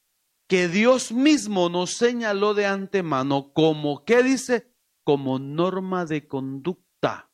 que 0.47 0.67
Dios 0.67 1.11
mismo 1.11 1.69
nos 1.69 1.91
señaló 1.91 2.55
de 2.55 2.65
antemano 2.65 3.53
como, 3.53 4.03
¿qué 4.05 4.23
dice? 4.23 4.73
Como 5.03 5.37
norma 5.37 6.05
de 6.05 6.27
conducta 6.27 7.29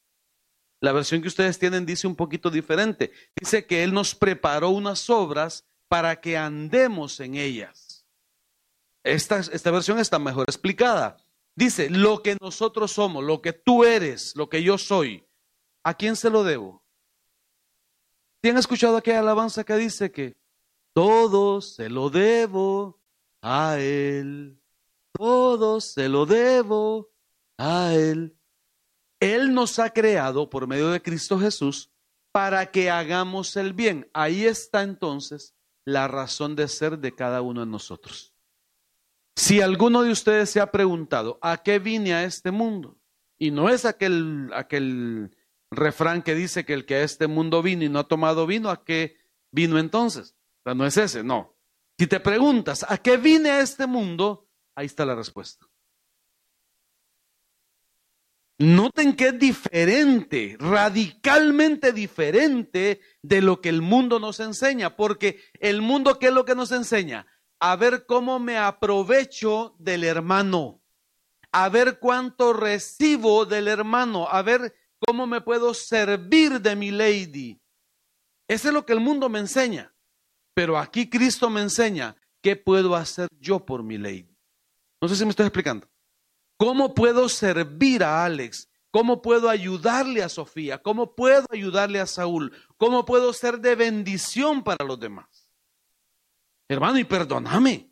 la 0.82 0.92
versión 0.92 1.22
que 1.22 1.30
ustedes 1.30 1.58
tienen 1.58 1.86
dice 1.86 2.06
un 2.06 2.16
poquito 2.16 2.52
diferente. 2.52 3.12
Dice 3.36 3.66
que 3.66 3.84
Él 3.84 3.94
nos 3.94 4.14
preparó 4.14 4.70
unas 4.70 5.10
obras 5.10 5.66
para 5.88 6.20
que 6.20 6.38
andemos 6.38 7.20
en 7.20 7.36
ellas. 7.36 7.85
Esta, 9.06 9.38
esta 9.40 9.70
versión 9.70 10.00
está 10.00 10.18
mejor 10.18 10.46
explicada. 10.48 11.18
Dice, 11.56 11.92
lo 11.92 12.24
que 12.24 12.36
nosotros 12.42 12.92
somos, 12.92 13.24
lo 13.24 13.40
que 13.40 13.54
tú 13.54 13.84
eres, 13.86 14.36
lo 14.36 14.50
que 14.50 14.64
yo 14.64 14.80
soy, 14.80 15.28
¿a 15.84 15.94
quién 15.94 16.16
se 16.16 16.32
lo 16.32 16.44
debo? 16.44 16.84
¿Tienen 18.42 18.60
escuchado 18.60 18.98
aquella 18.98 19.20
alabanza 19.20 19.64
que 19.64 19.76
dice 19.76 20.12
que 20.12 20.36
todo 20.94 21.62
se 21.62 21.88
lo 21.88 22.10
debo 22.10 23.00
a 23.44 23.78
Él? 23.80 24.60
Todo 25.12 25.82
se 25.82 26.10
lo 26.10 26.26
debo 26.26 27.12
a 27.60 27.94
Él. 27.94 28.36
Él 29.20 29.54
nos 29.54 29.78
ha 29.78 29.92
creado 29.92 30.50
por 30.50 30.66
medio 30.66 30.90
de 30.90 31.02
Cristo 31.02 31.40
Jesús 31.40 31.92
para 32.32 32.72
que 32.72 32.90
hagamos 32.90 33.56
el 33.56 33.74
bien. 33.74 34.10
Ahí 34.14 34.46
está 34.46 34.82
entonces 34.82 35.56
la 35.86 36.08
razón 36.08 36.56
de 36.56 36.68
ser 36.68 36.98
de 36.98 37.14
cada 37.14 37.42
uno 37.42 37.62
de 37.62 37.68
nosotros. 37.68 38.35
Si 39.36 39.62
alguno 39.62 40.04
de 40.04 40.12
ustedes 40.12 40.50
se 40.50 40.62
ha 40.62 40.72
preguntado, 40.72 41.40
¿a 41.42 41.62
qué 41.62 41.80
vine 41.80 42.14
a 42.14 42.24
este 42.24 42.52
mundo? 42.52 42.98
Y 43.38 43.52
no 43.52 43.70
es 43.70 43.84
aquel, 43.84 44.50
aquel 44.54 45.36
refrán 45.72 46.24
que 46.24 46.36
dice 46.36 46.66
que 46.66 46.74
el 46.74 46.86
que 46.86 46.96
a 46.96 47.04
este 47.04 47.28
mundo 47.28 47.62
vino 47.62 47.84
y 47.84 47.90
no 47.90 48.00
ha 48.00 48.08
tomado 48.08 48.48
vino, 48.48 48.70
¿a 48.70 48.86
qué 48.86 49.18
vino 49.52 49.78
entonces? 49.78 50.36
No 50.64 50.86
es 50.86 50.98
ese, 50.98 51.24
no. 51.24 51.56
Si 51.98 52.08
te 52.08 52.20
preguntas, 52.20 52.86
¿a 52.88 52.98
qué 52.98 53.18
vine 53.18 53.52
a 53.52 53.60
este 53.60 53.88
mundo? 53.88 54.48
Ahí 54.74 54.86
está 54.86 55.06
la 55.06 55.16
respuesta. 55.16 55.66
Noten 58.58 59.18
que 59.18 59.28
es 59.28 59.40
diferente, 59.40 60.56
radicalmente 60.58 61.92
diferente 61.92 63.02
de 63.22 63.42
lo 63.42 63.60
que 63.60 63.68
el 63.68 63.82
mundo 63.82 64.18
nos 64.20 64.40
enseña, 64.40 64.96
porque 64.96 65.42
el 65.60 65.82
mundo, 65.82 66.20
¿qué 66.20 66.28
es 66.28 66.34
lo 66.34 66.46
que 66.46 66.56
nos 66.56 66.72
enseña? 66.72 67.28
A 67.60 67.76
ver 67.76 68.06
cómo 68.06 68.40
me 68.40 68.58
aprovecho 68.58 69.76
del 69.80 70.04
hermano, 70.04 70.82
a 71.52 71.70
ver 71.70 72.00
cuánto 72.00 72.54
recibo 72.54 73.46
del 73.46 73.68
hermano, 73.68 74.28
a 74.30 74.42
ver 74.42 74.76
cómo 75.00 75.26
me 75.26 75.42
puedo 75.42 75.74
servir 75.74 76.62
de 76.62 76.76
mi 76.76 76.92
lady. 76.92 77.60
Eso 78.48 78.68
es 78.68 78.74
lo 78.74 78.86
que 78.86 78.94
el 78.94 79.00
mundo 79.00 79.30
me 79.30 79.40
enseña, 79.40 79.94
pero 80.54 80.78
aquí 80.78 81.10
Cristo 81.10 81.50
me 81.50 81.62
enseña 81.62 82.16
qué 82.42 82.56
puedo 82.56 82.96
hacer 82.96 83.28
yo 83.40 83.66
por 83.66 83.84
mi 83.84 83.98
lady. 83.98 84.36
No 85.02 85.08
sé 85.08 85.16
si 85.16 85.24
me 85.24 85.32
estoy 85.32 85.46
explicando. 85.46 85.88
¿Cómo 86.58 86.94
puedo 86.94 87.28
servir 87.28 88.04
a 88.04 88.24
Alex? 88.24 88.70
¿Cómo 88.92 89.22
puedo 89.22 89.50
ayudarle 89.50 90.24
a 90.24 90.30
Sofía? 90.30 90.82
¿Cómo 90.82 91.16
puedo 91.16 91.46
ayudarle 91.52 92.00
a 92.00 92.06
Saúl? 92.06 92.54
¿Cómo 92.78 93.04
puedo 93.04 93.34
ser 93.34 93.60
de 93.60 93.76
bendición 93.76 94.64
para 94.64 94.86
los 94.86 95.00
demás? 95.00 95.45
Hermano, 96.68 97.00
y 97.00 97.04
perdóname. 97.04 97.92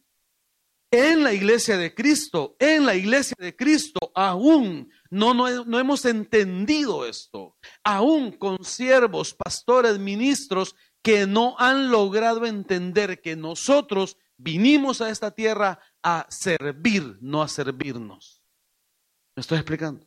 En 0.92 1.24
la 1.24 1.34
iglesia 1.34 1.78
de 1.78 1.94
Cristo, 1.96 2.56
en 2.60 2.86
la 2.86 2.94
iglesia 2.96 3.36
de 3.40 3.56
Cristo, 3.56 4.12
aún 4.14 4.92
no, 5.10 5.34
no, 5.34 5.66
no 5.66 5.80
hemos 5.80 6.06
entendido 6.06 7.08
esto. 7.08 7.58
Aún 7.84 8.32
con 8.32 8.64
siervos, 8.64 9.34
pastores, 9.34 9.98
ministros 9.98 10.76
que 11.02 11.26
no 11.26 11.56
han 11.58 11.90
logrado 11.90 12.46
entender 12.46 13.22
que 13.22 13.36
nosotros 13.36 14.18
vinimos 14.38 15.02
a 15.02 15.10
esta 15.10 15.32
tierra 15.32 15.80
a 16.04 16.28
servir, 16.30 17.18
no 17.22 17.42
a 17.42 17.48
servirnos. 17.48 18.44
¿Me 19.36 19.42
estoy 19.42 19.58
explicando? 19.58 20.06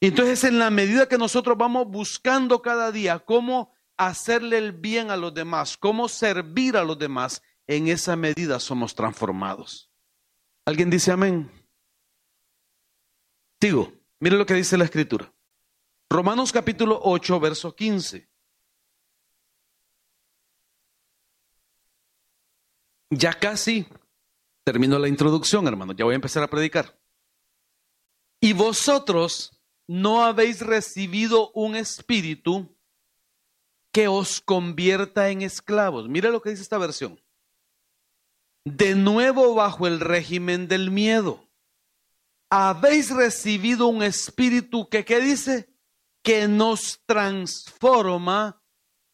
Entonces, 0.00 0.44
en 0.44 0.58
la 0.58 0.70
medida 0.70 1.08
que 1.08 1.16
nosotros 1.16 1.56
vamos 1.56 1.86
buscando 1.86 2.60
cada 2.60 2.90
día 2.92 3.20
cómo 3.20 3.72
hacerle 3.96 4.58
el 4.58 4.72
bien 4.72 5.10
a 5.10 5.16
los 5.16 5.32
demás, 5.32 5.76
cómo 5.76 6.08
servir 6.08 6.76
a 6.76 6.84
los 6.84 6.98
demás, 6.98 7.40
en 7.66 7.88
esa 7.88 8.16
medida 8.16 8.60
somos 8.60 8.94
transformados. 8.94 9.90
¿Alguien 10.64 10.90
dice 10.90 11.12
amén? 11.12 11.50
Sigo. 13.60 13.92
Mire 14.20 14.36
lo 14.36 14.46
que 14.46 14.54
dice 14.54 14.76
la 14.76 14.84
escritura. 14.84 15.32
Romanos 16.08 16.52
capítulo 16.52 17.00
8, 17.02 17.40
verso 17.40 17.74
15. 17.74 18.28
Ya 23.10 23.32
casi 23.32 23.86
termino 24.64 24.98
la 24.98 25.08
introducción, 25.08 25.66
hermano. 25.66 25.92
Ya 25.92 26.04
voy 26.04 26.12
a 26.12 26.16
empezar 26.16 26.42
a 26.42 26.48
predicar. 26.48 26.98
Y 28.40 28.52
vosotros 28.52 29.60
no 29.86 30.24
habéis 30.24 30.60
recibido 30.60 31.50
un 31.52 31.76
espíritu 31.76 32.76
que 33.92 34.08
os 34.08 34.40
convierta 34.40 35.30
en 35.30 35.42
esclavos. 35.42 36.08
Mira 36.08 36.30
lo 36.30 36.40
que 36.40 36.50
dice 36.50 36.62
esta 36.62 36.78
versión. 36.78 37.20
De 38.64 38.94
nuevo 38.94 39.54
bajo 39.54 39.86
el 39.86 40.00
régimen 40.00 40.68
del 40.68 40.90
miedo. 40.90 41.48
Habéis 42.50 43.10
recibido 43.10 43.86
un 43.86 44.02
espíritu 44.02 44.88
que, 44.88 45.04
¿qué 45.04 45.20
dice? 45.20 45.74
Que 46.22 46.46
nos 46.48 47.00
transforma 47.06 48.62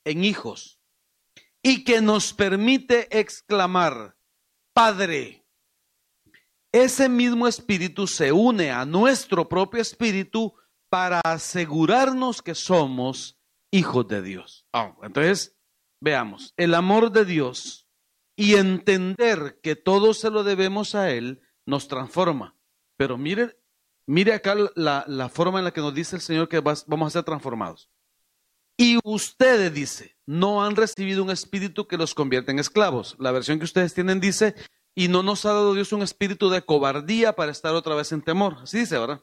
en 0.05 0.25
hijos 0.25 0.81
y 1.63 1.85
que 1.85 2.01
nos 2.01 2.33
permite 2.33 3.09
exclamar, 3.19 4.17
Padre. 4.73 5.45
Ese 6.73 7.09
mismo 7.09 7.49
espíritu 7.49 8.07
se 8.07 8.31
une 8.31 8.71
a 8.71 8.85
nuestro 8.85 9.49
propio 9.49 9.81
espíritu 9.81 10.55
para 10.91 11.21
asegurarnos 11.25 12.43
que 12.43 12.55
somos 12.55 13.39
hijos 13.71 14.07
de 14.09 14.23
Dios. 14.23 14.67
Ah, 14.73 14.95
entonces, 15.03 15.57
veamos, 16.01 16.53
el 16.57 16.75
amor 16.75 17.11
de 17.11 17.25
Dios 17.25 17.88
y 18.39 18.55
entender 18.55 19.59
que 19.63 19.75
todo 19.75 20.15
se 20.15 20.31
lo 20.31 20.45
debemos 20.45 20.95
a 20.95 21.11
Él 21.11 21.43
nos 21.67 21.89
transforma. 21.89 22.57
Pero 22.97 23.19
mire, 23.19 23.59
mire 24.07 24.33
acá 24.33 24.55
la, 24.77 25.05
la 25.09 25.29
forma 25.29 25.59
en 25.59 25.65
la 25.65 25.73
que 25.73 25.81
nos 25.81 25.93
dice 25.93 26.15
el 26.17 26.23
Señor 26.23 26.49
que 26.49 26.61
vamos 26.61 27.09
a 27.09 27.11
ser 27.11 27.25
transformados. 27.25 27.91
Y 28.77 28.99
ustedes, 29.03 29.75
dice, 29.75 30.17
no 30.25 30.65
han 30.65 30.77
recibido 30.77 31.25
un 31.25 31.31
espíritu 31.31 31.89
que 31.89 31.97
los 31.97 32.15
convierta 32.15 32.53
en 32.53 32.61
esclavos. 32.61 33.17
La 33.19 33.33
versión 33.33 33.59
que 33.59 33.65
ustedes 33.65 33.93
tienen 33.93 34.21
dice, 34.21 34.55
y 34.95 35.09
no 35.09 35.25
nos 35.25 35.45
ha 35.45 35.53
dado 35.53 35.75
Dios 35.75 35.93
un 35.93 36.03
espíritu 36.03 36.49
de 36.49 36.63
cobardía 36.63 37.35
para 37.35 37.51
estar 37.51 37.75
otra 37.75 37.97
vez 37.97 38.13
en 38.13 38.23
temor. 38.23 38.59
Así 38.63 38.79
dice, 38.79 38.99
¿verdad? 38.99 39.21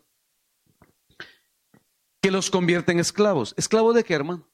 que 2.26 2.32
los 2.32 2.50
convierte 2.50 2.92
en 2.92 3.00
esclavos. 3.00 3.54
¿Esclavos 3.56 3.94
de 3.94 4.04
qué, 4.04 4.16
hermano? 4.16 4.50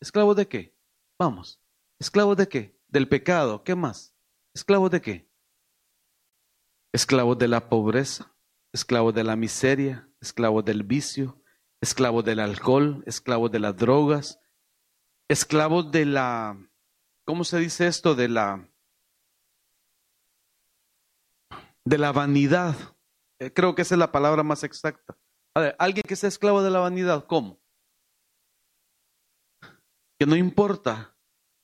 ¿Esclavos 0.00 0.34
de 0.34 0.48
qué? 0.48 0.74
Vamos. 1.18 1.60
¿Esclavos 1.98 2.38
de 2.38 2.48
qué? 2.48 2.81
Del 2.92 3.08
pecado. 3.08 3.64
¿Qué 3.64 3.74
más? 3.74 4.14
¿Esclavos 4.54 4.90
de 4.90 5.00
qué? 5.00 5.30
Esclavos 6.92 7.38
de 7.38 7.48
la 7.48 7.70
pobreza, 7.70 8.36
esclavos 8.70 9.14
de 9.14 9.24
la 9.24 9.34
miseria, 9.34 10.10
esclavos 10.20 10.62
del 10.62 10.82
vicio, 10.82 11.42
esclavos 11.80 12.22
del 12.22 12.38
alcohol, 12.38 13.02
esclavos 13.06 13.50
de 13.50 13.60
las 13.60 13.74
drogas, 13.74 14.40
esclavos 15.26 15.90
de 15.90 16.04
la, 16.04 16.70
¿cómo 17.24 17.44
se 17.44 17.58
dice 17.60 17.86
esto? 17.86 18.14
De 18.14 18.28
la, 18.28 18.70
de 21.86 21.96
la 21.96 22.12
vanidad. 22.12 22.76
Eh, 23.38 23.54
creo 23.54 23.74
que 23.74 23.82
esa 23.82 23.94
es 23.94 24.00
la 24.00 24.12
palabra 24.12 24.42
más 24.42 24.64
exacta. 24.64 25.16
A 25.54 25.60
ver, 25.60 25.76
alguien 25.78 26.04
que 26.06 26.16
sea 26.16 26.28
esclavo 26.28 26.62
de 26.62 26.70
la 26.70 26.80
vanidad, 26.80 27.24
¿cómo? 27.26 27.58
Que 30.18 30.26
no 30.26 30.36
importa 30.36 31.16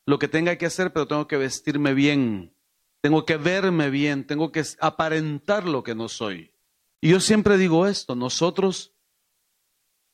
lo 0.08 0.18
que 0.18 0.28
tenga 0.28 0.56
que 0.56 0.66
hacer, 0.66 0.92
pero 0.92 1.06
tengo 1.06 1.28
que 1.28 1.36
vestirme 1.36 1.92
bien, 1.92 2.54
tengo 3.02 3.26
que 3.26 3.36
verme 3.36 3.90
bien, 3.90 4.26
tengo 4.26 4.50
que 4.52 4.64
aparentar 4.80 5.68
lo 5.68 5.82
que 5.82 5.94
no 5.94 6.08
soy. 6.08 6.54
Y 7.00 7.10
yo 7.10 7.20
siempre 7.20 7.58
digo 7.58 7.86
esto, 7.86 8.14
nosotros 8.14 8.94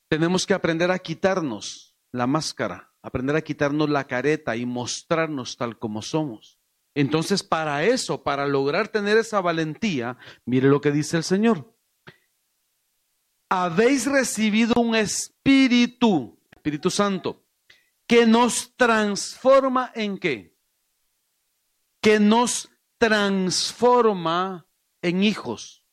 tenemos 0.09 0.47
que 0.47 0.55
aprender 0.55 0.91
a 0.91 0.99
quitarnos 0.99 1.97
la 2.11 2.27
máscara, 2.27 2.93
aprender 3.03 3.37
a 3.37 3.43
quitarnos 3.43 3.89
la 3.89 4.09
careta 4.09 4.57
y 4.57 4.67
mostrarnos 4.67 5.57
tal 5.57 5.79
como 5.79 6.03
somos. 6.03 6.59
Entonces, 6.97 7.45
para 7.45 7.85
eso, 7.85 8.25
para 8.25 8.49
lograr 8.49 8.89
tener 8.89 9.17
esa 9.17 9.41
valentía, 9.41 10.19
mire 10.45 10.69
lo 10.69 10.81
que 10.81 10.91
dice 10.91 11.17
el 11.17 11.25
Señor 11.25 11.73
habéis 13.49 14.07
recibido 14.07 14.75
un 14.81 14.97
espíritu, 14.97 16.37
Espíritu 16.51 16.91
Santo, 16.91 17.44
que 18.07 18.27
nos 18.27 18.75
transforma 18.77 19.91
en 19.95 20.19
qué? 20.19 20.57
Que 22.01 22.21
nos 22.21 22.71
transforma 22.99 24.67
en 25.03 25.23
hijos. 25.23 25.85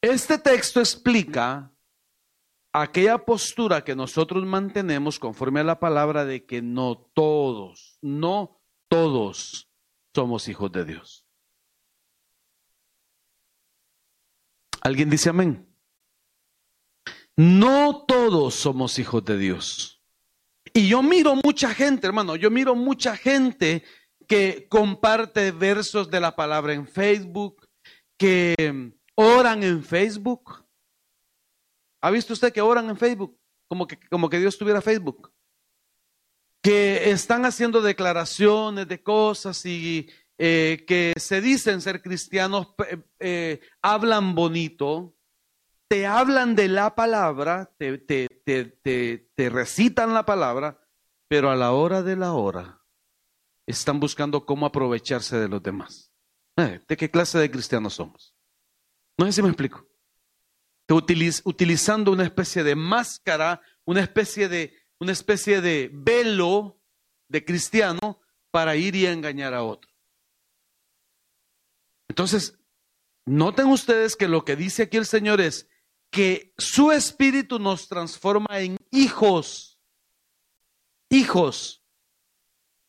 Este 0.00 0.38
texto 0.38 0.80
explica 0.80 1.72
aquella 2.72 3.24
postura 3.24 3.84
que 3.84 3.94
nosotros 3.94 4.44
mantenemos 4.44 5.18
conforme 5.18 5.60
a 5.60 5.64
la 5.64 5.78
palabra 5.78 6.24
de 6.24 6.44
que 6.44 6.62
no 6.62 6.96
todos, 7.14 7.98
no 8.00 8.60
todos 8.88 9.70
somos 10.14 10.48
hijos 10.48 10.72
de 10.72 10.84
Dios. 10.84 11.26
¿Alguien 14.80 15.10
dice 15.10 15.30
amén? 15.30 15.68
No 17.36 18.04
todos 18.04 18.54
somos 18.54 18.98
hijos 18.98 19.24
de 19.24 19.38
Dios. 19.38 20.01
Y 20.74 20.88
yo 20.88 21.02
miro 21.02 21.34
mucha 21.36 21.74
gente, 21.74 22.06
hermano, 22.06 22.36
yo 22.36 22.50
miro 22.50 22.74
mucha 22.74 23.16
gente 23.16 23.84
que 24.26 24.66
comparte 24.68 25.50
versos 25.50 26.10
de 26.10 26.20
la 26.20 26.34
palabra 26.34 26.72
en 26.72 26.86
Facebook, 26.86 27.68
que 28.16 28.54
oran 29.14 29.62
en 29.62 29.84
Facebook. 29.84 30.64
¿Ha 32.00 32.10
visto 32.10 32.32
usted 32.32 32.52
que 32.52 32.62
oran 32.62 32.88
en 32.88 32.96
Facebook? 32.96 33.38
Como 33.68 33.86
que, 33.86 33.98
como 34.08 34.30
que 34.30 34.38
Dios 34.38 34.56
tuviera 34.56 34.80
Facebook. 34.80 35.30
Que 36.62 37.10
están 37.10 37.44
haciendo 37.44 37.82
declaraciones 37.82 38.88
de 38.88 39.02
cosas 39.02 39.66
y 39.66 40.08
eh, 40.38 40.84
que 40.86 41.12
se 41.16 41.40
dicen 41.40 41.80
ser 41.82 42.00
cristianos, 42.00 42.68
eh, 43.18 43.60
hablan 43.82 44.34
bonito, 44.34 45.14
te 45.88 46.06
hablan 46.06 46.54
de 46.54 46.68
la 46.68 46.94
palabra, 46.94 47.70
te, 47.76 47.98
te, 47.98 48.31
recitan 49.36 50.14
la 50.14 50.24
palabra, 50.24 50.80
pero 51.28 51.50
a 51.50 51.56
la 51.56 51.72
hora 51.72 52.02
de 52.02 52.16
la 52.16 52.32
hora 52.32 52.82
están 53.66 54.00
buscando 54.00 54.44
cómo 54.44 54.66
aprovecharse 54.66 55.36
de 55.36 55.48
los 55.48 55.62
demás. 55.62 56.12
Eh, 56.56 56.80
¿De 56.86 56.96
qué 56.96 57.10
clase 57.10 57.38
de 57.38 57.50
cristianos 57.50 57.94
somos? 57.94 58.34
No 59.18 59.26
sé 59.26 59.32
si 59.32 59.42
me 59.42 59.48
explico. 59.48 59.86
utilizando 60.88 62.12
una 62.12 62.24
especie 62.24 62.62
de 62.62 62.74
máscara, 62.74 63.62
una 63.84 64.02
especie 64.02 64.48
de, 64.48 64.76
una 64.98 65.12
especie 65.12 65.60
de 65.60 65.90
velo 65.92 66.80
de 67.28 67.44
cristiano 67.44 68.20
para 68.50 68.76
ir 68.76 68.94
y 68.94 69.06
engañar 69.06 69.54
a 69.54 69.62
otro. 69.62 69.90
Entonces, 72.08 72.58
noten 73.24 73.66
ustedes 73.68 74.16
que 74.16 74.28
lo 74.28 74.44
que 74.44 74.54
dice 74.54 74.82
aquí 74.82 74.98
el 74.98 75.06
Señor 75.06 75.40
es, 75.40 75.66
que 76.12 76.52
su 76.58 76.92
espíritu 76.92 77.58
nos 77.58 77.88
transforma 77.88 78.60
en 78.60 78.76
hijos. 78.90 79.80
Hijos. 81.08 81.82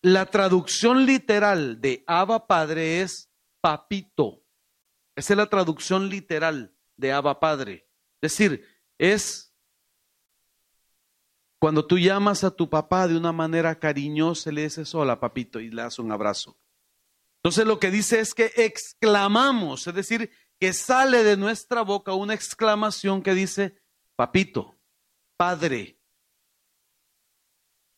La 0.02 0.26
traducción 0.26 1.06
literal 1.06 1.80
de 1.80 2.04
Abba 2.06 2.46
Padre 2.48 3.02
es 3.02 3.32
papito. 3.62 4.44
Esa 5.16 5.34
es 5.34 5.38
la 5.38 5.50
traducción 5.50 6.10
literal 6.10 6.76
de 6.98 7.14
Abba 7.14 7.40
Padre. 7.40 7.88
Es 8.22 8.34
decir, 8.34 8.68
es 8.98 9.56
cuando 11.60 11.88
tú 11.88 11.98
llamas 11.98 12.44
a 12.44 12.52
tu 12.52 12.70
papá 12.70 13.08
de 13.08 13.16
una 13.16 13.32
manera 13.32 13.80
cariñosa, 13.80 14.52
le 14.52 14.64
dices 14.64 14.94
hola 14.94 15.22
papito 15.22 15.62
y 15.62 15.70
le 15.70 15.82
das 15.82 15.98
un 15.98 16.12
abrazo. 16.12 16.58
Entonces 17.38 17.66
lo 17.66 17.80
que 17.80 17.90
dice 17.90 18.20
es 18.20 18.34
que 18.34 18.52
exclamamos, 18.58 19.88
es 19.88 19.94
decir, 19.94 20.30
que 20.64 20.72
sale 20.72 21.26
de 21.26 21.36
nuestra 21.36 21.82
boca 21.82 22.14
una 22.14 22.34
exclamación 22.34 23.22
que 23.22 23.34
dice, 23.34 23.82
papito, 24.16 24.80
padre. 25.36 26.00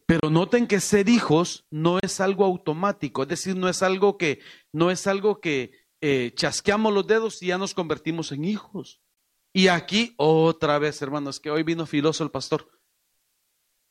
Pero 0.08 0.32
noten 0.32 0.66
que 0.66 0.80
ser 0.80 1.08
hijos 1.08 1.68
no 1.70 2.00
es 2.02 2.20
algo 2.20 2.44
automático, 2.44 3.22
es 3.22 3.28
decir, 3.30 3.56
no 3.56 3.70
es 3.70 3.84
algo 3.84 4.18
que, 4.18 4.40
no 4.74 4.90
es 4.90 5.06
algo 5.06 5.40
que 5.40 5.74
eh, 6.02 6.32
chasqueamos 6.34 6.92
los 6.92 7.06
dedos 7.06 7.44
y 7.44 7.50
ya 7.50 7.60
nos 7.60 7.76
convertimos 7.76 8.32
en 8.32 8.46
hijos. 8.46 9.00
Y 9.54 9.68
aquí 9.68 10.16
otra 10.18 10.80
vez, 10.80 11.00
hermanos, 11.04 11.40
que 11.40 11.52
hoy 11.52 11.62
vino 11.62 11.86
filoso 11.86 12.24
el 12.24 12.32
pastor. 12.32 12.68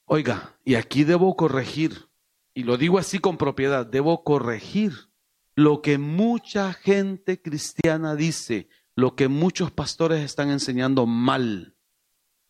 Oiga, 0.04 0.58
y 0.64 0.74
aquí 0.74 1.04
debo 1.04 1.36
corregir, 1.36 2.08
y 2.54 2.64
lo 2.64 2.76
digo 2.76 2.98
así 2.98 3.20
con 3.20 3.36
propiedad, 3.36 3.86
debo 3.86 4.24
corregir 4.24 5.13
lo 5.54 5.82
que 5.82 5.98
mucha 5.98 6.72
gente 6.72 7.40
cristiana 7.40 8.16
dice, 8.16 8.68
lo 8.96 9.16
que 9.16 9.28
muchos 9.28 9.70
pastores 9.70 10.22
están 10.22 10.50
enseñando 10.50 11.06
mal, 11.06 11.76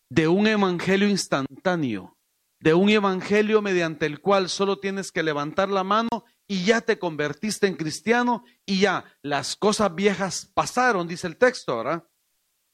de 0.09 0.29
un 0.29 0.47
evangelio 0.47 1.09
instantáneo, 1.09 2.17
de 2.61 2.75
un 2.75 2.89
evangelio 2.89 3.61
mediante 3.63 4.07
el 4.07 4.21
cual 4.21 4.49
solo 4.49 4.79
tienes 4.79 5.13
que 5.13 5.23
levantar 5.23 5.69
la 5.69 5.85
mano 5.85 6.25
y 6.47 6.65
ya 6.65 6.81
te 6.81 6.99
convertiste 6.99 7.67
en 7.67 7.77
cristiano 7.77 8.45
y 8.65 8.81
ya 8.81 9.05
las 9.23 9.57
cosas 9.57 9.95
viejas 9.95 10.51
pasaron, 10.55 11.09
dice 11.09 11.27
el 11.27 11.37
texto, 11.37 11.77
¿verdad? 11.79 12.05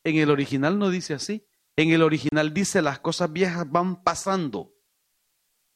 En 0.04 0.16
el 0.16 0.30
original 0.30 0.78
no 0.78 0.90
dice 0.90 1.14
así. 1.14 1.46
En 1.76 1.90
el 1.90 2.02
original 2.02 2.52
dice 2.52 2.82
las 2.82 3.00
cosas 3.00 3.32
viejas 3.32 3.70
van 3.70 4.02
pasando. 4.02 4.74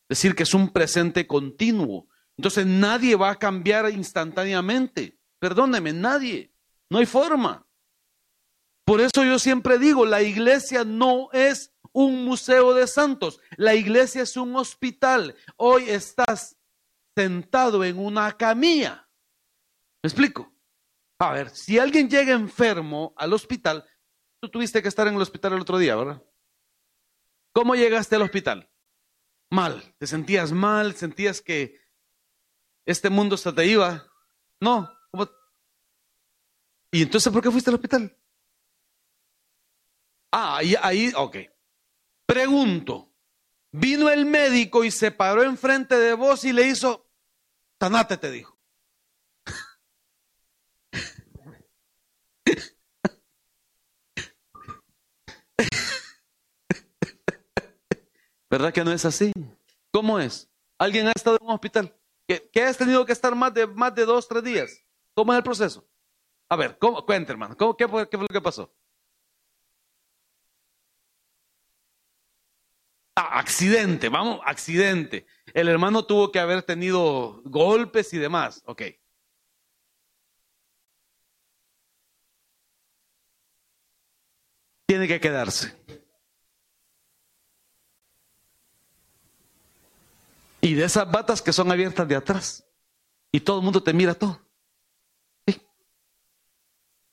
Es 0.08 0.18
decir, 0.18 0.34
que 0.34 0.42
es 0.42 0.54
un 0.54 0.70
presente 0.70 1.26
continuo. 1.26 2.08
Entonces 2.36 2.66
nadie 2.66 3.16
va 3.16 3.30
a 3.30 3.38
cambiar 3.38 3.90
instantáneamente. 3.90 5.18
Perdóneme, 5.38 5.92
nadie. 5.92 6.52
No 6.90 6.98
hay 6.98 7.06
forma. 7.06 7.66
Por 8.84 9.00
eso 9.00 9.24
yo 9.24 9.38
siempre 9.38 9.78
digo, 9.78 10.04
la 10.04 10.22
iglesia 10.22 10.84
no 10.84 11.30
es 11.32 11.72
un 11.92 12.24
museo 12.24 12.74
de 12.74 12.86
santos. 12.86 13.40
La 13.56 13.74
iglesia 13.74 14.22
es 14.22 14.36
un 14.36 14.54
hospital. 14.56 15.34
Hoy 15.56 15.88
estás 15.88 16.56
sentado 17.16 17.84
en 17.84 17.98
una 17.98 18.32
camilla. 18.36 19.08
¿Me 20.02 20.08
explico? 20.08 20.52
A 21.18 21.32
ver, 21.32 21.50
si 21.50 21.78
alguien 21.78 22.10
llega 22.10 22.34
enfermo 22.34 23.14
al 23.16 23.32
hospital, 23.32 23.86
tú 24.40 24.50
tuviste 24.50 24.82
que 24.82 24.88
estar 24.88 25.06
en 25.06 25.14
el 25.14 25.22
hospital 25.22 25.54
el 25.54 25.60
otro 25.60 25.78
día, 25.78 25.96
¿verdad? 25.96 26.22
¿Cómo 27.52 27.74
llegaste 27.76 28.16
al 28.16 28.22
hospital? 28.22 28.68
Mal. 29.50 29.94
¿Te 29.98 30.06
sentías 30.06 30.52
mal? 30.52 30.94
¿Sentías 30.96 31.40
que 31.40 31.80
este 32.86 33.10
mundo 33.10 33.36
se 33.36 33.52
te 33.52 33.66
iba? 33.66 34.06
No. 34.60 34.90
¿Y 36.94 37.02
entonces 37.02 37.30
por 37.32 37.42
qué 37.42 37.50
fuiste 37.50 37.70
al 37.70 37.74
hospital? 37.74 38.16
Ah, 40.30 40.58
ahí, 40.58 40.76
ahí, 40.80 41.12
ok. 41.16 41.38
Pregunto, 42.24 43.12
vino 43.72 44.08
el 44.10 44.24
médico 44.24 44.84
y 44.84 44.92
se 44.92 45.10
paró 45.10 45.42
enfrente 45.42 45.98
de 45.98 46.14
vos 46.14 46.44
y 46.44 46.52
le 46.52 46.68
hizo, 46.68 47.10
sanate, 47.80 48.16
te 48.16 48.30
dijo. 48.30 48.56
¿Verdad 58.48 58.72
que 58.72 58.84
no 58.84 58.92
es 58.92 59.04
así? 59.04 59.32
¿Cómo 59.90 60.20
es? 60.20 60.48
¿Alguien 60.78 61.08
ha 61.08 61.12
estado 61.12 61.38
en 61.40 61.46
un 61.46 61.54
hospital? 61.54 61.92
¿Que, 62.26 62.62
has 62.62 62.78
tenido 62.78 63.04
que 63.04 63.12
estar 63.12 63.34
más 63.34 63.52
de, 63.52 63.66
más 63.66 63.94
de 63.94 64.04
dos, 64.04 64.26
tres 64.28 64.42
días? 64.42 64.82
¿Cómo 65.14 65.32
es 65.32 65.38
el 65.38 65.44
proceso? 65.44 65.86
A 66.48 66.56
ver, 66.56 66.78
¿cómo? 66.78 67.04
cuente 67.04 67.32
hermano. 67.32 67.56
qué, 67.76 67.88
fue, 67.88 68.08
¿Qué 68.08 68.16
fue 68.16 68.26
lo 68.28 68.32
que 68.32 68.40
pasó? 68.40 68.72
Ah, 73.16 73.38
accidente, 73.38 74.08
vamos, 74.08 74.40
accidente. 74.44 75.26
El 75.52 75.68
hermano 75.68 76.04
tuvo 76.04 76.32
que 76.32 76.40
haber 76.40 76.62
tenido 76.62 77.42
golpes 77.44 78.12
y 78.12 78.18
demás. 78.18 78.62
Ok. 78.66 78.82
Tiene 84.86 85.08
que 85.08 85.20
quedarse. 85.20 85.74
Y 90.64 90.72
de 90.72 90.84
esas 90.84 91.10
batas 91.10 91.42
que 91.42 91.52
son 91.52 91.70
abiertas 91.70 92.08
de 92.08 92.16
atrás. 92.16 92.66
Y 93.30 93.40
todo 93.40 93.58
el 93.58 93.64
mundo 93.64 93.82
te 93.82 93.92
mira 93.92 94.14
todo. 94.14 94.40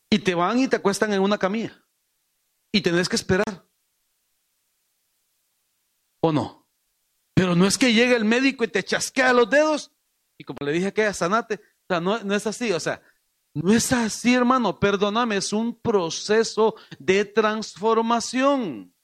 Y 0.10 0.20
te 0.20 0.34
van 0.34 0.58
y 0.58 0.70
te 0.70 0.78
acuestan 0.78 1.12
en 1.12 1.22
una 1.22 1.38
camilla. 1.38 1.86
Y 2.72 2.80
tenés 2.80 3.10
que 3.10 3.18
esperar. 3.18 3.66
¿O 6.22 6.32
no? 6.32 6.66
Pero 7.34 7.54
no 7.54 7.68
es 7.68 7.78
que 7.78 7.94
llegue 7.94 8.16
el 8.16 8.24
médico 8.24 8.64
y 8.64 8.70
te 8.70 8.86
chasquea 8.86 9.34
los 9.34 9.50
dedos. 9.50 9.92
Y 10.38 10.46
como 10.46 10.60
le 10.66 10.72
dije 10.72 10.94
que 10.94 11.14
sanate. 11.14 11.56
O 11.56 11.86
sea, 11.90 12.00
no 12.00 12.34
es 12.34 12.48
así. 12.48 12.72
O 12.72 12.80
sea, 12.80 13.02
no 13.54 13.74
es 13.74 13.92
así, 13.92 14.34
hermano. 14.34 14.80
Perdóname, 14.80 15.36
es 15.36 15.52
un 15.52 15.78
proceso 15.78 16.76
de 17.00 17.26
transformación. 17.26 18.96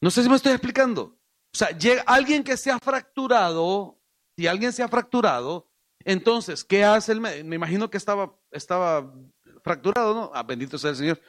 No 0.00 0.10
sé 0.10 0.24
si 0.24 0.28
me 0.28 0.34
estoy 0.34 0.50
explicando. 0.50 1.16
O 1.54 1.56
sea, 1.56 1.70
llega 1.70 2.02
alguien 2.02 2.42
que 2.42 2.56
se 2.56 2.72
ha 2.72 2.80
fracturado, 2.80 4.00
si 4.36 4.48
alguien 4.48 4.72
se 4.72 4.82
ha 4.82 4.88
fracturado, 4.88 5.70
entonces, 6.04 6.64
¿qué 6.64 6.82
hace 6.82 7.12
el 7.12 7.20
médico? 7.20 7.46
Me 7.46 7.54
imagino 7.54 7.88
que 7.88 7.96
estaba, 7.96 8.36
estaba 8.50 9.14
fracturado, 9.62 10.14
¿no? 10.14 10.30
Ah, 10.34 10.42
bendito 10.42 10.78
sea 10.78 10.90
el 10.90 10.96
Señor. 10.96 11.20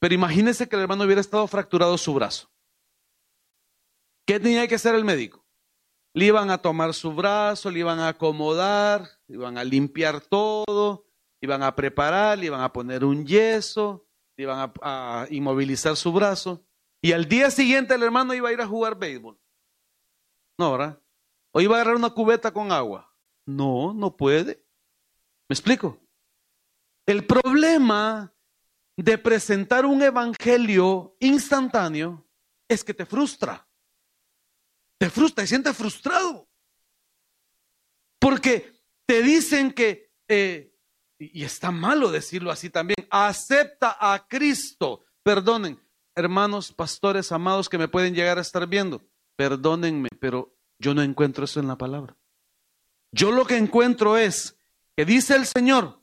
Pero 0.00 0.14
imagínese 0.14 0.68
que 0.68 0.76
el 0.76 0.82
hermano 0.82 1.04
hubiera 1.04 1.20
estado 1.20 1.46
fracturado 1.46 1.98
su 1.98 2.14
brazo. 2.14 2.50
¿Qué 4.26 4.40
tenía 4.40 4.66
que 4.66 4.76
hacer 4.76 4.94
el 4.94 5.04
médico? 5.04 5.44
Le 6.14 6.24
iban 6.24 6.50
a 6.50 6.58
tomar 6.58 6.94
su 6.94 7.12
brazo, 7.12 7.70
le 7.70 7.80
iban 7.80 7.98
a 7.98 8.08
acomodar, 8.08 9.06
le 9.26 9.36
iban 9.36 9.58
a 9.58 9.64
limpiar 9.64 10.22
todo, 10.22 11.06
le 11.42 11.46
iban 11.46 11.62
a 11.62 11.76
preparar, 11.76 12.38
le 12.38 12.46
iban 12.46 12.62
a 12.62 12.72
poner 12.72 13.04
un 13.04 13.26
yeso, 13.26 14.06
le 14.38 14.44
iban 14.44 14.58
a, 14.80 15.22
a 15.22 15.26
inmovilizar 15.28 15.94
su 15.94 16.10
brazo. 16.10 16.64
Y 17.02 17.12
al 17.12 17.28
día 17.28 17.50
siguiente 17.50 17.94
el 17.94 18.02
hermano 18.02 18.32
iba 18.32 18.48
a 18.48 18.52
ir 18.52 18.62
a 18.62 18.66
jugar 18.66 18.98
béisbol. 18.98 19.38
No, 20.58 20.72
¿verdad? 20.72 21.00
O 21.52 21.60
iba 21.60 21.76
a 21.76 21.80
agarrar 21.80 21.96
una 21.96 22.10
cubeta 22.10 22.52
con 22.52 22.72
agua. 22.72 23.14
No, 23.46 23.94
no 23.94 24.16
puede. 24.16 24.66
¿Me 25.48 25.54
explico? 25.54 25.98
El 27.06 27.24
problema 27.24 28.34
de 28.96 29.16
presentar 29.16 29.86
un 29.86 30.02
evangelio 30.02 31.16
instantáneo 31.20 32.28
es 32.68 32.84
que 32.84 32.92
te 32.92 33.06
frustra. 33.06 33.66
Te 34.98 35.08
frustra, 35.08 35.44
te 35.44 35.48
sientes 35.48 35.76
frustrado. 35.76 36.48
Porque 38.18 38.72
te 39.06 39.22
dicen 39.22 39.72
que, 39.72 40.12
eh, 40.26 40.74
y 41.18 41.44
está 41.44 41.70
malo 41.70 42.10
decirlo 42.10 42.50
así 42.50 42.68
también, 42.68 43.06
acepta 43.10 43.96
a 43.98 44.26
Cristo. 44.26 45.04
Perdonen, 45.22 45.80
hermanos, 46.16 46.72
pastores 46.72 47.30
amados 47.30 47.68
que 47.68 47.78
me 47.78 47.88
pueden 47.88 48.14
llegar 48.14 48.38
a 48.38 48.42
estar 48.42 48.66
viendo 48.66 49.07
perdónenme, 49.38 50.08
pero 50.18 50.52
yo 50.80 50.94
no 50.94 51.02
encuentro 51.02 51.44
eso 51.44 51.60
en 51.60 51.68
la 51.68 51.78
palabra. 51.78 52.16
Yo 53.12 53.30
lo 53.30 53.46
que 53.46 53.56
encuentro 53.56 54.16
es 54.16 54.58
que 54.96 55.04
dice 55.04 55.36
el 55.36 55.46
Señor, 55.46 56.02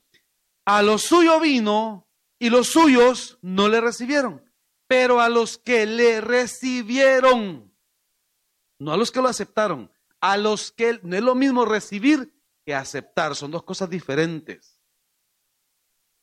a 0.63 0.81
lo 0.81 0.97
suyo 0.97 1.41
vino 1.41 2.07
y 2.39 2.49
los 2.49 2.67
suyos 2.67 3.37
no 3.41 3.67
le 3.67 3.81
recibieron, 3.81 4.41
pero 4.87 5.19
a 5.19 5.27
los 5.27 5.57
que 5.57 5.85
le 5.85 6.21
recibieron, 6.21 7.73
no 8.79 8.93
a 8.93 8.97
los 8.97 9.11
que 9.11 9.21
lo 9.21 9.27
aceptaron, 9.27 9.91
a 10.21 10.37
los 10.37 10.71
que 10.71 11.01
no 11.03 11.17
es 11.17 11.21
lo 11.21 11.35
mismo 11.35 11.65
recibir 11.65 12.33
que 12.65 12.73
aceptar, 12.73 13.35
son 13.35 13.51
dos 13.51 13.63
cosas 13.63 13.89
diferentes. 13.89 14.79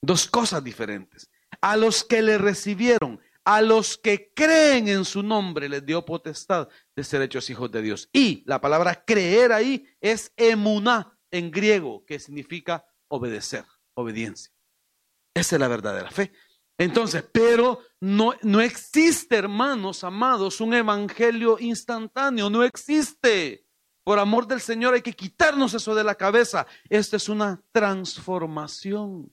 Dos 0.01 0.27
cosas 0.27 0.65
diferentes. 0.65 1.31
A 1.61 1.77
los 1.77 2.05
que 2.05 2.23
le 2.23 2.39
recibieron, 2.39 3.21
a 3.45 3.61
los 3.63 3.99
que 3.99 4.33
creen 4.35 4.89
en 4.89 5.05
su 5.05 5.23
nombre 5.23 5.69
les 5.69 5.85
dio 5.85 6.05
potestad 6.05 6.69
de 6.95 7.05
ser 7.05 7.23
hechos 7.23 7.51
hijos 7.51 7.71
de 7.71 7.83
Dios. 7.83 8.09
Y 8.13 8.45
la 8.47 8.61
palabra 8.61 9.05
creer 9.05 9.53
ahí 9.53 9.87
es 10.01 10.33
emuná 10.37 11.19
en 11.31 11.51
griego, 11.51 12.05
que 12.07 12.19
significa 12.19 12.85
obedecer, 13.09 13.65
obediencia. 13.95 14.53
Esa 15.35 15.57
es 15.57 15.61
la 15.61 15.69
verdadera 15.69 16.11
fe. 16.11 16.33
Entonces, 16.79 17.25
pero 17.33 17.81
no, 18.01 18.35
no 18.43 18.61
existe, 18.61 19.37
hermanos 19.37 20.05
amados, 20.05 20.61
un 20.61 20.75
evangelio 20.75 21.59
instantáneo, 21.59 22.51
no 22.51 22.65
existe. 22.65 23.67
Por 24.05 24.19
amor 24.19 24.47
del 24.47 24.61
Señor 24.61 24.95
hay 24.95 25.03
que 25.03 25.13
quitarnos 25.13 25.75
eso 25.75 25.95
de 25.95 26.03
la 26.03 26.17
cabeza. 26.17 26.67
Esta 26.89 27.17
es 27.17 27.29
una 27.29 27.63
transformación. 27.71 29.33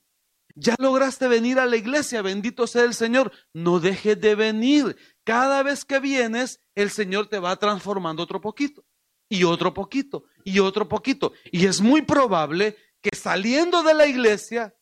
Ya 0.59 0.75
lograste 0.77 1.29
venir 1.29 1.57
a 1.57 1.65
la 1.65 1.77
iglesia, 1.77 2.21
bendito 2.21 2.67
sea 2.67 2.83
el 2.83 2.93
Señor. 2.93 3.31
No 3.53 3.79
dejes 3.79 4.19
de 4.19 4.35
venir. 4.35 4.97
Cada 5.23 5.63
vez 5.63 5.85
que 5.85 5.99
vienes, 5.99 6.59
el 6.75 6.89
Señor 6.89 7.27
te 7.27 7.39
va 7.39 7.55
transformando 7.55 8.23
otro 8.23 8.41
poquito, 8.41 8.83
y 9.29 9.45
otro 9.45 9.73
poquito, 9.73 10.25
y 10.43 10.59
otro 10.59 10.89
poquito. 10.89 11.31
Y 11.51 11.65
es 11.65 11.79
muy 11.79 12.01
probable 12.01 12.75
que 13.01 13.15
saliendo 13.15 13.83
de 13.83 13.93
la 13.93 14.05
iglesia, 14.05 14.75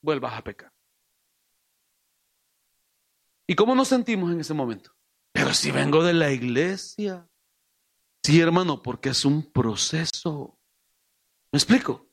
vuelvas 0.00 0.34
a 0.34 0.44
pecar. 0.44 0.72
¿Y 3.48 3.56
cómo 3.56 3.74
nos 3.74 3.88
sentimos 3.88 4.30
en 4.32 4.40
ese 4.40 4.54
momento? 4.54 4.94
Pero 5.32 5.52
si 5.52 5.72
vengo 5.72 6.04
de 6.04 6.14
la 6.14 6.30
iglesia. 6.30 7.28
Sí, 8.22 8.40
hermano, 8.40 8.82
porque 8.82 9.08
es 9.08 9.24
un 9.24 9.50
proceso. 9.50 10.60
¿Me 11.50 11.56
explico? 11.56 12.11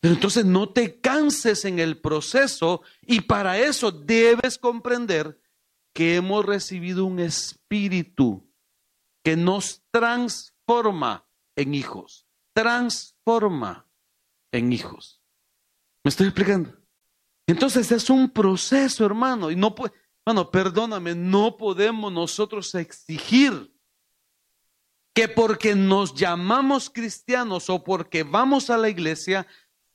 Pero 0.00 0.14
entonces 0.14 0.44
no 0.44 0.68
te 0.68 1.00
canses 1.00 1.64
en 1.64 1.78
el 1.78 2.00
proceso 2.00 2.82
y 3.02 3.22
para 3.22 3.58
eso 3.58 3.90
debes 3.90 4.58
comprender 4.58 5.40
que 5.92 6.16
hemos 6.16 6.44
recibido 6.44 7.04
un 7.04 7.18
espíritu 7.18 8.48
que 9.24 9.36
nos 9.36 9.82
transforma 9.90 11.26
en 11.56 11.74
hijos. 11.74 12.26
Transforma 12.52 13.88
en 14.52 14.72
hijos. 14.72 15.20
¿Me 16.04 16.10
estoy 16.10 16.28
explicando? 16.28 16.72
Entonces 17.46 17.90
es 17.90 18.10
un 18.10 18.30
proceso, 18.30 19.04
hermano, 19.04 19.50
y 19.50 19.56
no 19.56 19.74
puede, 19.74 19.92
perdóname, 20.52 21.14
no 21.14 21.56
podemos 21.56 22.12
nosotros 22.12 22.74
exigir 22.74 23.74
que 25.14 25.28
porque 25.28 25.74
nos 25.74 26.14
llamamos 26.14 26.90
cristianos 26.90 27.68
o 27.70 27.82
porque 27.82 28.22
vamos 28.22 28.70
a 28.70 28.76
la 28.76 28.88
iglesia, 28.88 29.46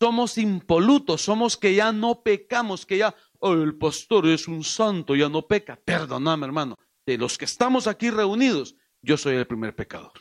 somos 0.03 0.37
impolutos, 0.37 1.21
somos 1.21 1.55
que 1.55 1.75
ya 1.75 1.93
no 1.93 2.23
pecamos, 2.23 2.85
que 2.85 2.97
ya 2.97 3.15
oh, 3.39 3.53
el 3.53 3.77
pastor 3.77 4.27
es 4.27 4.49
un 4.49 4.61
santo, 4.61 5.15
ya 5.15 5.29
no 5.29 5.47
peca. 5.47 5.77
Perdóname, 5.77 6.45
hermano, 6.45 6.77
de 7.05 7.17
los 7.17 7.37
que 7.37 7.45
estamos 7.45 7.87
aquí 7.87 8.09
reunidos, 8.09 8.75
yo 9.01 9.15
soy 9.15 9.35
el 9.35 9.47
primer 9.47 9.73
pecador. 9.73 10.11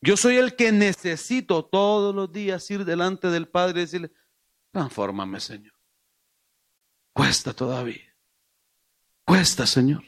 Yo 0.00 0.16
soy 0.16 0.36
el 0.36 0.56
que 0.56 0.72
necesito 0.72 1.62
todos 1.66 2.14
los 2.14 2.32
días 2.32 2.70
ir 2.70 2.86
delante 2.86 3.28
del 3.28 3.48
Padre 3.48 3.80
y 3.80 3.84
decirle, 3.84 4.12
transfórmame, 4.70 5.40
Señor. 5.40 5.74
Cuesta 7.12 7.52
todavía. 7.52 8.16
Cuesta, 9.26 9.66
Señor. 9.66 10.04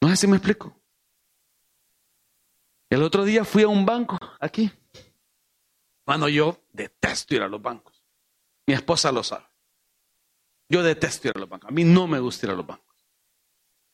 No 0.00 0.10
sé 0.10 0.16
si 0.16 0.26
me 0.28 0.36
explico. 0.36 0.80
El 2.88 3.02
otro 3.02 3.24
día 3.24 3.44
fui 3.44 3.64
a 3.64 3.68
un 3.68 3.84
banco 3.84 4.16
aquí. 4.38 4.70
Bueno, 6.06 6.28
yo 6.28 6.62
detesto 6.72 7.34
ir 7.34 7.42
a 7.42 7.48
los 7.48 7.62
bancos. 7.62 8.02
Mi 8.66 8.74
esposa 8.74 9.12
lo 9.12 9.22
sabe. 9.22 9.46
Yo 10.68 10.82
detesto 10.82 11.28
ir 11.28 11.34
a 11.36 11.40
los 11.40 11.48
bancos. 11.48 11.68
A 11.68 11.72
mí 11.72 11.84
no 11.84 12.06
me 12.06 12.20
gusta 12.20 12.46
ir 12.46 12.52
a 12.52 12.56
los 12.56 12.66
bancos. 12.66 12.84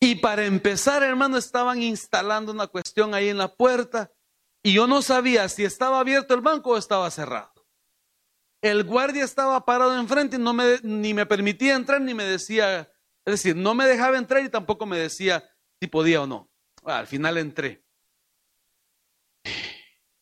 Y 0.00 0.16
para 0.16 0.46
empezar, 0.46 1.02
hermano, 1.02 1.36
estaban 1.36 1.82
instalando 1.82 2.52
una 2.52 2.66
cuestión 2.66 3.14
ahí 3.14 3.28
en 3.28 3.36
la 3.38 3.54
puerta 3.54 4.10
y 4.62 4.72
yo 4.72 4.86
no 4.86 5.02
sabía 5.02 5.48
si 5.48 5.64
estaba 5.64 6.00
abierto 6.00 6.34
el 6.34 6.40
banco 6.40 6.70
o 6.70 6.78
estaba 6.78 7.10
cerrado. 7.10 7.52
El 8.62 8.84
guardia 8.84 9.24
estaba 9.24 9.64
parado 9.64 9.98
enfrente 9.98 10.36
y 10.36 10.38
no 10.38 10.52
me, 10.52 10.78
ni 10.82 11.14
me 11.14 11.26
permitía 11.26 11.74
entrar 11.74 12.00
ni 12.00 12.14
me 12.14 12.24
decía, 12.24 12.92
es 13.24 13.32
decir, 13.32 13.56
no 13.56 13.74
me 13.74 13.86
dejaba 13.86 14.18
entrar 14.18 14.44
y 14.44 14.48
tampoco 14.48 14.86
me 14.86 14.98
decía 14.98 15.44
si 15.80 15.86
podía 15.86 16.22
o 16.22 16.26
no. 16.26 16.50
al 16.84 17.06
final 17.06 17.38
entré. 17.38 17.84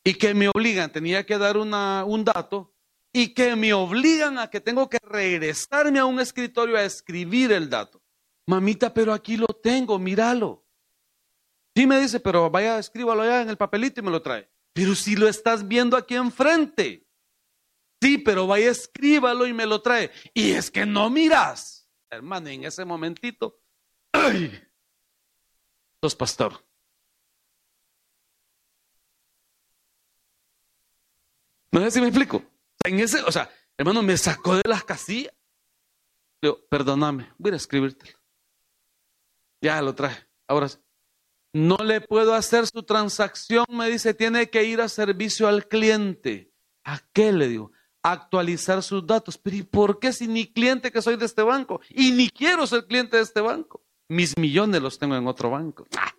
Y 0.09 0.15
que 0.15 0.33
me 0.33 0.49
obligan, 0.49 0.91
tenía 0.91 1.27
que 1.27 1.37
dar 1.37 1.59
un 1.59 2.25
dato 2.25 2.75
y 3.13 3.35
que 3.35 3.55
me 3.57 3.75
obligan 3.75 4.39
a 4.39 4.49
que 4.49 4.59
tengo 4.59 4.89
que 4.89 4.97
regresarme 5.03 5.99
a 5.99 6.07
un 6.07 6.19
escritorio 6.19 6.79
a 6.79 6.83
escribir 6.83 7.53
el 7.53 7.69
dato. 7.69 8.01
Mamita, 8.47 8.95
pero 8.95 9.13
aquí 9.13 9.37
lo 9.37 9.49
tengo, 9.49 9.99
míralo. 9.99 10.65
Sí 11.77 11.87
me 11.87 12.01
dice, 12.01 12.21
pero 12.21 12.49
vaya, 12.49 12.79
escríbalo 12.79 13.21
allá 13.21 13.43
en 13.43 13.51
el 13.51 13.59
papelito 13.59 14.01
y 14.01 14.03
me 14.03 14.11
lo 14.11 14.23
trae. 14.23 14.49
Pero 14.73 14.95
si 14.95 15.15
lo 15.15 15.29
estás 15.29 15.69
viendo 15.69 15.95
aquí 15.95 16.15
enfrente. 16.15 17.07
Sí, 18.01 18.17
pero 18.17 18.47
vaya, 18.47 18.71
escríbalo 18.71 19.47
y 19.47 19.53
me 19.53 19.67
lo 19.67 19.83
trae. 19.83 20.11
Y 20.33 20.53
es 20.53 20.71
que 20.71 20.87
no 20.87 21.11
miras. 21.11 21.87
Hermano, 22.09 22.49
en 22.49 22.65
ese 22.65 22.83
momentito, 22.87 23.61
¡ay! 24.13 24.59
Sos 26.03 26.17
pastor. 26.17 26.67
No 31.71 31.81
sé 31.81 31.91
si 31.91 32.01
me 32.01 32.09
explico. 32.09 32.43
En 32.85 33.01
ese, 33.01 33.21
o 33.23 33.33
sea, 33.33 33.51
hermano, 33.77 34.03
me 34.03 34.17
sacó 34.17 34.57
de 34.57 34.63
las 34.67 34.85
casillas. 34.85 35.33
Digo, 36.41 36.61
perdóname, 36.71 37.33
voy 37.37 37.53
a 37.53 37.57
escribírtelo. 37.57 38.17
Ya 39.61 39.83
lo 39.83 39.95
traje. 39.95 40.27
Ahora 40.47 40.69
no 41.53 41.77
le 41.79 42.01
puedo 42.01 42.35
hacer 42.35 42.67
su 42.67 42.83
transacción, 42.83 43.67
me 43.71 43.89
dice, 43.91 44.15
tiene 44.15 44.51
que 44.51 44.65
ir 44.65 44.81
a 44.81 44.89
servicio 44.89 45.49
al 45.49 45.67
cliente. 45.67 46.53
¿A 46.85 47.01
qué 47.13 47.33
le 47.33 47.49
digo? 47.49 47.73
Actualizar 48.03 48.83
sus 48.83 49.07
datos. 49.07 49.37
Pero 49.39 49.57
¿y 49.57 49.63
por 49.63 49.99
qué 49.99 50.13
si 50.13 50.29
ni 50.29 50.47
cliente 50.47 50.93
que 50.93 51.03
soy 51.03 51.17
de 51.17 51.27
este 51.27 51.43
banco? 51.43 51.81
Y 51.91 52.13
ni 52.13 52.31
quiero 52.31 52.67
ser 52.67 52.87
cliente 52.87 53.17
de 53.17 53.23
este 53.23 53.41
banco. 53.41 53.83
Mis 54.09 54.37
millones 54.39 54.81
los 54.81 54.99
tengo 54.99 55.17
en 55.17 55.27
otro 55.27 55.51
banco. 55.51 55.87
¡Ah! 55.97 56.15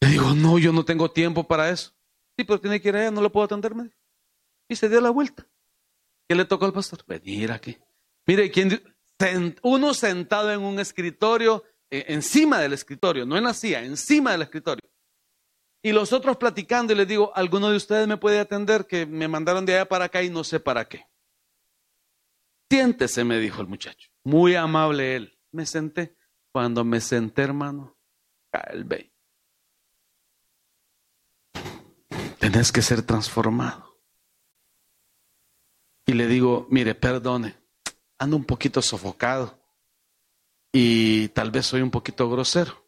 Le 0.00 0.08
digo, 0.08 0.34
no, 0.34 0.58
yo 0.58 0.72
no 0.72 0.84
tengo 0.84 1.10
tiempo 1.10 1.46
para 1.46 1.70
eso. 1.70 1.92
Sí, 2.36 2.44
pero 2.44 2.60
tiene 2.60 2.80
que 2.80 2.88
ir 2.88 2.96
allá, 2.96 3.10
no 3.10 3.20
lo 3.20 3.30
puedo 3.30 3.44
atender. 3.44 3.72
Y 4.68 4.76
se 4.76 4.88
dio 4.88 5.00
la 5.00 5.10
vuelta. 5.10 5.46
¿Qué 6.28 6.34
le 6.34 6.44
tocó 6.44 6.64
al 6.64 6.72
pastor? 6.72 7.04
Venir 7.06 7.52
aquí. 7.52 7.76
Mire, 8.26 8.50
¿quién, 8.50 8.80
uno 9.62 9.94
sentado 9.94 10.52
en 10.52 10.62
un 10.62 10.78
escritorio, 10.78 11.64
e, 11.90 12.06
encima 12.08 12.58
del 12.58 12.72
escritorio, 12.72 13.26
no 13.26 13.36
en 13.36 13.44
la 13.44 13.54
silla, 13.54 13.84
encima 13.84 14.32
del 14.32 14.42
escritorio. 14.42 14.82
Y 15.82 15.92
los 15.92 16.12
otros 16.12 16.36
platicando 16.36 16.92
y 16.92 16.96
les 16.96 17.08
digo, 17.08 17.32
¿alguno 17.34 17.68
de 17.68 17.76
ustedes 17.76 18.06
me 18.06 18.16
puede 18.16 18.38
atender 18.38 18.86
que 18.86 19.04
me 19.04 19.26
mandaron 19.26 19.66
de 19.66 19.74
allá 19.74 19.88
para 19.88 20.04
acá 20.06 20.22
y 20.22 20.30
no 20.30 20.44
sé 20.44 20.60
para 20.60 20.88
qué? 20.88 21.06
Siéntese, 22.70 23.24
me 23.24 23.38
dijo 23.38 23.60
el 23.60 23.66
muchacho. 23.66 24.08
Muy 24.24 24.54
amable 24.54 25.16
él. 25.16 25.38
Me 25.50 25.66
senté. 25.66 26.16
Cuando 26.52 26.84
me 26.84 27.00
senté, 27.00 27.42
hermano, 27.42 27.98
cae 28.50 28.72
el 28.72 28.84
bey. 28.84 29.12
Tenés 32.42 32.72
que 32.72 32.82
ser 32.82 33.02
transformado. 33.02 34.00
Y 36.04 36.14
le 36.14 36.26
digo, 36.26 36.66
mire, 36.70 36.96
perdone, 36.96 37.56
ando 38.18 38.36
un 38.36 38.44
poquito 38.44 38.82
sofocado 38.82 39.60
y 40.72 41.28
tal 41.28 41.52
vez 41.52 41.66
soy 41.66 41.82
un 41.82 41.92
poquito 41.92 42.28
grosero. 42.28 42.84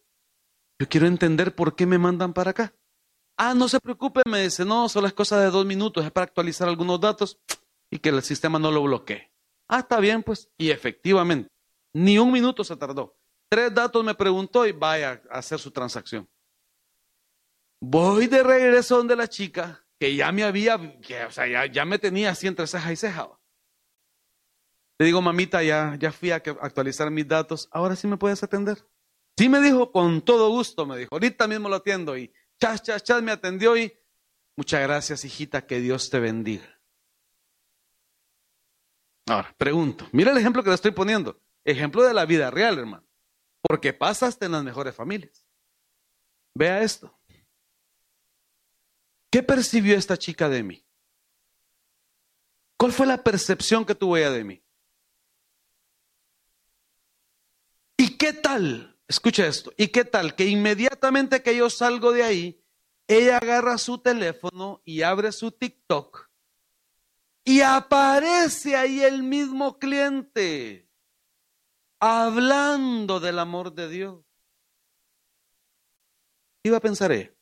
Yo 0.77 0.89
quiero 0.89 1.07
entender 1.07 1.55
por 1.55 1.73
qué 1.73 1.85
me 1.85 1.97
mandan 1.97 2.33
para 2.33 2.51
acá. 2.51 2.75
Ah, 3.37 3.53
no 3.53 3.69
se 3.69 3.79
preocupe, 3.79 4.23
me 4.29 4.41
dice, 4.41 4.65
no, 4.65 4.89
son 4.89 5.03
las 5.03 5.13
cosas 5.13 5.39
de 5.39 5.49
dos 5.49 5.65
minutos, 5.65 6.03
es 6.03 6.11
para 6.11 6.25
actualizar 6.25 6.67
algunos 6.67 6.99
datos 6.99 7.39
y 7.89 7.99
que 7.99 8.09
el 8.09 8.21
sistema 8.23 8.59
no 8.59 8.73
lo 8.73 8.83
bloquee. 8.83 9.31
Ah, 9.69 9.79
está 9.79 10.01
bien, 10.01 10.21
pues. 10.21 10.49
Y 10.57 10.69
efectivamente, 10.69 11.49
ni 11.93 12.19
un 12.19 12.29
minuto 12.29 12.65
se 12.65 12.75
tardó. 12.75 13.17
Tres 13.47 13.73
datos 13.73 14.03
me 14.03 14.15
preguntó 14.15 14.67
y 14.67 14.73
vaya 14.73 15.21
a 15.31 15.37
hacer 15.37 15.59
su 15.59 15.71
transacción. 15.71 16.27
Voy 17.81 18.27
de 18.27 18.43
regreso 18.43 18.97
donde 18.97 19.15
la 19.15 19.27
chica, 19.27 19.85
que 19.99 20.15
ya 20.15 20.31
me 20.31 20.43
había, 20.43 20.75
o 20.75 21.31
sea, 21.31 21.67
ya, 21.67 21.85
me 21.85 21.99
tenía 21.99 22.31
así 22.31 22.47
entre 22.47 22.67
ceja 22.67 22.91
y 22.91 22.95
ceja. 22.95 23.29
Le 24.97 25.05
digo, 25.05 25.21
mamita, 25.21 25.61
ya, 25.61 25.95
ya 25.99 26.11
fui 26.11 26.31
a 26.31 26.35
actualizar 26.35 27.11
mis 27.11 27.27
datos, 27.27 27.67
ahora 27.71 27.95
sí 27.95 28.07
me 28.07 28.17
puedes 28.17 28.41
atender. 28.43 28.85
Sí 29.37 29.49
me 29.49 29.59
dijo, 29.59 29.91
con 29.91 30.21
todo 30.21 30.49
gusto, 30.49 30.85
me 30.85 30.97
dijo, 30.97 31.15
ahorita 31.15 31.47
mismo 31.47 31.67
lo 31.67 31.75
atiendo 31.75 32.17
y 32.17 32.33
chas, 32.59 32.81
chas, 32.81 33.03
chas, 33.03 33.21
me 33.21 33.31
atendió 33.31 33.75
y 33.75 33.93
muchas 34.55 34.81
gracias, 34.81 35.25
hijita, 35.25 35.65
que 35.65 35.81
Dios 35.81 36.09
te 36.09 36.19
bendiga. 36.19 36.79
Ahora, 39.27 39.53
pregunto, 39.57 40.07
mira 40.11 40.31
el 40.31 40.37
ejemplo 40.37 40.63
que 40.63 40.69
le 40.69 40.75
estoy 40.75 40.91
poniendo, 40.91 41.41
ejemplo 41.63 42.03
de 42.03 42.13
la 42.13 42.25
vida 42.25 42.51
real, 42.51 42.77
hermano, 42.77 43.05
porque 43.61 43.91
pasaste 43.91 44.45
en 44.45 44.53
las 44.53 44.63
mejores 44.63 44.95
familias. 44.95 45.45
Vea 46.53 46.81
esto. 46.81 47.14
¿Qué 49.35 49.43
percibió 49.43 49.97
esta 49.97 50.15
chica 50.15 50.47
de 50.47 50.63
mí? 50.63 50.85
¿Cuál 52.77 52.93
fue 52.93 53.05
la 53.05 53.21
percepción 53.21 53.83
que 53.83 53.93
tuvo 53.93 54.15
ella 54.15 54.31
de 54.31 54.45
mí? 54.45 54.63
¿Y 57.97 58.15
qué 58.15 58.31
tal? 58.31 58.97
Escucha 59.09 59.45
esto. 59.45 59.73
¿Y 59.75 59.89
qué 59.89 60.05
tal? 60.05 60.35
Que 60.35 60.45
inmediatamente 60.45 61.43
que 61.43 61.53
yo 61.53 61.69
salgo 61.69 62.13
de 62.13 62.23
ahí, 62.23 62.63
ella 63.09 63.35
agarra 63.35 63.77
su 63.77 63.97
teléfono 63.97 64.81
y 64.85 65.01
abre 65.01 65.33
su 65.33 65.51
TikTok 65.51 66.29
y 67.43 67.59
aparece 67.59 68.77
ahí 68.77 69.01
el 69.01 69.21
mismo 69.21 69.79
cliente 69.79 70.89
hablando 71.99 73.19
del 73.19 73.39
amor 73.39 73.73
de 73.73 73.89
Dios. 73.89 74.23
Iba 76.63 76.77
a 76.77 76.79
pensar, 76.79 77.11
eh, 77.11 77.34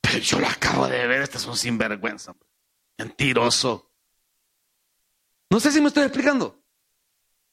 pero 0.00 0.18
yo 0.18 0.38
lo 0.38 0.46
acabo 0.46 0.86
de 0.86 1.06
ver, 1.06 1.22
este 1.22 1.38
es 1.38 1.46
un 1.46 1.56
sinvergüenza, 1.56 2.36
mentiroso. 2.98 3.90
No 5.50 5.60
sé 5.60 5.72
si 5.72 5.80
me 5.80 5.88
estoy 5.88 6.02
explicando. 6.04 6.62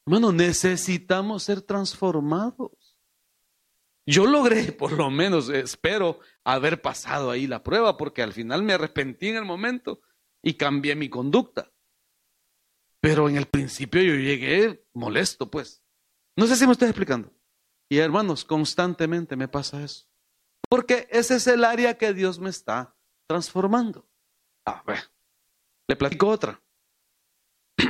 Hermano, 0.05 0.33
necesitamos 0.33 1.43
ser 1.43 1.61
transformados. 1.61 2.99
Yo 4.05 4.25
logré, 4.25 4.73
por 4.73 4.91
lo 4.91 5.09
menos, 5.09 5.47
espero 5.47 6.19
haber 6.43 6.81
pasado 6.81 7.31
ahí 7.31 7.47
la 7.47 7.63
prueba, 7.63 7.95
porque 7.95 8.21
al 8.21 8.33
final 8.33 8.63
me 8.63 8.73
arrepentí 8.73 9.29
en 9.29 9.37
el 9.37 9.45
momento 9.45 10.01
y 10.41 10.55
cambié 10.55 10.95
mi 10.95 11.07
conducta. 11.07 11.71
Pero 12.99 13.29
en 13.29 13.37
el 13.37 13.45
principio 13.45 14.01
yo 14.01 14.15
llegué 14.15 14.85
molesto, 14.93 15.49
pues. 15.49 15.81
No 16.35 16.47
sé 16.47 16.57
si 16.57 16.65
me 16.65 16.73
estoy 16.73 16.89
explicando. 16.89 17.31
Y 17.87 17.99
hermanos, 17.99 18.43
constantemente 18.43 19.37
me 19.37 19.47
pasa 19.47 19.81
eso. 19.83 20.07
Porque 20.73 21.07
ese 21.11 21.35
es 21.35 21.45
el 21.45 21.65
área 21.65 21.99
que 21.99 22.15
Dios 22.15 22.39
me 22.39 22.49
está 22.49 22.95
transformando. 23.27 24.09
A 24.65 24.81
ver, 24.81 25.03
le 25.87 25.95
platico 25.95 26.27
otra. 26.27 26.59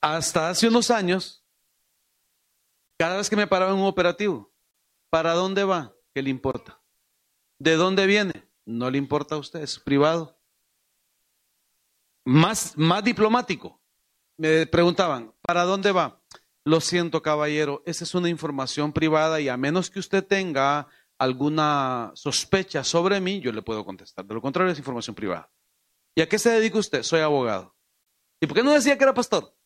Hasta 0.00 0.48
hace 0.48 0.68
unos 0.68 0.92
años, 0.92 1.44
cada 2.96 3.16
vez 3.16 3.28
que 3.28 3.34
me 3.34 3.48
paraba 3.48 3.72
en 3.72 3.78
un 3.78 3.88
operativo, 3.88 4.54
¿para 5.10 5.32
dónde 5.32 5.64
va? 5.64 5.92
¿Qué 6.14 6.22
le 6.22 6.30
importa? 6.30 6.80
¿De 7.58 7.74
dónde 7.74 8.06
viene? 8.06 8.48
No 8.64 8.90
le 8.90 8.98
importa 8.98 9.34
a 9.34 9.38
usted, 9.38 9.62
es 9.62 9.80
privado. 9.80 10.38
Más, 12.24 12.78
más 12.78 13.02
diplomático. 13.02 13.80
Me 14.36 14.68
preguntaban, 14.68 15.34
¿para 15.40 15.64
dónde 15.64 15.90
va? 15.90 16.22
Lo 16.68 16.82
siento, 16.82 17.22
caballero, 17.22 17.82
esa 17.86 18.04
es 18.04 18.14
una 18.14 18.28
información 18.28 18.92
privada 18.92 19.40
y 19.40 19.48
a 19.48 19.56
menos 19.56 19.88
que 19.88 20.00
usted 20.00 20.22
tenga 20.22 20.86
alguna 21.16 22.12
sospecha 22.14 22.84
sobre 22.84 23.22
mí, 23.22 23.40
yo 23.40 23.52
le 23.52 23.62
puedo 23.62 23.86
contestar. 23.86 24.26
De 24.26 24.34
lo 24.34 24.42
contrario, 24.42 24.70
es 24.70 24.78
información 24.78 25.16
privada. 25.16 25.50
¿Y 26.14 26.20
a 26.20 26.28
qué 26.28 26.38
se 26.38 26.50
dedica 26.50 26.76
usted? 26.76 27.02
Soy 27.02 27.20
abogado. 27.20 27.74
¿Y 28.38 28.46
por 28.46 28.54
qué 28.54 28.62
no 28.62 28.74
decía 28.74 28.98
que 28.98 29.04
era 29.04 29.14
pastor? 29.14 29.56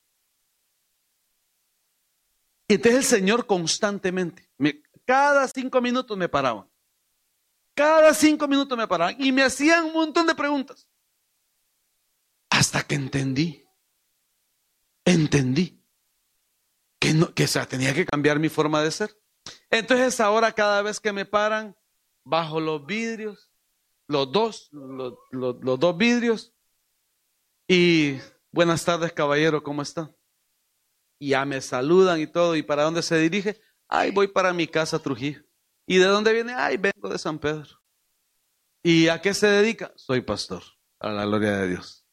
Y 2.68 2.74
entonces 2.74 3.00
el 3.00 3.18
Señor 3.18 3.46
constantemente, 3.46 4.48
cada 5.04 5.48
cinco 5.48 5.80
minutos 5.80 6.16
me 6.16 6.28
paraban. 6.28 6.70
Cada 7.74 8.14
cinco 8.14 8.46
minutos 8.46 8.78
me 8.78 8.86
paraban 8.86 9.16
y 9.18 9.32
me 9.32 9.42
hacían 9.42 9.86
un 9.86 9.94
montón 9.94 10.28
de 10.28 10.36
preguntas. 10.36 10.86
Hasta 12.48 12.84
que 12.84 12.94
entendí, 12.94 13.64
entendí 15.04 15.81
que, 17.02 17.14
no, 17.14 17.34
que 17.34 17.48
tenía 17.68 17.92
que 17.92 18.06
cambiar 18.06 18.38
mi 18.38 18.48
forma 18.48 18.80
de 18.80 18.92
ser. 18.92 19.18
Entonces 19.70 20.20
ahora 20.20 20.52
cada 20.52 20.82
vez 20.82 21.00
que 21.00 21.12
me 21.12 21.24
paran, 21.24 21.76
bajo 22.22 22.60
los 22.60 22.86
vidrios, 22.86 23.50
los 24.06 24.30
dos, 24.30 24.68
los, 24.70 25.14
los 25.32 25.80
dos 25.80 25.96
vidrios, 25.96 26.54
y 27.66 28.18
buenas 28.52 28.84
tardes 28.84 29.12
caballero, 29.12 29.64
¿cómo 29.64 29.82
está? 29.82 30.14
Y 31.18 31.30
ya 31.30 31.44
me 31.44 31.60
saludan 31.60 32.20
y 32.20 32.28
todo, 32.28 32.54
¿y 32.54 32.62
para 32.62 32.84
dónde 32.84 33.02
se 33.02 33.18
dirige? 33.18 33.60
Ay, 33.88 34.12
voy 34.12 34.28
para 34.28 34.52
mi 34.52 34.68
casa 34.68 35.00
Trujillo. 35.00 35.42
¿Y 35.86 35.98
de 35.98 36.06
dónde 36.06 36.32
viene? 36.32 36.54
Ay, 36.54 36.76
vengo 36.76 37.08
de 37.08 37.18
San 37.18 37.40
Pedro. 37.40 37.82
¿Y 38.80 39.08
a 39.08 39.20
qué 39.20 39.34
se 39.34 39.48
dedica? 39.48 39.92
Soy 39.96 40.20
pastor, 40.20 40.62
a 41.00 41.10
la 41.10 41.24
gloria 41.24 41.56
de 41.58 41.68
Dios. 41.68 42.06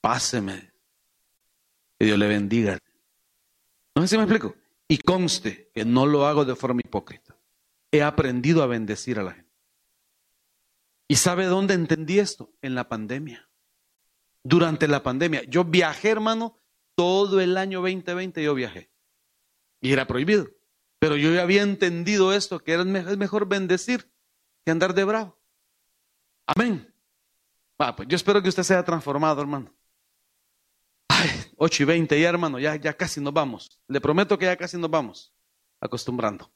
Páseme. 0.00 0.72
Que 1.98 2.06
Dios 2.06 2.18
le 2.18 2.26
bendiga. 2.26 2.78
No 3.94 4.02
sé 4.02 4.08
si 4.08 4.16
me 4.16 4.24
explico. 4.24 4.54
Y 4.88 4.98
conste 4.98 5.70
que 5.74 5.84
no 5.84 6.06
lo 6.06 6.26
hago 6.26 6.44
de 6.44 6.56
forma 6.56 6.80
hipócrita. 6.84 7.36
He 7.90 8.02
aprendido 8.02 8.62
a 8.62 8.66
bendecir 8.66 9.18
a 9.18 9.22
la 9.22 9.32
gente. 9.32 9.52
¿Y 11.08 11.16
sabe 11.16 11.46
dónde 11.46 11.74
entendí 11.74 12.18
esto? 12.18 12.52
En 12.60 12.74
la 12.74 12.88
pandemia. 12.88 13.48
Durante 14.42 14.88
la 14.88 15.02
pandemia. 15.02 15.42
Yo 15.44 15.64
viajé, 15.64 16.10
hermano, 16.10 16.58
todo 16.94 17.40
el 17.40 17.56
año 17.56 17.80
2020 17.80 18.42
yo 18.42 18.54
viajé. 18.54 18.90
Y 19.80 19.92
era 19.92 20.06
prohibido. 20.06 20.48
Pero 20.98 21.16
yo 21.16 21.32
ya 21.32 21.42
había 21.42 21.62
entendido 21.62 22.32
esto, 22.32 22.58
que 22.58 22.74
es 22.74 22.84
mejor 22.84 23.46
bendecir 23.46 24.10
que 24.64 24.70
andar 24.70 24.94
de 24.94 25.04
bravo. 25.04 25.38
Amén. 26.46 26.92
Ah, 27.78 27.94
pues 27.94 28.08
yo 28.08 28.16
espero 28.16 28.42
que 28.42 28.48
usted 28.48 28.62
sea 28.62 28.84
transformado, 28.84 29.40
hermano. 29.40 29.74
Ay, 31.24 31.30
8 31.56 31.82
y 31.82 31.86
20 31.86 32.20
ya, 32.20 32.28
hermano, 32.28 32.58
ya, 32.58 32.76
ya 32.76 32.92
casi 32.94 33.20
nos 33.20 33.32
vamos. 33.32 33.80
Le 33.88 34.00
prometo 34.00 34.38
que 34.38 34.46
ya 34.46 34.56
casi 34.56 34.76
nos 34.76 34.90
vamos 34.90 35.32
acostumbrando. 35.80 36.52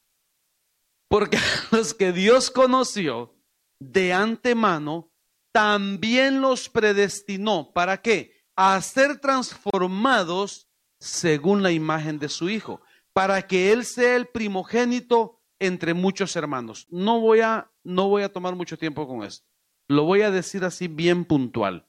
Porque 1.07 1.39
los 1.71 1.93
que 1.93 2.11
Dios 2.11 2.51
conoció 2.51 3.35
de 3.79 4.13
antemano, 4.13 5.11
también 5.51 6.41
los 6.41 6.69
predestinó. 6.69 7.71
¿Para 7.73 8.01
qué? 8.01 8.33
A 8.55 8.79
ser 8.81 9.19
transformados 9.19 10.69
según 10.99 11.63
la 11.63 11.71
imagen 11.71 12.19
de 12.19 12.29
su 12.29 12.49
Hijo 12.49 12.81
para 13.13 13.41
que 13.47 13.71
Él 13.71 13.85
sea 13.85 14.15
el 14.15 14.27
primogénito 14.27 15.41
entre 15.59 15.93
muchos 15.93 16.35
hermanos. 16.35 16.87
No 16.89 17.19
voy 17.19 17.41
a, 17.41 17.71
no 17.83 18.07
voy 18.07 18.23
a 18.23 18.31
tomar 18.31 18.55
mucho 18.55 18.77
tiempo 18.77 19.07
con 19.07 19.23
esto. 19.23 19.45
Lo 19.87 20.03
voy 20.03 20.21
a 20.21 20.31
decir 20.31 20.63
así 20.63 20.87
bien 20.87 21.25
puntual. 21.25 21.88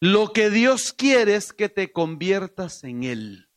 Lo 0.00 0.32
que 0.32 0.48
Dios 0.48 0.94
quiere 0.94 1.34
es 1.34 1.52
que 1.52 1.68
te 1.68 1.92
conviertas 1.92 2.84
en 2.84 3.04
Él. 3.04 3.50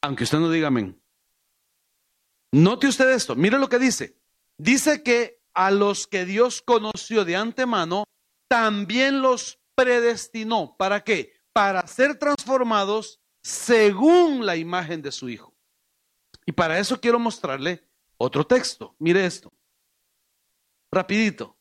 Aunque 0.00 0.24
usted 0.24 0.38
no 0.38 0.50
diga 0.50 0.68
amén. 0.68 1.00
Note 2.52 2.86
usted 2.86 3.10
esto, 3.10 3.36
mire 3.36 3.58
lo 3.58 3.68
que 3.68 3.78
dice. 3.78 4.18
Dice 4.56 5.02
que 5.02 5.42
a 5.52 5.70
los 5.70 6.06
que 6.06 6.24
Dios 6.24 6.62
conoció 6.62 7.24
de 7.24 7.36
antemano, 7.36 8.04
también 8.48 9.20
los 9.20 9.58
predestinó. 9.74 10.76
¿Para 10.76 11.02
qué? 11.04 11.34
Para 11.52 11.86
ser 11.86 12.18
transformados 12.18 13.20
según 13.42 14.46
la 14.46 14.56
imagen 14.56 15.02
de 15.02 15.12
su 15.12 15.28
Hijo. 15.28 15.54
Y 16.46 16.52
para 16.52 16.78
eso 16.78 17.00
quiero 17.00 17.18
mostrarle 17.18 17.86
otro 18.16 18.46
texto. 18.46 18.94
Mire 18.98 19.26
esto. 19.26 19.52
Rapidito. 20.90 21.53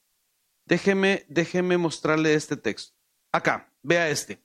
Déjeme, 0.66 1.26
déjeme 1.28 1.78
mostrarle 1.78 2.34
este 2.34 2.56
texto. 2.56 2.94
Acá, 3.32 3.72
vea 3.82 4.10
este. 4.10 4.42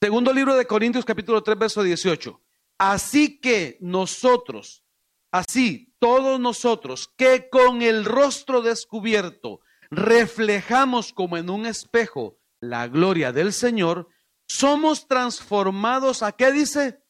Segundo 0.00 0.32
libro 0.32 0.56
de 0.56 0.66
Corintios 0.66 1.04
capítulo 1.04 1.42
3, 1.42 1.58
verso 1.58 1.82
18. 1.82 2.40
Así 2.78 3.38
que 3.38 3.78
nosotros, 3.80 4.82
así 5.30 5.94
todos 6.00 6.40
nosotros, 6.40 7.12
que 7.16 7.48
con 7.48 7.82
el 7.82 8.04
rostro 8.04 8.60
descubierto 8.60 9.60
reflejamos 9.90 11.12
como 11.12 11.36
en 11.36 11.48
un 11.48 11.66
espejo 11.66 12.38
la 12.60 12.88
gloria 12.88 13.30
del 13.32 13.52
Señor, 13.52 14.08
somos 14.48 15.06
transformados 15.06 16.24
a 16.24 16.32
qué 16.32 16.50
dice? 16.50 17.04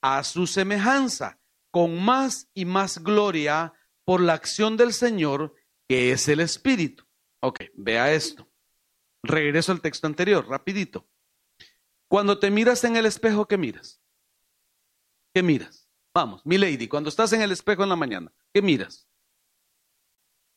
A 0.00 0.24
su 0.24 0.48
semejanza, 0.48 1.38
con 1.70 2.02
más 2.04 2.48
y 2.54 2.64
más 2.64 2.98
gloria 2.98 3.72
por 4.04 4.20
la 4.20 4.32
acción 4.32 4.76
del 4.76 4.92
Señor, 4.92 5.54
que 5.88 6.10
es 6.10 6.26
el 6.26 6.40
Espíritu. 6.40 7.04
Vea 7.82 8.12
esto. 8.12 8.48
Regreso 9.22 9.72
al 9.72 9.80
texto 9.80 10.06
anterior, 10.06 10.46
rapidito. 10.48 11.06
Cuando 12.08 12.38
te 12.38 12.50
miras 12.50 12.84
en 12.84 12.96
el 12.96 13.06
espejo, 13.06 13.46
¿qué 13.46 13.56
miras? 13.56 14.00
¿Qué 15.34 15.42
miras? 15.42 15.88
Vamos, 16.14 16.44
mi 16.44 16.58
lady, 16.58 16.86
cuando 16.88 17.08
estás 17.08 17.32
en 17.32 17.40
el 17.40 17.52
espejo 17.52 17.82
en 17.82 17.88
la 17.88 17.96
mañana, 17.96 18.32
¿qué 18.52 18.60
miras? 18.60 19.08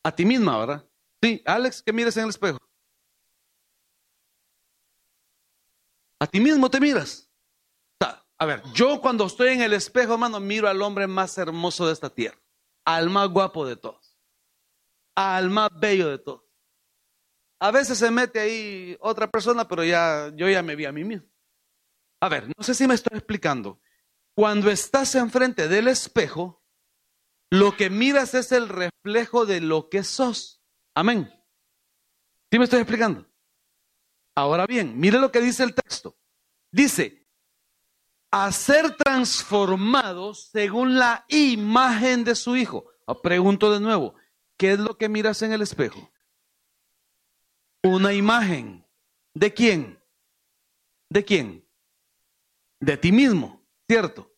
A 0.02 0.14
ti 0.14 0.24
misma, 0.24 0.58
¿verdad? 0.58 0.88
Sí, 1.22 1.42
Alex, 1.46 1.82
¿qué 1.82 1.92
miras 1.92 2.16
en 2.16 2.24
el 2.24 2.30
espejo? 2.30 2.58
A 6.18 6.26
ti 6.26 6.40
mismo 6.40 6.70
te 6.70 6.78
miras. 6.78 7.26
A 8.38 8.44
ver, 8.44 8.62
yo 8.74 9.00
cuando 9.00 9.24
estoy 9.24 9.54
en 9.54 9.62
el 9.62 9.72
espejo, 9.72 10.12
hermano, 10.12 10.40
miro 10.40 10.68
al 10.68 10.82
hombre 10.82 11.06
más 11.06 11.38
hermoso 11.38 11.86
de 11.86 11.94
esta 11.94 12.10
tierra, 12.10 12.38
al 12.84 13.08
más 13.08 13.30
guapo 13.30 13.64
de 13.64 13.76
todos, 13.76 14.18
al 15.14 15.48
más 15.48 15.70
bello 15.80 16.08
de 16.10 16.18
todos. 16.18 16.45
A 17.58 17.70
veces 17.70 17.98
se 17.98 18.10
mete 18.10 18.38
ahí 18.38 18.96
otra 19.00 19.30
persona, 19.30 19.66
pero 19.66 19.82
ya 19.82 20.30
yo 20.34 20.48
ya 20.48 20.62
me 20.62 20.76
vi 20.76 20.84
a 20.84 20.92
mí 20.92 21.04
mismo. 21.04 21.26
A 22.20 22.28
ver, 22.28 22.48
no 22.56 22.62
sé 22.62 22.74
si 22.74 22.86
me 22.86 22.94
estoy 22.94 23.16
explicando. 23.18 23.80
Cuando 24.34 24.70
estás 24.70 25.14
enfrente 25.14 25.68
del 25.68 25.88
espejo, 25.88 26.62
lo 27.50 27.76
que 27.76 27.88
miras 27.88 28.34
es 28.34 28.52
el 28.52 28.68
reflejo 28.68 29.46
de 29.46 29.60
lo 29.60 29.88
que 29.88 30.02
sos. 30.02 30.62
Amén. 30.94 31.32
¿Sí 32.50 32.58
me 32.58 32.64
estoy 32.64 32.80
explicando? 32.80 33.26
Ahora 34.34 34.66
bien, 34.66 34.98
mire 34.98 35.18
lo 35.18 35.32
que 35.32 35.40
dice 35.40 35.62
el 35.62 35.74
texto. 35.74 36.18
Dice, 36.70 37.26
a 38.30 38.52
ser 38.52 38.96
transformados 38.96 40.50
según 40.52 40.98
la 40.98 41.24
imagen 41.28 42.24
de 42.24 42.34
su 42.34 42.56
Hijo. 42.56 42.84
Ah, 43.06 43.14
pregunto 43.22 43.72
de 43.72 43.80
nuevo, 43.80 44.14
¿qué 44.58 44.72
es 44.72 44.78
lo 44.78 44.98
que 44.98 45.08
miras 45.08 45.40
en 45.42 45.52
el 45.52 45.62
espejo? 45.62 46.10
Una 47.86 48.12
imagen. 48.12 48.84
¿De 49.32 49.54
quién? 49.54 50.02
¿De 51.08 51.24
quién? 51.24 51.64
De 52.80 52.96
ti 52.96 53.12
mismo, 53.12 53.64
¿cierto? 53.88 54.34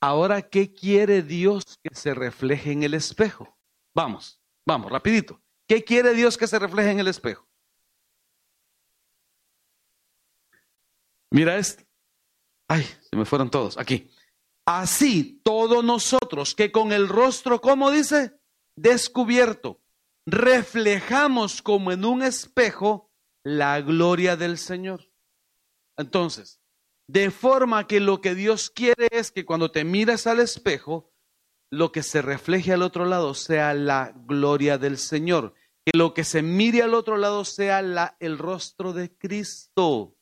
Ahora, 0.00 0.40
¿qué 0.40 0.72
quiere 0.72 1.22
Dios 1.22 1.64
que 1.82 1.94
se 1.94 2.14
refleje 2.14 2.72
en 2.72 2.82
el 2.82 2.94
espejo? 2.94 3.58
Vamos, 3.94 4.40
vamos, 4.66 4.90
rapidito. 4.90 5.40
¿Qué 5.68 5.84
quiere 5.84 6.14
Dios 6.14 6.38
que 6.38 6.46
se 6.46 6.58
refleje 6.58 6.90
en 6.90 7.00
el 7.00 7.08
espejo? 7.08 7.46
Mira 11.30 11.58
esto. 11.58 11.84
Ay, 12.68 12.84
se 12.84 13.16
me 13.16 13.26
fueron 13.26 13.50
todos. 13.50 13.76
Aquí. 13.76 14.10
Así 14.64 15.42
todos 15.44 15.84
nosotros 15.84 16.54
que 16.54 16.72
con 16.72 16.92
el 16.92 17.08
rostro, 17.08 17.60
¿cómo 17.60 17.90
dice? 17.90 18.32
Descubierto, 18.76 19.81
reflejamos 20.26 21.62
como 21.62 21.92
en 21.92 22.04
un 22.04 22.22
espejo 22.22 23.10
la 23.44 23.80
gloria 23.80 24.36
del 24.36 24.58
Señor. 24.58 25.10
Entonces, 25.96 26.60
de 27.08 27.30
forma 27.30 27.86
que 27.86 28.00
lo 28.00 28.20
que 28.20 28.34
Dios 28.34 28.70
quiere 28.70 29.08
es 29.10 29.30
que 29.30 29.44
cuando 29.44 29.70
te 29.70 29.84
miras 29.84 30.26
al 30.26 30.40
espejo, 30.40 31.12
lo 31.70 31.90
que 31.90 32.02
se 32.02 32.22
refleje 32.22 32.72
al 32.72 32.82
otro 32.82 33.04
lado 33.04 33.34
sea 33.34 33.74
la 33.74 34.12
gloria 34.14 34.78
del 34.78 34.98
Señor. 34.98 35.54
Que 35.84 35.96
lo 35.96 36.14
que 36.14 36.22
se 36.22 36.42
mire 36.42 36.82
al 36.82 36.94
otro 36.94 37.16
lado 37.16 37.44
sea 37.44 37.80
el 38.20 38.38
rostro 38.38 38.92
de 38.92 39.16
Cristo. 39.16 40.16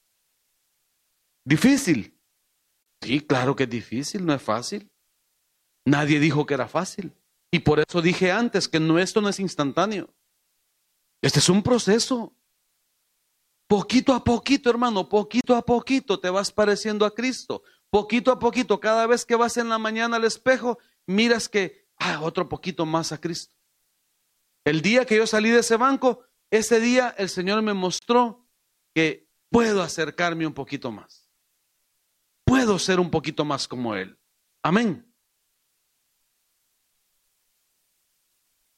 Difícil. 1.44 2.18
Sí, 3.02 3.20
claro 3.20 3.56
que 3.56 3.64
es 3.64 3.70
difícil, 3.70 4.24
no 4.24 4.32
es 4.32 4.42
fácil. 4.42 4.90
Nadie 5.84 6.20
dijo 6.20 6.46
que 6.46 6.54
era 6.54 6.68
fácil. 6.68 7.12
Y 7.50 7.60
por 7.60 7.80
eso 7.80 8.00
dije 8.00 8.30
antes 8.30 8.68
que 8.68 8.78
no, 8.78 8.98
esto 8.98 9.20
no 9.20 9.28
es 9.28 9.40
instantáneo. 9.40 10.12
Este 11.20 11.40
es 11.40 11.48
un 11.48 11.62
proceso. 11.62 12.32
Poquito 13.66 14.12
a 14.14 14.24
poquito, 14.24 14.70
hermano, 14.70 15.08
poquito 15.08 15.54
a 15.54 15.62
poquito 15.62 16.18
te 16.18 16.30
vas 16.30 16.50
pareciendo 16.50 17.04
a 17.04 17.14
Cristo. 17.14 17.62
Poquito 17.90 18.30
a 18.30 18.38
poquito, 18.38 18.78
cada 18.78 19.06
vez 19.06 19.24
que 19.24 19.34
vas 19.34 19.56
en 19.56 19.68
la 19.68 19.78
mañana 19.78 20.16
al 20.16 20.24
espejo, 20.24 20.78
miras 21.06 21.48
que, 21.48 21.88
ah, 21.98 22.20
otro 22.22 22.48
poquito 22.48 22.86
más 22.86 23.10
a 23.10 23.20
Cristo. 23.20 23.54
El 24.64 24.80
día 24.80 25.04
que 25.04 25.16
yo 25.16 25.26
salí 25.26 25.50
de 25.50 25.60
ese 25.60 25.76
banco, 25.76 26.24
ese 26.50 26.78
día 26.80 27.14
el 27.18 27.28
Señor 27.28 27.62
me 27.62 27.74
mostró 27.74 28.46
que 28.94 29.28
puedo 29.50 29.82
acercarme 29.82 30.46
un 30.46 30.54
poquito 30.54 30.92
más. 30.92 31.28
Puedo 32.44 32.78
ser 32.78 33.00
un 33.00 33.10
poquito 33.10 33.44
más 33.44 33.66
como 33.66 33.94
Él. 33.94 34.18
Amén. 34.62 35.09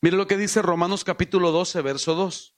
Mire 0.03 0.16
lo 0.16 0.27
que 0.27 0.37
dice 0.37 0.61
Romanos 0.61 1.05
capítulo 1.05 1.53
12, 1.53 1.81
verso 1.81 2.15
2 2.15 2.57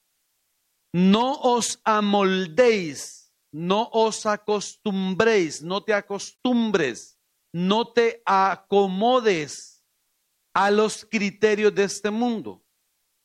no 0.95 1.33
os 1.41 1.81
amoldéis, 1.83 3.29
no 3.51 3.89
os 3.91 4.25
acostumbréis, 4.25 5.61
no 5.61 5.83
te 5.83 5.93
acostumbres, 5.93 7.19
no 7.51 7.91
te 7.91 8.21
acomodes 8.25 9.83
a 10.53 10.71
los 10.71 11.05
criterios 11.05 11.75
de 11.75 11.83
este 11.83 12.11
mundo. 12.11 12.63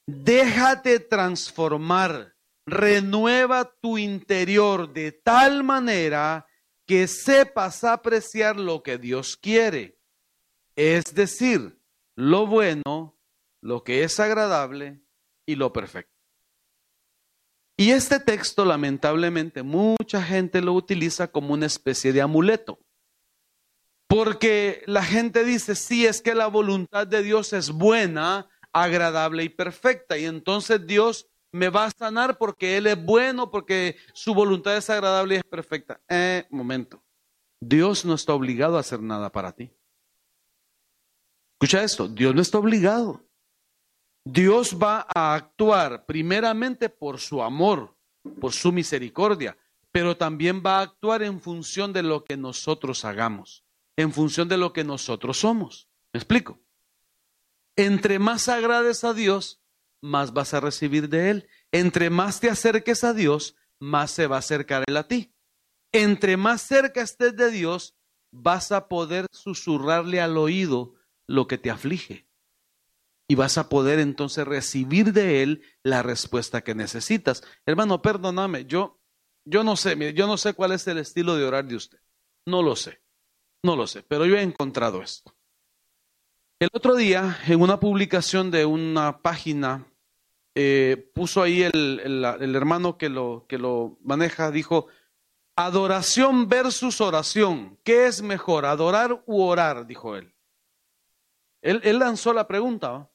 Déjate 0.05 0.99
transformar, 0.99 2.35
renueva 2.67 3.73
tu 3.81 3.99
interior 3.99 4.93
de 4.93 5.13
tal 5.13 5.63
manera 5.63 6.45
que 6.89 7.07
sepas 7.07 7.85
apreciar 7.85 8.57
lo 8.57 8.83
que 8.83 8.99
Dios 8.99 9.37
quiere, 9.37 9.97
es 10.75 11.05
decir, 11.15 11.81
lo 12.17 12.49
bueno, 12.49 13.17
lo 13.61 13.85
que 13.85 14.05
es 14.05 14.19
agradable 14.21 15.03
y 15.47 15.57
lo 15.57 15.73
perfecto. 15.73 16.21
Y 17.77 17.93
este 17.93 18.21
texto, 18.21 18.65
lamentablemente, 18.65 19.63
mucha 19.63 20.23
gente 20.23 20.61
lo 20.61 20.75
utiliza 20.75 21.29
como 21.29 21.55
una 21.55 21.67
especie 21.67 22.13
de 22.13 22.21
amuleto. 22.21 22.79
Porque 24.07 24.83
la 24.87 25.03
gente 25.03 25.45
dice, 25.45 25.75
sí, 25.75 26.05
es 26.05 26.21
que 26.21 26.35
la 26.35 26.49
voluntad 26.49 27.07
de 27.07 27.23
Dios 27.23 27.53
es 27.53 27.71
buena, 27.71 28.51
agradable 28.73 29.45
y 29.45 29.49
perfecta. 29.49 30.19
Y 30.19 30.27
entonces 30.27 30.87
Dios 30.87 31.31
me 31.53 31.69
va 31.69 31.87
a 31.87 31.91
sanar 31.91 32.37
porque 32.37 32.77
Él 32.77 32.87
es 32.87 33.03
bueno, 33.03 33.51
porque 33.51 33.97
su 34.13 34.35
voluntad 34.35 34.77
es 34.77 34.91
agradable 34.91 35.37
y 35.37 35.39
es 35.39 35.45
perfecta. 35.45 36.01
Eh, 36.09 36.47
momento. 36.51 37.03
Dios 37.61 38.05
no 38.05 38.15
está 38.15 38.35
obligado 38.35 38.77
a 38.77 38.81
hacer 38.81 39.01
nada 39.01 39.31
para 39.33 39.53
ti. 39.53 39.73
Escucha 41.55 41.83
esto, 41.83 42.09
Dios 42.09 42.35
no 42.35 42.43
está 42.43 42.59
obligado. 42.59 43.30
Dios 44.25 44.77
va 44.81 45.07
a 45.15 45.35
actuar 45.35 46.05
primeramente 46.05 46.91
por 46.91 47.21
su 47.21 47.43
amor, 47.43 47.97
por 48.39 48.53
su 48.53 48.71
misericordia, 48.71 49.57
pero 49.91 50.17
también 50.17 50.63
va 50.65 50.79
a 50.79 50.83
actuar 50.83 51.23
en 51.23 51.41
función 51.41 51.93
de 51.93 52.03
lo 52.03 52.25
que 52.25 52.37
nosotros 52.37 53.05
hagamos, 53.05 53.65
en 53.97 54.13
función 54.13 54.47
de 54.49 54.59
lo 54.59 54.73
que 54.73 54.85
nosotros 54.85 55.41
somos. 55.41 55.89
¿Me 56.13 56.19
explico? 56.19 56.61
Entre 57.77 58.19
más 58.19 58.49
agrades 58.49 59.05
a 59.05 59.15
Dios, 59.15 59.63
más 60.03 60.33
vas 60.33 60.53
a 60.53 60.61
recibir 60.61 61.09
de 61.09 61.31
Él. 61.31 61.49
Entre 61.73 62.11
más 62.11 62.41
te 62.41 62.51
acerques 62.51 63.05
a 63.05 63.15
Dios, 63.15 63.57
más 63.79 64.11
se 64.11 64.27
va 64.27 64.37
a 64.37 64.41
acercar 64.41 64.85
Él 64.87 64.97
a 64.99 65.09
ti. 65.09 65.33
Entre 65.93 66.37
más 66.37 66.61
cerca 66.61 67.01
estés 67.01 67.35
de 67.37 67.51
Dios, 67.51 67.97
vas 68.31 68.71
a 68.71 68.87
poder 68.87 69.27
susurrarle 69.33 70.21
al 70.21 70.37
oído 70.37 70.95
lo 71.27 71.47
que 71.47 71.59
te 71.59 71.71
aflige 71.71 72.30
y 73.31 73.37
vas 73.37 73.59
a 73.59 73.69
poder 73.69 74.01
entonces 74.01 74.45
recibir 74.45 75.13
de 75.13 75.45
él 75.45 75.63
la 75.85 76.03
respuesta 76.03 76.63
que 76.63 76.75
necesitas. 76.75 77.45
Hermano, 77.65 78.03
perdóname, 78.03 78.65
yo 78.65 79.01
yo 79.45 79.63
no 79.63 79.77
sé, 79.77 80.13
yo 80.15 80.27
no 80.27 80.37
sé 80.37 80.53
cuál 80.53 80.73
es 80.73 80.85
el 80.89 80.99
estilo 80.99 81.37
de 81.37 81.45
orar 81.45 81.65
de 81.65 81.77
usted. 81.77 82.01
No 82.45 82.61
lo 82.61 82.75
sé. 82.75 83.01
No 83.63 83.77
lo 83.77 83.87
sé, 83.87 84.03
pero 84.03 84.27
yo 84.27 84.37
he 84.37 84.43
encontrado 84.43 85.01
esto. 85.01 85.33
El 86.59 86.71
otro 86.73 86.97
día, 86.97 87.39
en 87.47 87.63
una 87.63 87.79
publicación 87.79 88.51
de 88.51 88.67
una 88.67 89.23
página, 89.23 89.87
eh, 90.57 91.11
puso 91.15 91.41
ahí 91.41 91.63
el, 91.63 92.01
el, 92.05 92.57
hermano 92.57 92.99
que 92.99 93.11
lo, 93.11 93.47
que 93.49 93.59
lo 93.59 93.97
maneja, 94.03 94.51
dijo, 94.51 94.89
adoración 95.55 96.49
versus 96.49 97.01
oración. 97.01 97.79
¿Qué 97.85 98.07
es 98.07 98.23
mejor, 98.23 98.67
adorar 98.67 99.23
u 99.27 99.43
orar? 99.43 99.87
Dijo 99.87 100.17
él. 100.17 100.35
Él, 101.63 101.81
él 101.85 102.01
lanzó 102.01 102.33
la 102.33 102.49
pregunta. 102.49 103.10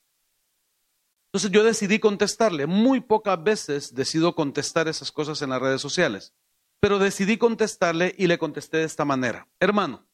Entonces 1.35 1.51
yo 1.51 1.65
decidí 1.65 1.99
contestarle. 1.99 2.65
Muy 2.65 3.01
pocas 3.01 3.43
veces 3.43 3.93
decido 3.93 4.35
contestar 4.35 4.87
esas 4.87 5.11
cosas 5.11 5.41
en 5.41 5.49
las 5.49 5.61
redes 5.61 5.81
sociales, 5.81 6.33
pero 6.79 6.97
decidí 6.97 7.35
contestarle 7.35 8.15
y 8.17 8.27
le 8.27 8.37
contesté 8.37 8.77
de 8.77 8.85
esta 8.85 9.03
manera. 9.03 9.45
Hermano, 9.59 10.07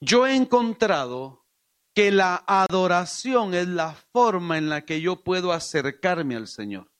yo 0.00 0.28
he 0.28 0.36
encontrado 0.36 1.48
que 1.96 2.12
la 2.12 2.44
adoración 2.46 3.54
es 3.54 3.66
la 3.66 3.96
forma 4.12 4.56
en 4.56 4.68
la 4.68 4.84
que 4.84 5.00
yo 5.00 5.24
puedo 5.24 5.50
acercarme 5.50 6.36
al 6.36 6.46
Señor. 6.46 6.92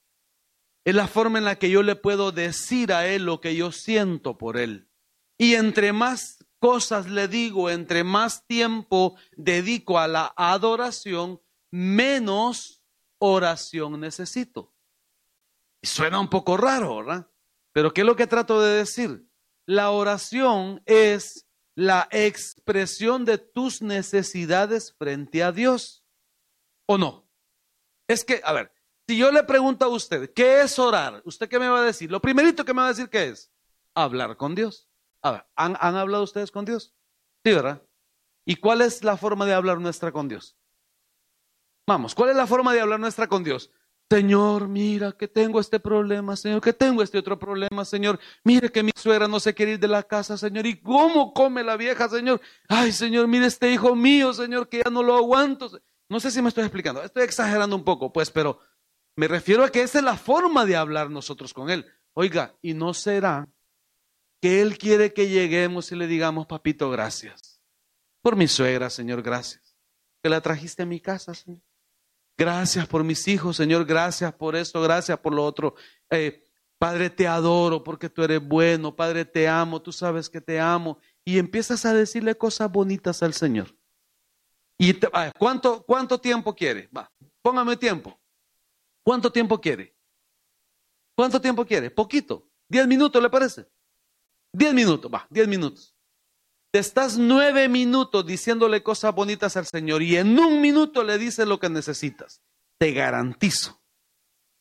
Es 0.84 0.96
la 0.96 1.06
forma 1.06 1.38
en 1.38 1.44
la 1.44 1.54
que 1.54 1.70
yo 1.70 1.84
le 1.84 1.94
puedo 1.94 2.32
decir 2.32 2.92
a 2.92 3.06
Él 3.06 3.26
lo 3.26 3.40
que 3.40 3.54
yo 3.54 3.70
siento 3.70 4.38
por 4.38 4.56
Él. 4.56 4.88
Y 5.38 5.54
entre 5.54 5.92
más 5.92 6.44
cosas 6.58 7.08
le 7.08 7.28
digo, 7.28 7.70
entre 7.70 8.02
más 8.02 8.44
tiempo 8.48 9.14
dedico 9.36 10.00
a 10.00 10.08
la 10.08 10.34
adoración, 10.36 11.40
menos 11.70 12.79
oración 13.20 14.00
necesito. 14.00 14.74
Y 15.80 15.86
suena 15.86 16.18
un 16.20 16.28
poco 16.28 16.56
raro, 16.56 16.96
¿verdad? 16.96 17.30
Pero 17.72 17.94
¿qué 17.94 18.00
es 18.00 18.06
lo 18.06 18.16
que 18.16 18.26
trato 18.26 18.60
de 18.60 18.78
decir? 18.78 19.24
La 19.66 19.90
oración 19.90 20.82
es 20.84 21.46
la 21.74 22.08
expresión 22.10 23.24
de 23.24 23.38
tus 23.38 23.80
necesidades 23.80 24.92
frente 24.98 25.42
a 25.42 25.52
Dios. 25.52 26.04
¿O 26.86 26.98
no? 26.98 27.28
Es 28.08 28.24
que, 28.24 28.40
a 28.44 28.52
ver, 28.52 28.72
si 29.06 29.16
yo 29.16 29.30
le 29.30 29.44
pregunto 29.44 29.84
a 29.84 29.88
usted, 29.88 30.32
¿qué 30.34 30.62
es 30.62 30.78
orar? 30.78 31.22
¿Usted 31.24 31.48
qué 31.48 31.58
me 31.58 31.68
va 31.68 31.80
a 31.80 31.84
decir? 31.84 32.10
Lo 32.10 32.20
primerito 32.20 32.64
que 32.64 32.74
me 32.74 32.80
va 32.80 32.86
a 32.86 32.90
decir 32.90 33.08
que 33.08 33.28
es 33.28 33.52
hablar 33.94 34.36
con 34.36 34.54
Dios. 34.54 34.88
A 35.22 35.30
ver, 35.32 35.46
¿han, 35.54 35.76
¿han 35.80 35.96
hablado 35.96 36.24
ustedes 36.24 36.50
con 36.50 36.64
Dios? 36.64 36.94
Sí, 37.44 37.52
¿verdad? 37.52 37.82
¿Y 38.44 38.56
cuál 38.56 38.80
es 38.80 39.04
la 39.04 39.16
forma 39.16 39.46
de 39.46 39.54
hablar 39.54 39.78
nuestra 39.78 40.10
con 40.10 40.28
Dios? 40.28 40.56
Vamos, 41.86 42.14
¿cuál 42.14 42.30
es 42.30 42.36
la 42.36 42.46
forma 42.46 42.72
de 42.72 42.80
hablar 42.80 43.00
nuestra 43.00 43.26
con 43.26 43.42
Dios? 43.42 43.70
Señor, 44.12 44.66
mira 44.66 45.12
que 45.12 45.28
tengo 45.28 45.60
este 45.60 45.78
problema, 45.78 46.34
Señor, 46.34 46.60
que 46.60 46.72
tengo 46.72 47.00
este 47.00 47.18
otro 47.18 47.38
problema, 47.38 47.84
Señor. 47.84 48.18
Mire 48.42 48.72
que 48.72 48.82
mi 48.82 48.90
suegra 48.96 49.28
no 49.28 49.38
se 49.38 49.54
quiere 49.54 49.72
ir 49.72 49.78
de 49.78 49.86
la 49.86 50.02
casa, 50.02 50.36
Señor. 50.36 50.66
¿Y 50.66 50.80
cómo 50.80 51.32
come 51.32 51.62
la 51.62 51.76
vieja, 51.76 52.08
Señor? 52.08 52.40
Ay, 52.68 52.90
Señor, 52.90 53.28
mire 53.28 53.46
este 53.46 53.70
hijo 53.70 53.94
mío, 53.94 54.32
Señor, 54.32 54.68
que 54.68 54.82
ya 54.84 54.90
no 54.90 55.04
lo 55.04 55.14
aguanto. 55.14 55.70
No 56.08 56.18
sé 56.18 56.32
si 56.32 56.42
me 56.42 56.48
estoy 56.48 56.64
explicando, 56.64 57.04
estoy 57.04 57.22
exagerando 57.22 57.76
un 57.76 57.84
poco, 57.84 58.12
pues, 58.12 58.32
pero 58.32 58.58
me 59.14 59.28
refiero 59.28 59.62
a 59.62 59.70
que 59.70 59.82
esa 59.82 59.98
es 59.98 60.04
la 60.04 60.16
forma 60.16 60.66
de 60.66 60.74
hablar 60.74 61.08
nosotros 61.08 61.54
con 61.54 61.70
Él. 61.70 61.86
Oiga, 62.12 62.56
¿y 62.62 62.74
no 62.74 62.94
será 62.94 63.48
que 64.40 64.60
Él 64.60 64.76
quiere 64.76 65.12
que 65.12 65.28
lleguemos 65.28 65.92
y 65.92 65.94
le 65.94 66.08
digamos, 66.08 66.48
papito, 66.48 66.90
gracias? 66.90 67.62
Por 68.22 68.34
mi 68.34 68.48
suegra, 68.48 68.90
Señor, 68.90 69.22
gracias. 69.22 69.76
Que 70.20 70.30
la 70.30 70.40
trajiste 70.40 70.82
a 70.82 70.86
mi 70.86 70.98
casa, 70.98 71.32
Señor. 71.32 71.62
Gracias 72.40 72.86
por 72.86 73.04
mis 73.04 73.28
hijos, 73.28 73.58
Señor. 73.58 73.84
Gracias 73.84 74.32
por 74.32 74.56
esto, 74.56 74.80
gracias 74.80 75.18
por 75.18 75.34
lo 75.34 75.44
otro. 75.44 75.74
Eh, 76.08 76.42
Padre, 76.78 77.10
te 77.10 77.28
adoro 77.28 77.84
porque 77.84 78.08
tú 78.08 78.22
eres 78.22 78.42
bueno. 78.42 78.96
Padre, 78.96 79.26
te 79.26 79.46
amo, 79.46 79.82
tú 79.82 79.92
sabes 79.92 80.30
que 80.30 80.40
te 80.40 80.58
amo. 80.58 80.98
Y 81.22 81.38
empiezas 81.38 81.84
a 81.84 81.92
decirle 81.92 82.34
cosas 82.34 82.72
bonitas 82.72 83.22
al 83.22 83.34
Señor. 83.34 83.76
¿Y 84.78 84.98
¿cuánto, 85.38 85.82
cuánto 85.82 86.18
tiempo 86.18 86.54
quiere? 86.54 86.88
Va, 86.96 87.12
póngame 87.42 87.76
tiempo. 87.76 88.18
¿Cuánto 89.02 89.30
tiempo 89.30 89.60
quiere? 89.60 89.94
¿Cuánto 91.14 91.42
tiempo 91.42 91.66
quiere? 91.66 91.90
Poquito. 91.90 92.48
¿Diez 92.66 92.86
minutos 92.86 93.22
le 93.22 93.28
parece? 93.28 93.66
Diez 94.50 94.72
minutos, 94.72 95.12
va, 95.12 95.26
diez 95.28 95.46
minutos. 95.46 95.94
Te 96.70 96.78
estás 96.78 97.18
nueve 97.18 97.68
minutos 97.68 98.24
diciéndole 98.24 98.82
cosas 98.82 99.14
bonitas 99.14 99.56
al 99.56 99.66
Señor 99.66 100.02
y 100.02 100.16
en 100.16 100.38
un 100.38 100.60
minuto 100.60 101.02
le 101.02 101.18
dices 101.18 101.46
lo 101.46 101.58
que 101.58 101.68
necesitas. 101.68 102.42
Te 102.78 102.92
garantizo 102.92 103.80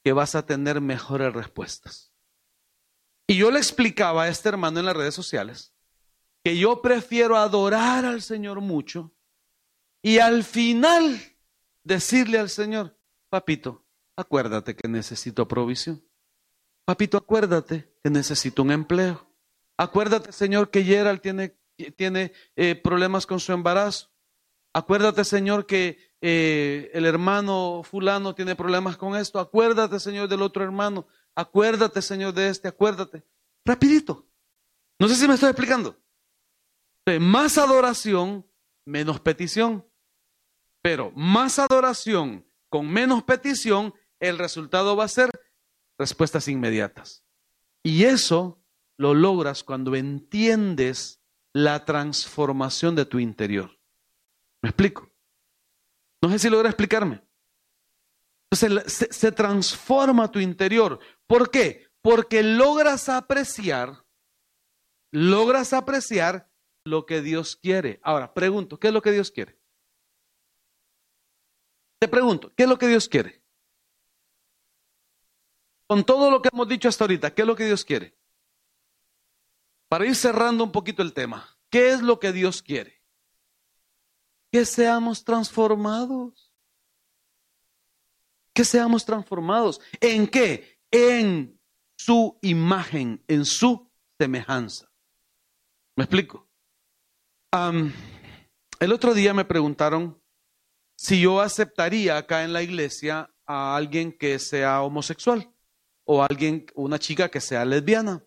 que 0.03 0.13
vas 0.13 0.35
a 0.35 0.45
tener 0.45 0.81
mejores 0.81 1.33
respuestas. 1.33 2.11
Y 3.27 3.37
yo 3.37 3.51
le 3.51 3.59
explicaba 3.59 4.23
a 4.23 4.27
este 4.27 4.49
hermano 4.49 4.79
en 4.79 4.85
las 4.85 4.95
redes 4.95 5.13
sociales 5.13 5.73
que 6.43 6.57
yo 6.57 6.81
prefiero 6.81 7.37
adorar 7.37 8.05
al 8.05 8.21
Señor 8.21 8.61
mucho 8.61 9.11
y 10.01 10.19
al 10.19 10.43
final 10.43 11.19
decirle 11.83 12.39
al 12.39 12.49
Señor, 12.49 12.97
papito, 13.29 13.85
acuérdate 14.15 14.75
que 14.75 14.87
necesito 14.87 15.47
provisión. 15.47 16.03
Papito, 16.85 17.17
acuérdate 17.17 17.93
que 18.03 18.09
necesito 18.09 18.63
un 18.63 18.71
empleo. 18.71 19.27
Acuérdate, 19.77 20.31
Señor, 20.31 20.71
que 20.71 20.83
Gerald 20.83 21.21
tiene, 21.21 21.55
tiene 21.95 22.33
eh, 22.55 22.75
problemas 22.75 23.25
con 23.25 23.39
su 23.39 23.51
embarazo. 23.51 24.09
Acuérdate, 24.73 25.23
Señor, 25.23 25.65
que 25.65 25.97
eh, 26.21 26.91
el 26.93 27.05
hermano 27.05 27.81
fulano 27.83 28.35
tiene 28.35 28.55
problemas 28.55 28.97
con 28.97 29.15
esto. 29.15 29.39
Acuérdate, 29.39 29.99
Señor, 29.99 30.27
del 30.27 30.41
otro 30.41 30.63
hermano. 30.63 31.07
Acuérdate, 31.35 32.01
Señor, 32.01 32.33
de 32.33 32.49
este. 32.49 32.67
Acuérdate. 32.67 33.23
Rapidito. 33.65 34.27
No 34.99 35.07
sé 35.07 35.15
si 35.15 35.27
me 35.27 35.33
estoy 35.33 35.49
explicando. 35.49 35.97
Más 37.19 37.57
adoración, 37.57 38.45
menos 38.85 39.19
petición. 39.19 39.85
Pero 40.81 41.11
más 41.15 41.59
adoración 41.59 42.45
con 42.69 42.87
menos 42.87 43.23
petición, 43.23 43.93
el 44.19 44.37
resultado 44.37 44.95
va 44.95 45.05
a 45.05 45.09
ser 45.09 45.29
respuestas 45.97 46.47
inmediatas. 46.47 47.25
Y 47.83 48.03
eso 48.03 48.61
lo 48.97 49.13
logras 49.13 49.63
cuando 49.63 49.95
entiendes 49.95 51.18
la 51.53 51.85
transformación 51.85 52.95
de 52.95 53.05
tu 53.05 53.19
interior. 53.19 53.77
¿Me 54.61 54.69
explico? 54.69 55.09
No 56.21 56.29
sé 56.29 56.39
si 56.39 56.49
logra 56.49 56.69
explicarme. 56.69 57.21
Entonces 58.51 58.93
se, 58.93 59.13
se, 59.13 59.31
transforma 59.31 60.31
tu 60.31 60.39
interior. 60.39 60.99
¿Por 61.27 61.51
qué? 61.51 61.87
Porque 62.01 62.41
logras 62.41 63.07
apreciar, 63.07 64.05
logras 65.11 65.71
apreciar 65.73 66.49
lo 66.83 67.05
que 67.05 67.21
Dios 67.21 67.55
quiere. 67.55 67.99
Ahora, 68.03 68.33
pregunto, 68.33 68.79
¿qué 68.79 68.87
es 68.87 68.93
lo 68.93 69.01
que 69.01 69.11
Dios 69.11 69.31
quiere? 69.31 69.59
Te 71.99 72.07
pregunto, 72.07 72.53
¿qué 72.55 72.63
es 72.63 72.69
lo 72.69 72.77
que 72.77 72.87
Dios 72.87 73.07
quiere? 73.07 73.43
Con 75.85 76.03
todo 76.03 76.31
lo 76.31 76.41
que 76.41 76.49
hemos 76.51 76.67
dicho 76.67 76.87
hasta 76.87 77.03
ahorita, 77.03 77.33
¿qué 77.33 77.41
es 77.41 77.47
lo 77.47 77.55
que 77.55 77.65
Dios 77.65 77.83
quiere? 77.83 78.15
Para 79.89 80.05
ir 80.05 80.15
cerrando 80.15 80.63
un 80.63 80.71
poquito 80.71 81.01
el 81.01 81.13
tema, 81.13 81.57
¿qué 81.69 81.89
es 81.89 82.01
lo 82.01 82.19
que 82.19 82.31
Dios 82.31 82.61
quiere? 82.61 83.01
Que 84.51 84.63
seamos 84.63 85.23
transformados. 85.23 86.53
Que 88.53 88.63
seamos 88.63 89.03
transformados. 89.03 89.81
¿En 89.99 90.27
qué? 90.27 90.79
En 90.91 91.59
su 91.97 92.37
imagen, 92.43 93.23
en 93.27 93.45
su 93.45 93.91
semejanza. 94.17 94.89
¿Me 95.95 96.05
explico? 96.05 96.47
el 98.79 98.93
otro 98.93 99.15
día 99.15 99.33
me 99.33 99.43
preguntaron 99.43 100.21
si 100.95 101.19
yo 101.19 101.41
aceptaría 101.41 102.15
acá 102.15 102.43
en 102.43 102.53
la 102.53 102.61
iglesia 102.61 103.33
a 103.47 103.75
alguien 103.75 104.15
que 104.15 104.37
sea 104.37 104.83
homosexual 104.83 105.51
o 106.03 106.21
alguien, 106.21 106.67
una 106.75 106.99
chica 106.99 107.29
que 107.29 107.41
sea 107.41 107.65
lesbiana. 107.65 108.23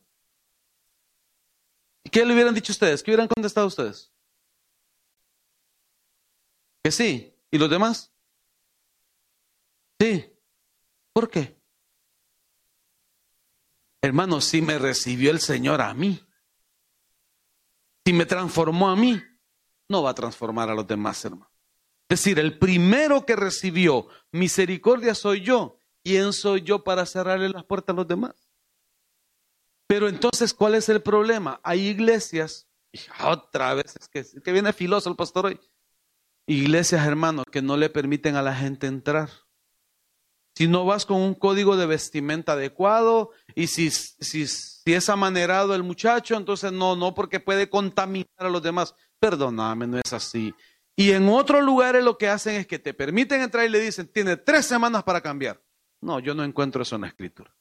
¿Qué 2.10 2.24
le 2.24 2.34
hubieran 2.34 2.54
dicho 2.54 2.72
ustedes? 2.72 3.02
¿Qué 3.02 3.10
hubieran 3.10 3.28
contestado 3.28 3.66
ustedes? 3.66 4.12
Que 6.82 6.90
sí. 6.90 7.34
¿Y 7.50 7.58
los 7.58 7.70
demás? 7.70 8.12
Sí. 10.00 10.32
¿Por 11.12 11.30
qué? 11.30 11.60
Hermano, 14.02 14.40
si 14.40 14.60
me 14.62 14.78
recibió 14.78 15.30
el 15.30 15.38
Señor 15.38 15.80
a 15.80 15.94
mí, 15.94 16.20
si 18.04 18.12
me 18.12 18.26
transformó 18.26 18.90
a 18.90 18.96
mí, 18.96 19.22
no 19.88 20.02
va 20.02 20.10
a 20.10 20.14
transformar 20.14 20.70
a 20.70 20.74
los 20.74 20.86
demás, 20.86 21.24
hermano. 21.24 21.52
Es 22.08 22.24
decir, 22.24 22.38
el 22.40 22.58
primero 22.58 23.24
que 23.24 23.36
recibió 23.36 24.08
misericordia 24.32 25.14
soy 25.14 25.42
yo. 25.42 25.78
¿Quién 26.02 26.32
soy 26.32 26.62
yo 26.62 26.82
para 26.82 27.06
cerrarle 27.06 27.48
las 27.48 27.64
puertas 27.64 27.94
a 27.94 27.96
los 27.96 28.08
demás? 28.08 28.41
Pero 29.92 30.08
entonces, 30.08 30.54
¿cuál 30.54 30.74
es 30.74 30.88
el 30.88 31.02
problema? 31.02 31.60
Hay 31.62 31.86
iglesias, 31.86 32.66
y 32.92 33.00
otra 33.22 33.74
vez, 33.74 33.94
es 34.00 34.08
que, 34.08 34.24
que 34.40 34.50
viene 34.50 34.72
filoso 34.72 35.10
el 35.10 35.16
pastor 35.16 35.44
hoy, 35.44 35.60
iglesias, 36.46 37.06
hermanos, 37.06 37.44
que 37.52 37.60
no 37.60 37.76
le 37.76 37.90
permiten 37.90 38.36
a 38.36 38.40
la 38.40 38.54
gente 38.54 38.86
entrar. 38.86 39.28
Si 40.56 40.66
no 40.66 40.86
vas 40.86 41.04
con 41.04 41.18
un 41.18 41.34
código 41.34 41.76
de 41.76 41.84
vestimenta 41.84 42.52
adecuado 42.52 43.32
y 43.54 43.66
si, 43.66 43.90
si, 43.90 44.46
si 44.46 44.94
es 44.94 45.10
amanerado 45.10 45.74
el 45.74 45.82
muchacho, 45.82 46.38
entonces 46.38 46.72
no, 46.72 46.96
no, 46.96 47.14
porque 47.14 47.38
puede 47.38 47.68
contaminar 47.68 48.28
a 48.38 48.48
los 48.48 48.62
demás. 48.62 48.94
Perdóname, 49.20 49.86
no 49.86 49.98
es 49.98 50.10
así. 50.14 50.54
Y 50.96 51.10
en 51.10 51.28
otros 51.28 51.62
lugares 51.62 52.02
lo 52.02 52.16
que 52.16 52.30
hacen 52.30 52.54
es 52.54 52.66
que 52.66 52.78
te 52.78 52.94
permiten 52.94 53.42
entrar 53.42 53.66
y 53.66 53.68
le 53.68 53.80
dicen, 53.80 54.08
tiene 54.08 54.38
tres 54.38 54.64
semanas 54.64 55.02
para 55.02 55.20
cambiar. 55.20 55.62
No, 56.00 56.18
yo 56.18 56.34
no 56.34 56.44
encuentro 56.44 56.82
eso 56.82 56.94
en 56.94 57.02
la 57.02 57.08
escritura. 57.08 57.54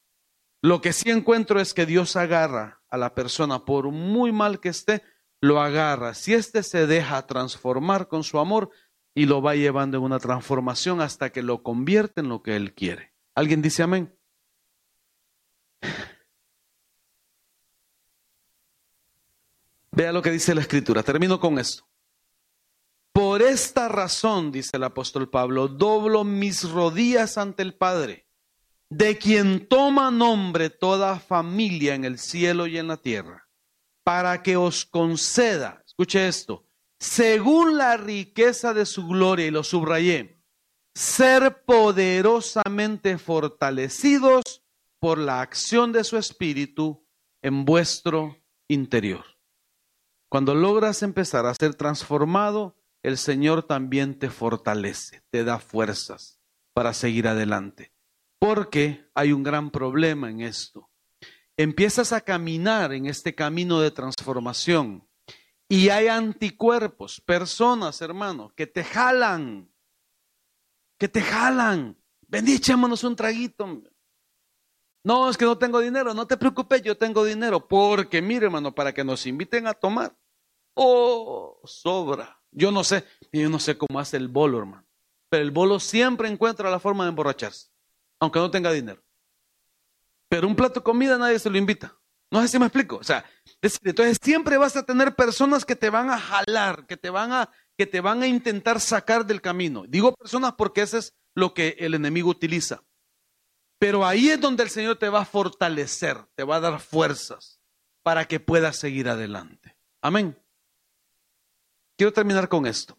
Lo 0.61 0.79
que 0.81 0.93
sí 0.93 1.09
encuentro 1.09 1.59
es 1.59 1.73
que 1.73 1.85
Dios 1.85 2.15
agarra 2.15 2.81
a 2.89 2.97
la 2.97 3.15
persona, 3.15 3.65
por 3.65 3.89
muy 3.89 4.31
mal 4.31 4.59
que 4.59 4.69
esté, 4.69 5.01
lo 5.39 5.59
agarra. 5.59 6.13
Si 6.13 6.33
éste 6.33 6.61
se 6.61 6.85
deja 6.85 7.25
transformar 7.25 8.07
con 8.07 8.23
su 8.23 8.37
amor 8.37 8.69
y 9.15 9.25
lo 9.25 9.41
va 9.41 9.55
llevando 9.55 9.97
en 9.97 10.03
una 10.03 10.19
transformación 10.19 11.01
hasta 11.01 11.31
que 11.31 11.41
lo 11.41 11.63
convierte 11.63 12.21
en 12.21 12.29
lo 12.29 12.43
que 12.43 12.55
Él 12.55 12.73
quiere. 12.73 13.13
¿Alguien 13.33 13.61
dice 13.61 13.83
amén? 13.83 14.15
Vea 19.91 20.13
lo 20.13 20.21
que 20.21 20.31
dice 20.31 20.55
la 20.55 20.61
escritura. 20.61 21.03
Termino 21.03 21.39
con 21.39 21.59
esto. 21.59 21.85
Por 23.11 23.41
esta 23.41 23.89
razón, 23.89 24.51
dice 24.51 24.77
el 24.77 24.83
apóstol 24.83 25.29
Pablo, 25.29 25.67
doblo 25.67 26.23
mis 26.23 26.69
rodillas 26.69 27.37
ante 27.37 27.61
el 27.61 27.73
Padre, 27.73 28.25
de 28.91 29.17
quien 29.17 29.67
toma 29.69 30.11
nombre 30.11 30.69
toda 30.69 31.17
familia 31.17 31.95
en 31.95 32.03
el 32.03 32.19
cielo 32.19 32.67
y 32.67 32.77
en 32.77 32.89
la 32.89 32.97
tierra, 32.97 33.47
para 34.03 34.43
que 34.43 34.57
os 34.57 34.85
conceda, 34.85 35.81
escuche 35.85 36.27
esto, 36.27 36.67
según 36.99 37.77
la 37.77 37.95
riqueza 37.95 38.73
de 38.73 38.85
su 38.85 39.07
gloria, 39.07 39.47
y 39.47 39.51
lo 39.51 39.63
subrayé, 39.63 40.43
ser 40.93 41.63
poderosamente 41.63 43.17
fortalecidos 43.17 44.61
por 44.99 45.17
la 45.17 45.39
acción 45.39 45.93
de 45.93 46.03
su 46.03 46.17
espíritu 46.17 47.07
en 47.41 47.63
vuestro 47.63 48.43
interior. 48.67 49.23
Cuando 50.29 50.53
logras 50.53 51.01
empezar 51.01 51.45
a 51.45 51.55
ser 51.55 51.75
transformado, 51.75 52.75
el 53.03 53.17
Señor 53.17 53.63
también 53.63 54.19
te 54.19 54.29
fortalece, 54.29 55.23
te 55.29 55.45
da 55.45 55.59
fuerzas 55.59 56.41
para 56.73 56.93
seguir 56.93 57.29
adelante. 57.29 57.90
Porque 58.41 59.05
hay 59.13 59.33
un 59.33 59.43
gran 59.43 59.69
problema 59.69 60.31
en 60.31 60.41
esto. 60.41 60.89
Empiezas 61.55 62.11
a 62.11 62.21
caminar 62.21 62.91
en 62.91 63.05
este 63.05 63.35
camino 63.35 63.79
de 63.79 63.91
transformación 63.91 65.07
y 65.69 65.89
hay 65.89 66.07
anticuerpos, 66.07 67.21
personas, 67.21 68.01
hermano, 68.01 68.51
que 68.55 68.65
te 68.65 68.83
jalan, 68.83 69.71
que 70.97 71.07
te 71.07 71.21
jalan. 71.21 71.95
Ven, 72.27 72.47
echémonos 72.47 73.03
un 73.03 73.15
traguito. 73.15 73.83
No, 75.03 75.29
es 75.29 75.37
que 75.37 75.45
no 75.45 75.59
tengo 75.59 75.79
dinero, 75.79 76.15
no 76.15 76.25
te 76.25 76.35
preocupes, 76.35 76.81
yo 76.81 76.97
tengo 76.97 77.23
dinero. 77.23 77.67
Porque, 77.67 78.23
mire, 78.23 78.47
hermano, 78.47 78.73
para 78.73 78.91
que 78.91 79.03
nos 79.03 79.27
inviten 79.27 79.67
a 79.67 79.75
tomar, 79.75 80.17
oh, 80.73 81.61
sobra. 81.63 82.41
Yo 82.49 82.71
no 82.71 82.83
sé, 82.83 83.05
yo 83.31 83.51
no 83.51 83.59
sé 83.59 83.77
cómo 83.77 83.99
hace 83.99 84.17
el 84.17 84.29
bolo, 84.29 84.57
hermano. 84.57 84.87
Pero 85.29 85.43
el 85.43 85.51
bolo 85.51 85.79
siempre 85.79 86.27
encuentra 86.27 86.71
la 86.71 86.79
forma 86.79 87.03
de 87.03 87.11
emborracharse, 87.11 87.70
aunque 88.21 88.39
no 88.39 88.49
tenga 88.49 88.71
dinero. 88.71 89.03
Pero 90.29 90.47
un 90.47 90.55
plato 90.55 90.79
de 90.79 90.83
comida 90.83 91.17
nadie 91.17 91.39
se 91.39 91.49
lo 91.49 91.57
invita. 91.57 91.97
No 92.29 92.41
sé 92.41 92.47
si 92.47 92.59
me 92.59 92.67
explico. 92.67 92.95
O 92.95 93.03
sea, 93.03 93.25
entonces 93.61 94.17
siempre 94.21 94.57
vas 94.57 94.77
a 94.77 94.85
tener 94.85 95.15
personas 95.15 95.65
que 95.65 95.75
te 95.75 95.89
van 95.89 96.09
a 96.09 96.17
jalar, 96.17 96.85
que 96.87 96.95
te 96.95 97.09
van 97.09 97.33
a, 97.33 97.49
que 97.77 97.85
te 97.85 97.99
van 97.99 98.21
a 98.23 98.27
intentar 98.27 98.79
sacar 98.79 99.25
del 99.25 99.41
camino. 99.41 99.83
Digo 99.87 100.15
personas 100.15 100.53
porque 100.53 100.83
eso 100.83 100.97
es 100.97 101.13
lo 101.35 101.53
que 101.53 101.75
el 101.79 101.95
enemigo 101.95 102.29
utiliza. 102.29 102.83
Pero 103.77 104.05
ahí 104.05 104.29
es 104.29 104.39
donde 104.39 104.63
el 104.63 104.69
Señor 104.69 104.97
te 104.97 105.09
va 105.09 105.21
a 105.21 105.25
fortalecer, 105.25 106.23
te 106.35 106.43
va 106.43 106.57
a 106.57 106.61
dar 106.61 106.79
fuerzas 106.79 107.59
para 108.03 108.25
que 108.25 108.39
puedas 108.39 108.77
seguir 108.77 109.09
adelante. 109.09 109.75
Amén. 110.01 110.37
Quiero 111.97 112.13
terminar 112.13 112.47
con 112.47 112.67
esto. 112.67 112.97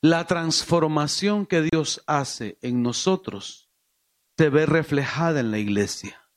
La 0.00 0.26
transformación 0.26 1.46
que 1.46 1.62
Dios 1.62 2.02
hace 2.06 2.58
en 2.62 2.82
nosotros 2.82 3.63
se 4.36 4.50
ve 4.50 4.66
reflejada 4.66 5.40
en 5.40 5.50
la 5.50 5.58
iglesia. 5.58 6.28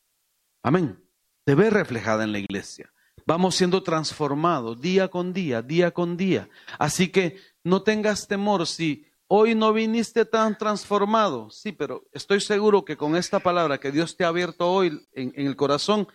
Amén. 0.64 1.04
Se 1.46 1.56
ve 1.56 1.70
reflejada 1.70 2.24
en 2.24 2.32
la 2.32 2.40
iglesia. 2.40 2.92
Vamos 3.26 3.56
siendo 3.56 3.84
transformados 3.84 4.80
día 4.80 5.10
con 5.10 5.34
día, 5.34 5.62
día 5.62 5.92
con 5.92 6.18
día. 6.18 6.50
Así 6.80 7.10
que 7.10 7.40
no 7.64 7.84
tengas 7.84 8.28
temor 8.28 8.68
si 8.68 9.06
hoy 9.28 9.56
no 9.56 9.74
viniste 9.74 10.26
tan 10.26 10.58
transformado. 10.58 11.50
Sí, 11.50 11.72
pero 11.72 12.08
estoy 12.12 12.40
seguro 12.42 12.86
que 12.86 12.96
con 12.96 13.16
esta 13.16 13.40
palabra 13.40 13.80
que 13.80 13.92
Dios 13.92 14.16
te 14.16 14.24
ha 14.24 14.30
abierto 14.30 14.72
hoy 14.72 15.08
en, 15.14 15.34
en 15.36 15.48
el 15.48 15.56
corazón, 15.56 16.08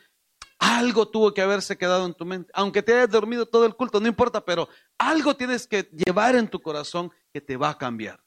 Algo 0.59 1.09
tuvo 1.09 1.35
que 1.35 1.43
haberse 1.43 1.77
quedado 1.77 2.07
en 2.07 2.15
tu 2.15 2.25
mente. 2.25 2.53
Aunque 2.55 2.85
te 2.85 2.95
hayas 2.95 3.11
dormido 3.11 3.47
todo 3.47 3.67
el 3.67 3.75
culto, 3.75 3.99
no 3.99 4.07
importa, 4.07 4.45
pero 4.45 4.69
algo 4.97 5.35
tienes 5.35 5.67
que 5.67 5.91
llevar 5.93 6.37
en 6.37 6.47
tu 6.47 6.63
corazón 6.63 7.11
que 7.33 7.41
te 7.41 7.57
va 7.57 7.71
a 7.71 7.79
cambiar. 7.79 8.23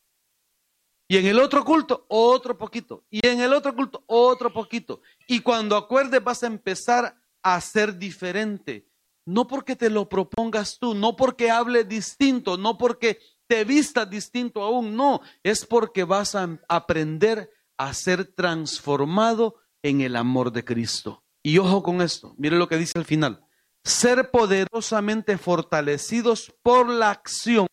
Y 1.07 1.17
en 1.17 1.27
el 1.27 1.39
otro 1.39 1.63
culto, 1.63 2.05
otro 2.07 2.57
poquito. 2.57 3.03
Y 3.09 3.25
en 3.25 3.39
el 3.39 3.53
otro 3.53 3.75
culto, 3.75 4.03
otro 4.07 4.51
poquito. 4.51 5.01
Y 5.27 5.41
cuando 5.41 5.77
acuerdes 5.77 6.23
vas 6.23 6.43
a 6.43 6.47
empezar 6.47 7.15
a 7.43 7.61
ser 7.61 7.97
diferente. 7.97 8.87
No 9.25 9.47
porque 9.47 9.75
te 9.75 9.89
lo 9.89 10.07
propongas 10.09 10.77
tú, 10.79 10.93
no 10.93 11.15
porque 11.15 11.49
hable 11.51 11.83
distinto, 11.83 12.57
no 12.57 12.77
porque 12.77 13.19
te 13.47 13.63
vistas 13.63 14.09
distinto 14.09 14.63
aún, 14.63 14.95
no. 14.95 15.21
Es 15.43 15.65
porque 15.65 16.03
vas 16.03 16.35
a 16.35 16.59
aprender 16.67 17.51
a 17.77 17.93
ser 17.93 18.25
transformado 18.25 19.55
en 19.83 20.01
el 20.01 20.15
amor 20.15 20.51
de 20.51 20.63
Cristo. 20.63 21.23
Y 21.43 21.59
ojo 21.59 21.83
con 21.83 22.01
esto, 22.01 22.33
mire 22.37 22.57
lo 22.57 22.67
que 22.67 22.77
dice 22.77 22.93
al 22.97 23.05
final. 23.05 23.45
Ser 23.83 24.31
poderosamente 24.31 25.37
fortalecidos 25.37 26.51
por 26.63 26.89
la 26.89 27.11
acción 27.11 27.67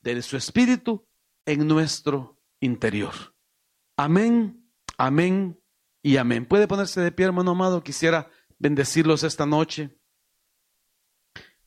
de 0.00 0.22
su 0.22 0.38
Espíritu 0.38 1.06
en 1.46 1.66
nuestro 1.66 2.40
interior. 2.60 3.14
Amén, 3.96 4.70
amén 4.96 5.60
y 6.02 6.16
amén. 6.16 6.46
Puede 6.46 6.68
ponerse 6.68 7.00
de 7.00 7.12
pie, 7.12 7.26
hermano 7.26 7.52
amado. 7.52 7.82
Quisiera 7.82 8.30
bendecirlos 8.58 9.22
esta 9.22 9.46
noche. 9.46 9.96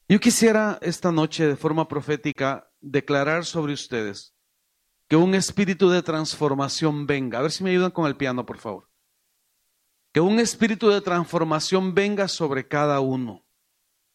Yo 0.07 0.19
quisiera 0.19 0.79
esta 0.81 1.11
noche 1.11 1.47
de 1.47 1.55
forma 1.55 1.87
profética 1.87 2.71
declarar 2.81 3.45
sobre 3.45 3.73
ustedes 3.73 4.35
que 5.07 5.15
un 5.15 5.35
espíritu 5.35 5.89
de 5.89 6.01
transformación 6.01 7.05
venga. 7.05 7.39
A 7.39 7.41
ver 7.41 7.51
si 7.51 7.63
me 7.63 7.71
ayudan 7.71 7.91
con 7.91 8.05
el 8.07 8.15
piano, 8.15 8.45
por 8.45 8.57
favor. 8.57 8.89
Que 10.11 10.19
un 10.19 10.39
espíritu 10.39 10.89
de 10.89 11.01
transformación 11.01 11.93
venga 11.93 12.27
sobre 12.27 12.67
cada 12.67 12.99
uno. 12.99 13.45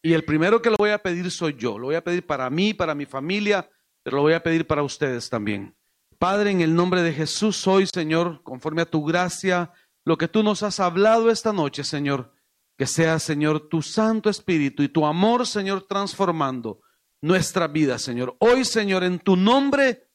Y 0.01 0.13
el 0.13 0.23
primero 0.23 0.61
que 0.61 0.69
lo 0.69 0.77
voy 0.77 0.91
a 0.91 1.01
pedir 1.01 1.29
soy 1.31 1.55
yo. 1.57 1.77
Lo 1.77 1.87
voy 1.87 1.95
a 1.95 2.03
pedir 2.03 2.25
para 2.25 2.49
mí, 2.49 2.73
para 2.73 2.95
mi 2.95 3.05
familia, 3.05 3.69
pero 4.09 4.17
lo 4.17 4.23
voy 4.23 4.33
a 4.33 4.41
pedir 4.41 4.65
para 4.65 4.81
ustedes 4.81 5.29
también. 5.29 5.75
Padre, 6.17 6.49
en 6.49 6.61
el 6.61 6.73
nombre 6.73 7.03
de 7.03 7.13
Jesús, 7.13 7.67
hoy, 7.67 7.85
Señor, 7.85 8.41
conforme 8.41 8.81
a 8.81 8.89
tu 8.89 9.05
gracia, 9.05 9.71
lo 10.03 10.17
que 10.17 10.27
tú 10.27 10.41
nos 10.41 10.63
has 10.63 10.79
hablado 10.79 11.29
esta 11.29 11.53
noche, 11.53 11.83
Señor, 11.83 12.33
que 12.75 12.87
sea, 12.87 13.19
Señor, 13.19 13.69
tu 13.69 13.83
Santo 13.83 14.31
Espíritu 14.31 14.81
y 14.81 14.89
tu 14.89 15.05
amor, 15.05 15.45
Señor, 15.45 15.85
transformando 15.87 16.81
nuestra 17.21 17.67
vida, 17.67 17.99
Señor. 17.99 18.35
Hoy, 18.39 18.65
Señor, 18.65 19.03
en 19.03 19.19
tu 19.19 19.35
nombre, 19.35 20.07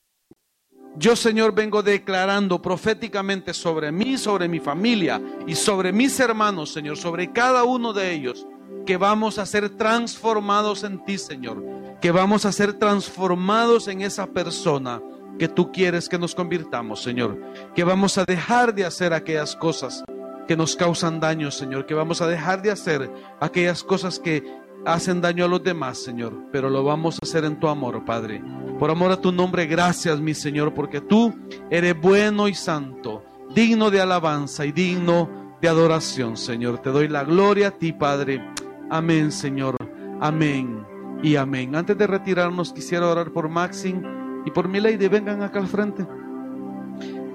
yo, 0.96 1.14
Señor, 1.14 1.54
vengo 1.54 1.80
declarando 1.80 2.60
proféticamente 2.60 3.54
sobre 3.54 3.92
mí, 3.92 4.18
sobre 4.18 4.48
mi 4.48 4.58
familia 4.58 5.22
y 5.46 5.54
sobre 5.54 5.92
mis 5.92 6.18
hermanos, 6.18 6.72
Señor, 6.72 6.96
sobre 6.96 7.32
cada 7.32 7.62
uno 7.62 7.92
de 7.92 8.12
ellos, 8.12 8.44
que 8.86 8.96
vamos 8.96 9.38
a 9.38 9.46
ser 9.46 9.70
transformados 9.70 10.84
en 10.84 11.04
ti, 11.04 11.18
Señor, 11.18 11.62
que 12.00 12.10
vamos 12.10 12.44
a 12.44 12.52
ser 12.52 12.74
transformados 12.74 13.88
en 13.88 14.02
esa 14.02 14.26
persona 14.26 15.00
que 15.38 15.48
tú 15.48 15.72
quieres 15.72 16.08
que 16.08 16.18
nos 16.18 16.34
convirtamos, 16.34 17.02
Señor, 17.02 17.40
que 17.74 17.84
vamos 17.84 18.18
a 18.18 18.24
dejar 18.24 18.74
de 18.74 18.84
hacer 18.84 19.12
aquellas 19.12 19.56
cosas 19.56 20.04
que 20.46 20.56
nos 20.56 20.76
causan 20.76 21.20
daño, 21.20 21.50
Señor, 21.50 21.86
que 21.86 21.94
vamos 21.94 22.20
a 22.20 22.26
dejar 22.26 22.62
de 22.62 22.70
hacer 22.70 23.10
aquellas 23.40 23.82
cosas 23.82 24.18
que 24.18 24.44
hacen 24.84 25.20
daño 25.20 25.46
a 25.46 25.48
los 25.48 25.62
demás, 25.62 25.98
Señor, 25.98 26.34
pero 26.52 26.68
lo 26.68 26.84
vamos 26.84 27.16
a 27.16 27.26
hacer 27.26 27.44
en 27.44 27.58
tu 27.58 27.68
amor, 27.68 28.04
Padre. 28.04 28.42
Por 28.78 28.90
amor 28.90 29.12
a 29.12 29.20
tu 29.20 29.32
nombre, 29.32 29.66
gracias, 29.66 30.20
mi 30.20 30.34
Señor, 30.34 30.74
porque 30.74 31.00
tú 31.00 31.34
eres 31.70 31.98
bueno 31.98 32.48
y 32.48 32.54
santo, 32.54 33.24
digno 33.54 33.90
de 33.90 34.00
alabanza 34.00 34.66
y 34.66 34.72
digno 34.72 35.56
de 35.60 35.68
adoración, 35.68 36.36
Señor. 36.36 36.78
Te 36.78 36.90
doy 36.90 37.08
la 37.08 37.24
gloria 37.24 37.68
a 37.68 37.70
ti, 37.70 37.92
Padre. 37.92 38.53
Amén, 38.90 39.32
Señor. 39.32 39.76
Amén 40.20 40.84
y 41.22 41.36
amén. 41.36 41.74
Antes 41.74 41.96
de 41.96 42.06
retirarnos, 42.06 42.72
quisiera 42.72 43.08
orar 43.08 43.30
por 43.30 43.48
Maxim 43.48 44.02
y 44.44 44.50
por 44.50 44.68
mi 44.68 44.80
lady. 44.80 45.08
Vengan 45.08 45.42
acá 45.42 45.58
al 45.58 45.66
frente. 45.66 46.06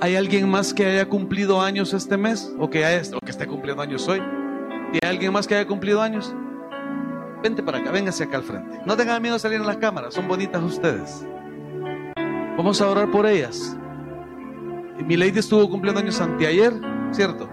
¿Hay 0.02 0.16
alguien 0.16 0.50
más 0.50 0.74
que 0.74 0.86
haya 0.86 1.10
cumplido 1.10 1.62
años 1.62 1.94
este 1.94 2.18
mes? 2.18 2.54
¿O 2.58 2.70
que, 2.70 2.86
haya, 2.86 3.02
o 3.16 3.20
que 3.20 3.32
esté 3.32 3.48
cumpliendo 3.48 3.82
años 3.82 4.08
hoy? 4.08 4.22
¿Y 4.94 5.06
hay 5.06 5.12
alguien 5.12 5.34
más 5.34 5.46
que 5.46 5.56
haya 5.56 5.68
cumplido 5.68 6.02
años? 6.02 6.34
Vente 7.44 7.64
para 7.64 7.80
acá, 7.80 7.92
véngase 7.92 8.24
acá 8.24 8.38
al 8.38 8.44
frente. 8.44 8.80
No 8.86 8.96
tengan 8.96 9.22
miedo 9.22 9.36
de 9.36 9.40
salir 9.40 9.60
en 9.60 9.68
las 9.68 9.78
cámaras, 9.78 10.14
son 10.14 10.28
bonitas 10.28 10.62
ustedes. 10.64 11.26
Vamos 12.58 12.82
a 12.82 12.90
orar 12.90 13.10
por 13.12 13.26
ellas. 13.26 13.78
Mi 15.06 15.16
lady 15.18 15.40
estuvo 15.40 15.70
cumpliendo 15.70 16.02
años 16.02 16.20
anteayer, 16.20 16.74
¿cierto? 17.12 17.50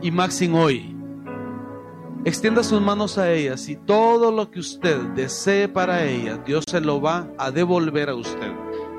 Y 0.00 0.10
Maxine 0.10 0.58
hoy. 0.58 0.91
Extienda 2.24 2.62
sus 2.62 2.80
manos 2.80 3.18
a 3.18 3.32
ellas 3.32 3.68
y 3.68 3.76
todo 3.76 4.30
lo 4.30 4.50
que 4.50 4.60
usted 4.60 4.98
desee 5.14 5.68
para 5.68 6.04
ellas, 6.04 6.40
Dios 6.44 6.64
se 6.68 6.80
lo 6.80 7.00
va 7.00 7.28
a 7.38 7.50
devolver 7.50 8.08
a 8.08 8.14
usted. 8.14 8.52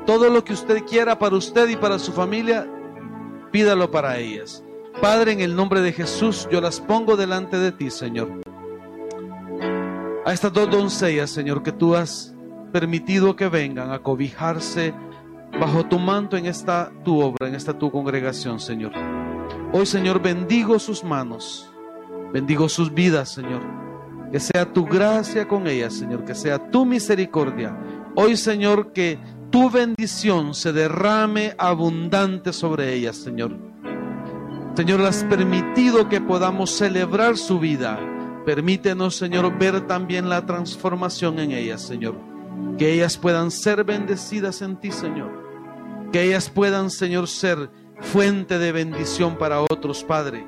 Todo 0.05 0.29
lo 0.29 0.43
que 0.43 0.53
usted 0.53 0.83
quiera 0.83 1.17
para 1.17 1.35
usted 1.35 1.69
y 1.69 1.77
para 1.77 1.99
su 1.99 2.11
familia, 2.11 2.67
pídalo 3.51 3.89
para 3.89 4.17
ellas. 4.17 4.63
Padre, 5.01 5.31
en 5.31 5.39
el 5.39 5.55
nombre 5.55 5.81
de 5.81 5.93
Jesús, 5.93 6.47
yo 6.51 6.59
las 6.59 6.81
pongo 6.81 7.15
delante 7.15 7.57
de 7.57 7.71
ti, 7.71 7.89
Señor 7.89 8.43
a 10.25 10.31
estas 10.31 10.53
dos 10.53 10.69
doncellas, 10.69 11.29
Señor, 11.29 11.63
que 11.63 11.71
tú 11.71 11.95
has 11.95 12.33
permitido 12.71 13.35
que 13.35 13.49
vengan 13.49 13.91
a 13.91 13.99
cobijarse 13.99 14.93
bajo 15.59 15.85
tu 15.85 15.99
manto 15.99 16.37
en 16.37 16.45
esta 16.45 16.91
tu 17.03 17.19
obra, 17.19 17.47
en 17.47 17.55
esta 17.55 17.77
tu 17.77 17.91
congregación, 17.91 18.59
Señor. 18.59 18.93
Hoy, 19.73 19.85
Señor, 19.85 20.21
bendigo 20.21 20.79
sus 20.79 21.03
manos, 21.03 21.72
bendigo 22.33 22.67
sus 22.67 22.93
vidas, 22.93 23.29
Señor. 23.29 23.61
Que 24.31 24.39
sea 24.39 24.73
tu 24.73 24.85
gracia 24.85 25.47
con 25.47 25.67
ellas, 25.67 25.93
Señor, 25.93 26.25
que 26.25 26.35
sea 26.35 26.71
tu 26.71 26.85
misericordia. 26.85 27.77
Hoy, 28.15 28.35
Señor, 28.35 28.91
que 28.91 29.19
tu 29.51 29.69
bendición 29.69 30.53
se 30.53 30.73
derrame 30.73 31.55
abundante 31.57 32.51
sobre 32.51 32.93
ellas, 32.93 33.15
Señor. 33.15 33.55
Señor, 34.75 35.01
has 35.01 35.23
permitido 35.25 36.09
que 36.09 36.19
podamos 36.19 36.71
celebrar 36.71 37.37
su 37.37 37.59
vida 37.59 37.99
Permítenos, 38.45 39.15
Señor, 39.15 39.57
ver 39.57 39.87
también 39.87 40.27
la 40.27 40.45
transformación 40.45 41.39
en 41.39 41.51
ellas, 41.51 41.81
Señor. 41.81 42.15
Que 42.77 42.93
ellas 42.93 43.17
puedan 43.17 43.51
ser 43.51 43.85
bendecidas 43.85 44.61
en 44.61 44.75
ti, 44.75 44.91
Señor. 44.91 45.31
Que 46.11 46.23
ellas 46.23 46.49
puedan, 46.49 46.89
Señor, 46.89 47.29
ser 47.29 47.69
fuente 48.01 48.59
de 48.59 48.73
bendición 48.73 49.37
para 49.37 49.61
otros, 49.61 50.03
Padre. 50.03 50.45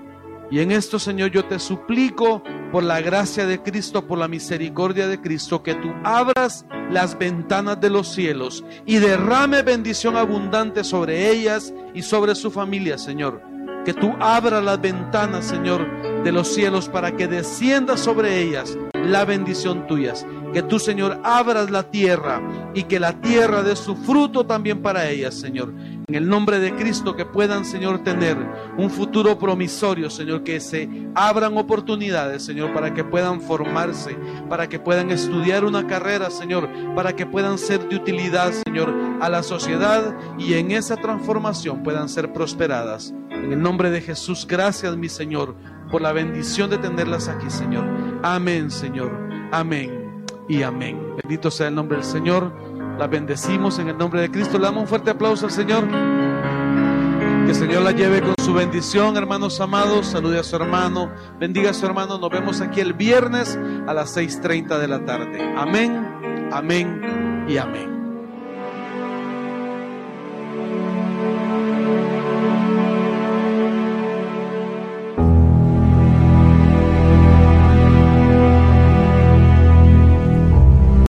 Y 0.51 0.59
en 0.59 0.71
esto, 0.71 0.99
Señor, 0.99 1.31
yo 1.31 1.45
te 1.45 1.59
suplico 1.59 2.43
por 2.71 2.83
la 2.83 3.01
gracia 3.01 3.45
de 3.45 3.61
Cristo, 3.61 4.05
por 4.05 4.17
la 4.17 4.27
misericordia 4.27 5.07
de 5.07 5.19
Cristo, 5.19 5.63
que 5.63 5.75
tú 5.75 5.91
abras 6.03 6.65
las 6.91 7.17
ventanas 7.17 7.79
de 7.81 7.89
los 7.89 8.07
cielos 8.07 8.63
y 8.85 8.97
derrame 8.97 9.63
bendición 9.63 10.15
abundante 10.15 10.83
sobre 10.83 11.31
ellas 11.31 11.73
y 11.93 12.01
sobre 12.01 12.35
su 12.35 12.51
familia, 12.51 12.97
Señor. 12.97 13.41
Que 13.85 13.93
tú 13.93 14.13
abras 14.19 14.63
las 14.63 14.81
ventanas, 14.81 15.45
Señor, 15.45 15.87
de 16.23 16.31
los 16.31 16.53
cielos 16.53 16.89
para 16.89 17.15
que 17.15 17.27
descienda 17.27 17.97
sobre 17.97 18.39
ellas 18.39 18.77
la 19.05 19.25
bendición 19.25 19.87
tuya. 19.87 20.13
Que 20.53 20.63
tú, 20.63 20.79
Señor, 20.79 21.19
abras 21.23 21.69
la 21.69 21.83
tierra 21.83 22.41
y 22.73 22.83
que 22.83 22.99
la 22.99 23.19
tierra 23.19 23.61
dé 23.61 23.75
su 23.75 23.95
fruto 23.95 24.45
también 24.45 24.81
para 24.81 25.09
ellas, 25.09 25.35
Señor. 25.35 25.73
En 26.07 26.15
el 26.15 26.29
nombre 26.29 26.59
de 26.59 26.73
Cristo, 26.75 27.15
que 27.15 27.25
puedan, 27.25 27.65
Señor, 27.65 28.03
tener 28.03 28.37
un 28.77 28.89
futuro 28.89 29.37
promisorio, 29.39 30.09
Señor, 30.09 30.43
que 30.43 30.59
se 30.59 30.87
abran 31.15 31.57
oportunidades, 31.57 32.45
Señor, 32.45 32.73
para 32.73 32.93
que 32.93 33.03
puedan 33.03 33.41
formarse, 33.41 34.15
para 34.47 34.69
que 34.69 34.79
puedan 34.79 35.09
estudiar 35.09 35.65
una 35.65 35.87
carrera, 35.87 36.29
Señor, 36.29 36.69
para 36.95 37.15
que 37.15 37.25
puedan 37.25 37.57
ser 37.57 37.89
de 37.89 37.95
utilidad, 37.95 38.53
Señor, 38.65 38.93
a 39.19 39.29
la 39.29 39.41
sociedad 39.43 40.15
y 40.37 40.53
en 40.53 40.71
esa 40.71 40.95
transformación 40.95 41.83
puedan 41.83 42.07
ser 42.07 42.31
prosperadas. 42.31 43.13
En 43.31 43.51
el 43.51 43.61
nombre 43.61 43.89
de 43.89 44.01
Jesús, 44.01 44.45
gracias, 44.47 44.95
mi 44.95 45.09
Señor 45.09 45.55
por 45.91 46.01
la 46.01 46.11
bendición 46.11 46.69
de 46.69 46.77
tenerlas 46.77 47.27
aquí, 47.27 47.49
Señor. 47.49 47.85
Amén, 48.23 48.71
Señor. 48.71 49.11
Amén 49.51 50.25
y 50.47 50.63
amén. 50.63 51.15
Bendito 51.21 51.51
sea 51.51 51.67
el 51.67 51.75
nombre 51.75 51.97
del 51.97 52.05
Señor. 52.05 52.51
La 52.97 53.07
bendecimos 53.07 53.79
en 53.79 53.89
el 53.89 53.97
nombre 53.97 54.21
de 54.21 54.31
Cristo. 54.31 54.57
Le 54.57 54.65
damos 54.65 54.83
un 54.83 54.87
fuerte 54.87 55.11
aplauso 55.11 55.45
al 55.45 55.51
Señor. 55.51 55.87
Que 55.87 57.51
el 57.51 57.55
Señor 57.55 57.83
la 57.83 57.91
lleve 57.91 58.21
con 58.21 58.35
su 58.43 58.53
bendición, 58.53 59.17
hermanos 59.17 59.59
amados. 59.59 60.07
Salude 60.07 60.39
a 60.39 60.43
su 60.43 60.55
hermano. 60.55 61.11
Bendiga 61.39 61.71
a 61.71 61.73
su 61.73 61.85
hermano. 61.85 62.17
Nos 62.17 62.29
vemos 62.29 62.61
aquí 62.61 62.79
el 62.79 62.93
viernes 62.93 63.59
a 63.87 63.93
las 63.93 64.15
6.30 64.17 64.79
de 64.79 64.87
la 64.87 65.05
tarde. 65.05 65.53
Amén, 65.57 66.49
amén 66.51 67.45
y 67.47 67.57
amén. 67.57 68.04